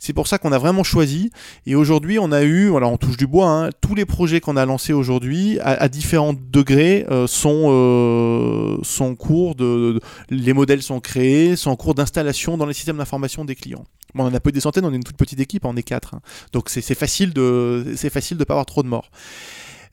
C'est 0.00 0.12
pour 0.12 0.26
ça 0.26 0.38
qu'on 0.38 0.52
a 0.52 0.58
vraiment 0.58 0.84
choisi 0.84 1.30
et 1.66 1.74
aujourd'hui 1.74 2.18
on 2.18 2.30
a 2.32 2.42
eu, 2.42 2.74
alors 2.76 2.92
on 2.92 2.98
touche 2.98 3.16
du 3.16 3.26
bois, 3.26 3.48
hein, 3.48 3.70
tous 3.80 3.94
les 3.94 4.04
projets 4.04 4.40
qu'on 4.40 4.56
a 4.56 4.66
lancés 4.66 4.92
aujourd'hui 4.92 5.58
à 5.60 5.88
différents 5.94 6.34
degrés 6.34 7.06
euh, 7.10 7.26
sont, 7.26 7.68
euh, 7.70 8.78
sont 8.82 9.14
cours 9.14 9.54
de, 9.54 10.00
les 10.28 10.52
modèles 10.52 10.82
sont 10.82 11.00
créés, 11.00 11.56
sont 11.56 11.70
en 11.70 11.76
cours 11.76 11.94
d'installation 11.94 12.58
dans 12.58 12.66
les 12.66 12.74
systèmes 12.74 12.98
d'information 12.98 13.44
des 13.44 13.54
clients. 13.54 13.84
Bon, 14.14 14.24
on 14.24 14.26
en 14.26 14.34
a 14.34 14.40
peu 14.40 14.52
des 14.52 14.60
centaines, 14.60 14.84
on 14.84 14.92
est 14.92 14.96
une 14.96 15.04
toute 15.04 15.16
petite 15.16 15.40
équipe, 15.40 15.64
on 15.64 15.76
est 15.76 15.82
quatre, 15.82 16.14
hein. 16.14 16.20
donc 16.52 16.68
c'est 16.68 16.94
facile 16.94 17.32
de 17.32 17.94
c'est 17.96 18.10
facile 18.10 18.36
de 18.36 18.44
pas 18.44 18.54
avoir 18.54 18.66
trop 18.66 18.82
de 18.82 18.88
morts. 18.88 19.10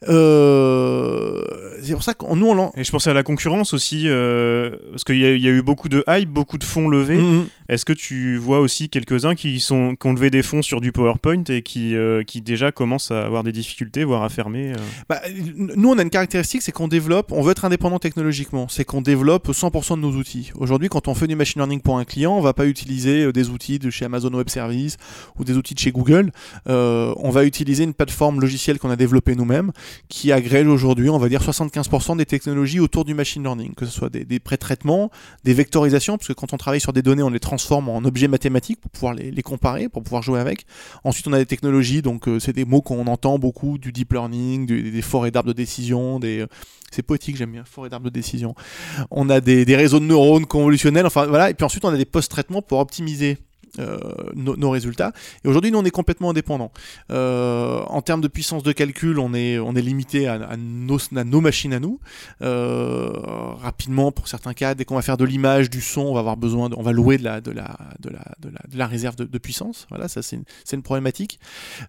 Euh, 0.08 1.42
c'est 1.82 1.92
pour 1.92 2.02
ça 2.02 2.14
qu'on 2.14 2.36
nous 2.36 2.46
on 2.46 2.70
Et 2.76 2.84
je 2.84 2.90
pensais 2.90 3.10
à 3.10 3.14
la 3.14 3.22
concurrence 3.22 3.74
aussi, 3.74 4.04
euh, 4.06 4.76
parce 4.90 5.04
qu'il 5.04 5.16
y, 5.16 5.20
y, 5.20 5.48
a 5.48 5.50
eu 5.50 5.62
beaucoup 5.62 5.88
de 5.88 6.04
hype, 6.08 6.28
beaucoup 6.28 6.58
de 6.58 6.64
fonds 6.64 6.88
levés. 6.88 7.18
Mm-hmm. 7.18 7.44
Est-ce 7.68 7.84
que 7.84 7.92
tu 7.92 8.36
vois 8.36 8.60
aussi 8.60 8.88
quelques-uns 8.88 9.34
qui, 9.34 9.58
sont, 9.60 9.96
qui 9.96 10.06
ont 10.06 10.12
levé 10.12 10.30
des 10.30 10.42
fonds 10.42 10.62
sur 10.62 10.80
du 10.80 10.92
PowerPoint 10.92 11.44
et 11.48 11.62
qui, 11.62 11.96
euh, 11.96 12.22
qui 12.22 12.40
déjà 12.40 12.70
commencent 12.70 13.10
à 13.10 13.24
avoir 13.24 13.42
des 13.42 13.52
difficultés, 13.52 14.04
voire 14.04 14.22
à 14.22 14.28
fermer 14.28 14.72
bah, 15.08 15.20
Nous, 15.56 15.88
on 15.88 15.98
a 15.98 16.02
une 16.02 16.10
caractéristique, 16.10 16.62
c'est 16.62 16.72
qu'on 16.72 16.88
développe, 16.88 17.32
on 17.32 17.42
veut 17.42 17.52
être 17.52 17.64
indépendant 17.64 17.98
technologiquement, 17.98 18.68
c'est 18.68 18.84
qu'on 18.84 19.02
développe 19.02 19.48
100% 19.48 19.96
de 19.96 20.00
nos 20.00 20.12
outils. 20.12 20.52
Aujourd'hui, 20.56 20.88
quand 20.88 21.08
on 21.08 21.14
fait 21.14 21.26
du 21.26 21.36
machine 21.36 21.60
learning 21.60 21.80
pour 21.80 21.98
un 21.98 22.04
client, 22.04 22.36
on 22.36 22.40
va 22.40 22.52
pas 22.52 22.66
utiliser 22.66 23.32
des 23.32 23.48
outils 23.50 23.78
de 23.78 23.90
chez 23.90 24.04
Amazon 24.04 24.32
Web 24.32 24.48
Services 24.48 24.96
ou 25.38 25.44
des 25.44 25.56
outils 25.56 25.74
de 25.74 25.80
chez 25.80 25.92
Google. 25.92 26.30
on 26.66 27.30
va 27.30 27.44
utiliser 27.44 27.84
une 27.84 27.94
plateforme 27.94 28.40
logicielle 28.40 28.78
qu'on 28.78 28.90
a 28.90 28.96
développée 28.96 29.34
nous-mêmes 29.34 29.72
qui 30.08 30.32
agrège 30.32 30.66
aujourd'hui, 30.66 31.08
on 31.10 31.18
va 31.18 31.28
dire, 31.28 31.42
75% 31.42 32.16
des 32.16 32.26
technologies 32.26 32.80
autour 32.80 33.04
du 33.04 33.14
machine 33.14 33.42
learning, 33.42 33.74
que 33.74 33.86
ce 33.86 33.92
soit 33.92 34.10
des, 34.10 34.40
pré-traitements, 34.40 35.10
des 35.44 35.54
vectorisations, 35.54 36.18
parce 36.18 36.28
que 36.28 36.32
quand 36.32 36.52
on 36.52 36.56
travaille 36.56 36.80
sur 36.80 36.92
des 36.92 37.02
données, 37.02 37.22
on 37.22 37.30
les 37.30 37.40
transforme 37.40 37.88
en 37.88 37.98
objets 37.98 38.28
mathématiques 38.28 38.80
pour 38.80 38.90
pouvoir 38.90 39.14
les, 39.14 39.42
comparer, 39.42 39.88
pour 39.88 40.02
pouvoir 40.02 40.22
jouer 40.22 40.40
avec. 40.40 40.66
Ensuite, 41.04 41.26
on 41.28 41.32
a 41.32 41.38
des 41.38 41.46
technologies, 41.46 42.02
donc 42.02 42.28
euh, 42.28 42.38
c'est 42.38 42.52
des 42.52 42.64
mots 42.64 42.82
qu'on 42.82 43.06
entend 43.06 43.38
beaucoup, 43.38 43.78
du 43.78 43.92
deep 43.92 44.12
learning, 44.12 44.66
des 44.66 45.02
forêts 45.02 45.30
d'arbres 45.30 45.48
de 45.48 45.54
décision, 45.54 46.20
des... 46.20 46.40
euh, 46.40 46.46
c'est 46.90 47.02
poétique, 47.02 47.36
j'aime 47.36 47.52
bien, 47.52 47.64
forêt 47.64 47.88
d'arbres 47.88 48.04
de 48.04 48.10
décision. 48.10 48.54
On 49.10 49.30
a 49.30 49.40
des, 49.40 49.64
des 49.64 49.76
réseaux 49.76 49.98
de 49.98 50.04
neurones 50.04 50.46
convolutionnels, 50.46 51.06
enfin 51.06 51.26
voilà, 51.26 51.50
et 51.50 51.54
puis 51.54 51.64
ensuite 51.64 51.84
on 51.84 51.88
a 51.88 51.96
des 51.96 52.04
post-traitements 52.04 52.62
pour 52.62 52.78
optimiser 52.80 53.38
nos, 53.78 54.56
nos 54.56 54.70
résultats. 54.70 55.12
Et 55.44 55.48
aujourd'hui, 55.48 55.70
nous, 55.70 55.78
on 55.78 55.84
est 55.84 55.90
complètement 55.90 56.30
indépendant. 56.30 56.72
Euh, 57.10 57.80
en 57.86 58.02
termes 58.02 58.20
de 58.20 58.28
puissance 58.28 58.62
de 58.62 58.72
calcul, 58.72 59.18
on 59.18 59.34
est, 59.34 59.58
on 59.58 59.74
est 59.74 59.82
limité 59.82 60.28
à, 60.28 60.56
nos, 60.56 61.40
machines 61.40 61.72
à 61.72 61.80
nous. 61.80 62.00
Euh, 62.42 63.10
rapidement, 63.60 64.12
pour 64.12 64.28
certains 64.28 64.54
cas, 64.54 64.74
dès 64.74 64.84
qu'on 64.84 64.96
va 64.96 65.02
faire 65.02 65.16
de 65.16 65.24
l'image, 65.24 65.70
du 65.70 65.80
son, 65.80 66.02
on 66.02 66.14
va 66.14 66.20
avoir 66.20 66.36
besoin, 66.36 66.70
on 66.76 66.82
va 66.82 66.92
louer 66.92 67.18
de 67.18 67.24
la, 67.24 68.86
réserve 68.86 69.16
de, 69.16 69.38
puissance. 69.38 69.86
Voilà, 69.90 70.08
ça 70.08 70.22
c'est 70.22 70.38
une, 70.72 70.82
problématique. 70.82 71.38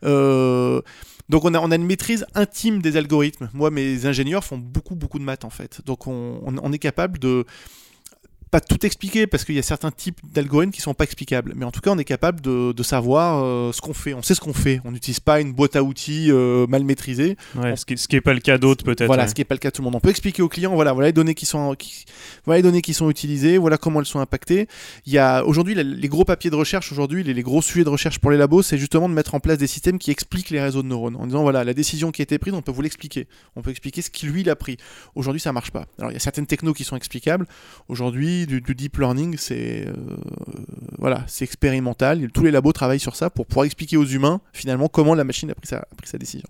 Euh, 0.04 0.82
donc 1.30 1.46
on 1.46 1.54
a, 1.54 1.60
on 1.60 1.72
a 1.72 1.76
une 1.76 1.86
maîtrise 1.86 2.26
intime 2.36 2.82
des 2.82 2.98
algorithmes. 2.98 3.50
Moi, 3.54 3.72
mes 3.72 4.06
ingénieurs 4.06 4.44
font 4.44 4.58
beaucoup, 4.58 4.96
beaucoup 4.96 5.20
de 5.20 5.24
maths 5.24 5.46
en 5.46 5.50
fait. 5.50 5.82
Donc 5.86 6.08
on, 6.08 6.42
on- 6.46 6.58
on 6.62 6.72
est 6.72 6.80
capable 6.80 7.20
de 7.20 7.46
pas 8.54 8.62
tout 8.62 8.86
expliquer 8.86 9.26
parce 9.26 9.46
qu'il 9.46 9.56
y 9.56 9.60
a 9.60 9.64
certains 9.64 9.90
types 9.90 10.20
d'algorithmes 10.32 10.72
qui 10.72 10.80
sont 10.82 10.94
pas 10.94 11.06
explicables. 11.06 11.54
Mais 11.56 11.66
en 11.66 11.72
tout 11.72 11.82
cas, 11.82 11.90
on 11.90 11.98
est 11.98 12.04
capable 12.04 12.40
de, 12.40 12.72
de 12.72 12.84
savoir 12.84 13.44
euh, 13.44 13.72
ce 13.72 13.82
qu'on 13.82 13.96
fait. 13.96 14.14
On 14.14 14.22
sait 14.22 14.36
ce 14.36 14.42
qu'on 14.42 14.54
fait. 14.54 14.80
On 14.86 14.92
n'utilise 14.92 15.20
pas 15.20 15.42
une 15.42 15.54
boîte 15.54 15.76
à 15.76 15.82
outils 15.84 16.28
euh, 16.30 16.68
mal 16.68 16.84
maîtrisée. 16.84 17.36
Ouais, 17.56 17.76
ce 17.76 17.84
qui 17.86 17.98
ce 17.98 18.08
qui 18.08 18.16
est 18.16 18.22
pas 18.22 18.36
le 18.36 18.40
cas 18.42 18.60
d'autres 18.60 18.86
peut-être. 18.86 19.08
Voilà, 19.08 19.24
ouais. 19.24 19.30
ce 19.30 19.34
qui 19.34 19.42
n'est 19.42 19.46
pas 19.46 19.56
le 19.56 19.60
cas 19.60 19.70
de 19.72 19.76
tout 19.76 19.82
le 19.82 19.86
monde. 19.86 19.96
On 19.96 20.00
peut 20.00 20.10
expliquer 20.12 20.44
aux 20.44 20.50
clients, 20.50 20.76
voilà, 20.76 20.94
voilà 20.94 21.08
les 21.08 21.14
données 21.14 21.34
qui 21.34 21.48
sont, 21.48 21.74
qui- 21.74 22.06
voilà 22.46 22.58
les 22.60 22.64
données 22.64 22.84
qui 22.84 22.94
sont 22.94 23.10
utilisées, 23.10 23.58
voilà 23.58 23.78
comment 23.80 24.00
elles 24.00 24.06
sont 24.06 24.20
impactées. 24.20 24.68
Il 25.08 25.14
y 25.14 25.18
a 25.18 25.44
aujourd'hui 25.44 25.74
les 25.74 26.08
gros 26.08 26.24
papiers 26.26 26.52
de 26.52 26.56
recherche 26.56 26.92
aujourd'hui, 26.92 27.24
les, 27.24 27.34
les 27.34 27.42
gros 27.44 27.62
sujets 27.64 27.84
de 27.84 27.90
recherche 27.90 28.20
pour 28.20 28.30
les 28.30 28.38
labos, 28.38 28.62
c'est 28.62 28.78
justement 28.78 29.10
de 29.10 29.16
mettre 29.16 29.34
en 29.34 29.40
place 29.40 29.58
des 29.58 29.68
systèmes 29.68 29.98
qui 29.98 30.12
expliquent 30.12 30.52
les 30.52 30.62
réseaux 30.62 30.84
de 30.84 30.88
neurones. 30.88 31.16
En 31.16 31.26
disant 31.26 31.42
voilà, 31.42 31.64
la 31.64 31.74
décision 31.74 32.12
qui 32.12 32.22
a 32.22 32.24
été 32.24 32.38
prise, 32.38 32.54
on 32.54 32.62
peut 32.62 32.72
vous 32.72 32.84
l'expliquer. 32.84 33.28
On 33.56 33.62
peut 33.64 33.72
expliquer 33.72 34.04
ce 34.04 34.12
qui 34.12 34.28
lui 34.28 34.44
l'a 34.44 34.56
pris. 34.56 34.78
Aujourd'hui, 35.16 35.40
ça 35.42 35.52
marche 35.54 35.72
pas. 35.72 35.86
Alors 35.98 36.12
il 36.12 36.14
y 36.14 36.18
a 36.18 36.20
certaines 36.20 36.46
technos 36.46 36.74
qui 36.74 36.84
sont 36.84 36.96
explicables. 36.96 37.48
Aujourd'hui, 37.88 38.43
du, 38.46 38.62
deep 38.62 38.98
learning, 38.98 39.36
c'est 39.38 39.88
euh, 39.88 39.94
voilà, 40.98 41.24
c'est 41.28 41.46
expérimental. 41.46 42.32
Tous 42.32 42.44
les 42.44 42.52
labos 42.52 42.74
travaillent 42.74 43.00
sur 43.00 43.16
ça 43.16 43.30
pour 43.30 43.46
pouvoir 43.46 43.66
expliquer 43.66 43.98
aux 43.98 44.06
humains 44.06 44.42
finalement 44.54 44.88
comment 44.88 45.16
la 45.16 45.24
machine 45.24 45.52
a 45.52 45.56
pris 45.56 45.68
sa 45.68 46.18
décision. 46.18 46.48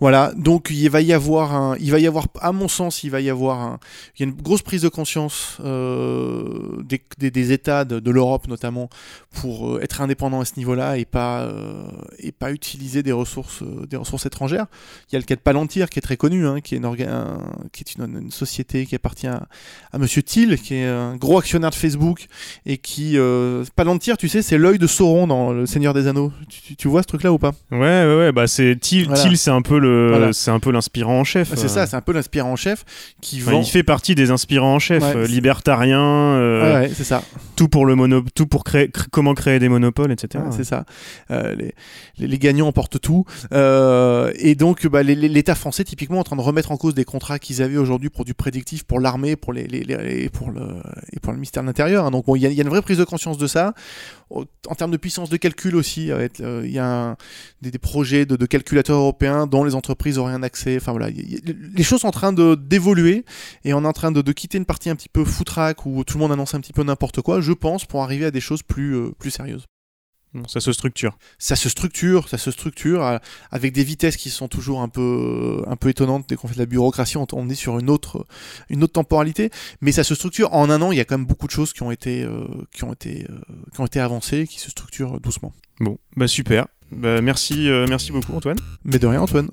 Voilà, 0.00 0.32
donc 0.36 0.68
il 0.70 0.88
va 0.90 1.00
y 1.00 1.12
avoir 1.12 1.54
un, 1.54 1.76
il 1.80 1.90
va 1.90 1.98
y 1.98 2.06
avoir, 2.06 2.26
à 2.40 2.52
mon 2.52 2.68
sens, 2.68 3.02
il 3.04 3.10
va 3.10 3.20
y 3.20 3.30
avoir 3.30 3.60
un, 3.60 3.78
il 4.16 4.20
y 4.20 4.22
a 4.24 4.26
une 4.30 4.34
grosse 4.40 4.62
prise 4.62 4.82
de 4.82 4.88
conscience 4.88 5.58
euh, 5.62 6.82
des, 6.84 7.00
des- 7.18 7.30
des 7.30 7.52
États 7.52 7.84
de, 7.84 8.00
de 8.00 8.10
l'Europe 8.10 8.48
notamment 8.48 8.88
pour 9.30 9.76
euh, 9.76 9.80
être 9.82 10.00
indépendants 10.00 10.40
à 10.40 10.44
ce 10.44 10.52
niveau-là 10.56 10.98
et 10.98 11.04
pas 11.04 11.42
euh, 11.42 11.82
et 12.18 12.32
pas 12.32 12.52
utiliser 12.52 13.02
des 13.02 13.12
ressources, 13.12 13.62
des 13.88 13.96
ressources 13.96 14.26
étrangères. 14.26 14.66
Il 15.08 15.14
y 15.14 15.16
a 15.16 15.18
le 15.18 15.24
cas 15.24 15.34
de 15.36 15.40
Palantir 15.40 15.88
qui 15.90 15.98
est 15.98 16.02
très 16.02 16.16
connu, 16.16 16.46
hein, 16.46 16.60
qui 16.60 16.74
est 16.74 16.78
une, 16.78 16.84
orga- 16.86 17.08
un- 17.10 17.40
qui 17.72 17.84
est 17.86 17.94
une, 17.94 18.18
une 18.22 18.30
société 18.30 18.86
qui 18.86 18.94
appartient 18.94 19.26
à, 19.26 19.46
à 19.92 19.98
Monsieur 19.98 20.22
Thiel, 20.22 20.58
qui 20.58 20.74
est 20.74 20.86
un 20.86 21.16
gros 21.16 21.38
actionnaire 21.38 21.70
de 21.70 21.74
Facebook 21.74 22.26
et 22.66 22.78
qui 22.78 23.16
euh, 23.18 23.64
Palantir, 23.76 24.16
tu 24.16 24.28
sais, 24.28 24.42
c'est 24.42 24.58
l'œil 24.58 24.78
de 24.78 24.86
Sauron 24.86 25.26
dans 25.26 25.52
Le 25.52 25.66
Seigneur 25.66 25.94
des 25.94 26.06
Anneaux. 26.06 26.32
Tu, 26.48 26.60
tu- 26.62 26.76
tu 26.76 26.88
vois 26.88 27.02
ce 27.02 27.06
truc-là 27.08 27.32
ou 27.32 27.38
pas? 27.38 27.52
Ouais, 27.70 27.78
ouais, 27.78 28.16
ouais, 28.18 28.32
bah 28.32 28.46
c'est 28.46 28.76
Thiel, 28.80 29.06
Voilà. 29.06 29.22
Thiel, 29.22 29.38
c'est 29.42 29.50
un 29.50 29.62
peu 29.62 29.78
le, 29.78 30.08
Voilà. 30.10 30.32
c'est 30.32 30.50
un 30.50 30.60
peu 30.60 30.70
l'inspirant 30.70 31.20
en 31.20 31.24
chef. 31.24 31.48
C'est 31.54 31.64
euh. 31.64 31.68
ça, 31.68 31.86
c'est 31.86 31.96
un 31.96 32.00
peu 32.00 32.12
l'inspirant 32.12 32.52
en 32.52 32.56
chef 32.56 32.84
qui 33.20 33.40
Enfin, 33.42 33.52
vend. 33.52 33.60
il 33.60 33.66
fait 33.66 33.82
partie 33.82 34.14
des 34.14 34.30
inspirants 34.30 34.74
en 34.74 34.78
chef, 34.78 35.02
Ouais, 35.02 35.16
euh, 35.16 35.26
c'est- 35.26 35.32
libertarien, 35.32 36.00
euh, 36.00 36.62
Ouais, 36.82 36.88
ouais, 36.88 36.92
c'est 36.94 37.04
ça. 37.04 37.22
tout 37.56 37.68
pour 37.68 37.84
le 37.86 37.94
mono, 37.94 38.22
tout 38.34 38.46
pour 38.46 38.64
créer, 38.64 38.86
cr- 38.86 39.06
comment 39.10 39.34
créer 39.34 39.58
des 39.58 39.68
monopoles, 39.68 40.12
etc. 40.12 40.44
C'est 40.50 40.64
ça. 40.64 40.84
Euh, 41.30 41.54
les, 41.54 41.74
les, 42.18 42.26
les 42.28 42.38
gagnants 42.38 42.68
emportent 42.68 43.00
tout. 43.00 43.24
Euh, 43.52 44.32
et 44.36 44.54
donc, 44.54 44.86
bah, 44.86 45.02
l'État 45.02 45.54
français, 45.54 45.84
typiquement, 45.84 46.16
est 46.16 46.20
en 46.20 46.24
train 46.24 46.36
de 46.36 46.40
remettre 46.40 46.72
en 46.72 46.76
cause 46.76 46.94
des 46.94 47.04
contrats 47.04 47.38
qu'ils 47.38 47.62
avaient 47.62 47.76
aujourd'hui 47.76 48.08
pour 48.10 48.24
du 48.24 48.34
prédictif, 48.34 48.84
pour 48.84 49.00
l'armée, 49.00 49.36
pour 49.36 49.52
les, 49.52 49.66
les- 49.66 50.28
pour 50.30 50.50
le 50.50 50.62
et 51.12 51.20
pour 51.20 51.32
le 51.32 51.38
ministère 51.38 51.62
de 51.62 51.68
l'Intérieur. 51.68 52.06
hein. 52.06 52.10
Donc, 52.10 52.26
bon, 52.26 52.36
il 52.36 52.42
y, 52.42 52.46
il 52.46 52.52
y 52.54 52.60
a 52.60 52.62
une 52.62 52.68
vraie 52.70 52.82
prise 52.82 52.98
de 52.98 53.04
conscience 53.04 53.38
de 53.38 53.46
ça. 53.46 53.74
En 54.68 54.74
termes 54.74 54.90
de 54.90 54.96
puissance 54.96 55.28
de 55.28 55.36
calcul 55.36 55.76
aussi, 55.76 56.10
euh, 56.10 56.26
euh, 56.40 56.62
il 56.64 56.72
y 56.72 56.78
a 56.78 57.16
des, 57.60 57.78
projets 57.78 58.24
de, 58.24 58.46
calculateurs 58.46 58.96
européens 58.96 59.46
dont 59.46 59.64
les 59.64 59.74
entreprises 59.74 60.18
auraient 60.18 60.32
un 60.32 60.42
accès. 60.42 60.78
Les 61.74 61.82
choses 61.82 62.00
sont 62.00 62.08
en 62.08 62.12
train 62.12 62.32
d'évoluer 62.32 63.24
et 63.64 63.74
on 63.74 63.84
est 63.84 63.86
en 63.86 63.92
train 63.92 64.10
de, 64.10 64.22
de 64.22 64.32
quitter 64.32 64.58
une 64.58 64.64
partie 64.64 64.90
un 64.90 64.96
petit 64.96 65.08
peu 65.08 65.24
foutraque 65.24 65.84
où 65.86 66.02
tout 66.04 66.16
le 66.16 66.22
monde 66.22 66.32
annonce 66.32 66.54
un 66.54 66.60
petit 66.60 66.72
peu 66.72 66.82
n'importe 66.82 67.20
quoi. 67.20 67.40
Je 67.40 67.52
pense 67.52 67.84
pour 67.84 68.02
arriver 68.02 68.24
à 68.26 68.30
des 68.30 68.40
choses 68.40 68.62
plus 68.62 68.96
euh, 68.96 69.10
plus 69.18 69.30
sérieuses 69.30 69.66
Bon, 70.34 70.48
ça 70.48 70.60
se 70.60 70.72
structure. 70.72 71.18
ça 71.38 71.56
se 71.56 71.68
structure, 71.68 72.28
ça 72.28 72.38
se 72.38 72.50
structure 72.50 73.04
euh, 73.04 73.18
avec 73.50 73.72
des 73.72 73.84
vitesses 73.84 74.16
qui 74.16 74.30
sont 74.30 74.48
toujours 74.48 74.80
un 74.80 74.88
peu, 74.88 75.62
un 75.66 75.76
peu 75.76 75.90
étonnantes. 75.90 76.26
Dès 76.28 76.36
qu'on 76.36 76.48
fait 76.48 76.54
de 76.54 76.60
la 76.60 76.66
bureaucratie, 76.66 77.18
on, 77.18 77.26
on 77.32 77.50
est 77.50 77.54
sur 77.54 77.78
une 77.78 77.90
autre, 77.90 78.26
une 78.70 78.82
autre 78.82 78.94
temporalité. 78.94 79.50
Mais 79.82 79.92
ça 79.92 80.04
se 80.04 80.14
structure. 80.14 80.54
En 80.54 80.70
un 80.70 80.80
an, 80.80 80.90
il 80.90 80.96
y 80.96 81.00
a 81.00 81.04
quand 81.04 81.18
même 81.18 81.26
beaucoup 81.26 81.46
de 81.46 81.52
choses 81.52 81.72
qui 81.72 81.82
ont 81.82 81.90
été, 81.90 82.22
euh, 82.22 82.46
qui 82.72 82.84
ont 82.84 82.92
été, 82.92 83.26
euh, 83.28 83.38
qui 83.74 83.80
ont 83.80 83.86
été 83.86 84.00
avancées, 84.00 84.46
qui 84.46 84.58
se 84.58 84.70
structurent 84.70 85.20
doucement. 85.20 85.52
Bon, 85.80 85.98
bah 86.16 86.28
super. 86.28 86.66
Bah, 86.90 87.20
merci, 87.20 87.68
euh, 87.68 87.86
merci 87.88 88.12
beaucoup 88.12 88.34
Antoine. 88.34 88.58
Mais 88.84 88.98
de 88.98 89.06
rien, 89.06 89.20
Antoine. 89.20 89.50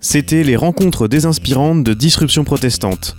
C'était 0.00 0.44
les 0.44 0.56
rencontres 0.56 1.08
désinspirantes 1.08 1.82
de 1.82 1.94
Disruption 1.94 2.44
protestante. 2.44 3.16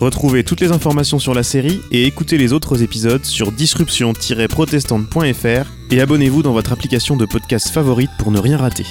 Retrouvez 0.00 0.42
toutes 0.44 0.60
les 0.60 0.72
informations 0.72 1.18
sur 1.18 1.32
la 1.32 1.42
série 1.42 1.80
et 1.90 2.04
écoutez 2.04 2.36
les 2.36 2.52
autres 2.52 2.82
épisodes 2.82 3.24
sur 3.24 3.50
disruption-protestante.fr 3.50 5.66
et 5.90 6.00
abonnez-vous 6.00 6.42
dans 6.42 6.52
votre 6.52 6.72
application 6.72 7.16
de 7.16 7.24
podcast 7.24 7.70
favorite 7.70 8.10
pour 8.18 8.30
ne 8.30 8.38
rien 8.38 8.58
rater. 8.58 8.84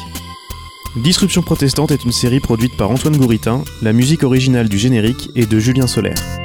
Disruption 1.03 1.43
protestante 1.43 1.91
est 1.91 2.05
une 2.05 2.11
série 2.11 2.39
produite 2.39 2.75
par 2.77 2.89
Antoine 2.89 3.17
Gouritin, 3.17 3.63
la 3.81 3.93
musique 3.93 4.23
originale 4.23 4.69
du 4.69 4.79
générique 4.79 5.29
est 5.35 5.49
de 5.49 5.59
Julien 5.59 5.87
Solaire. 5.87 6.44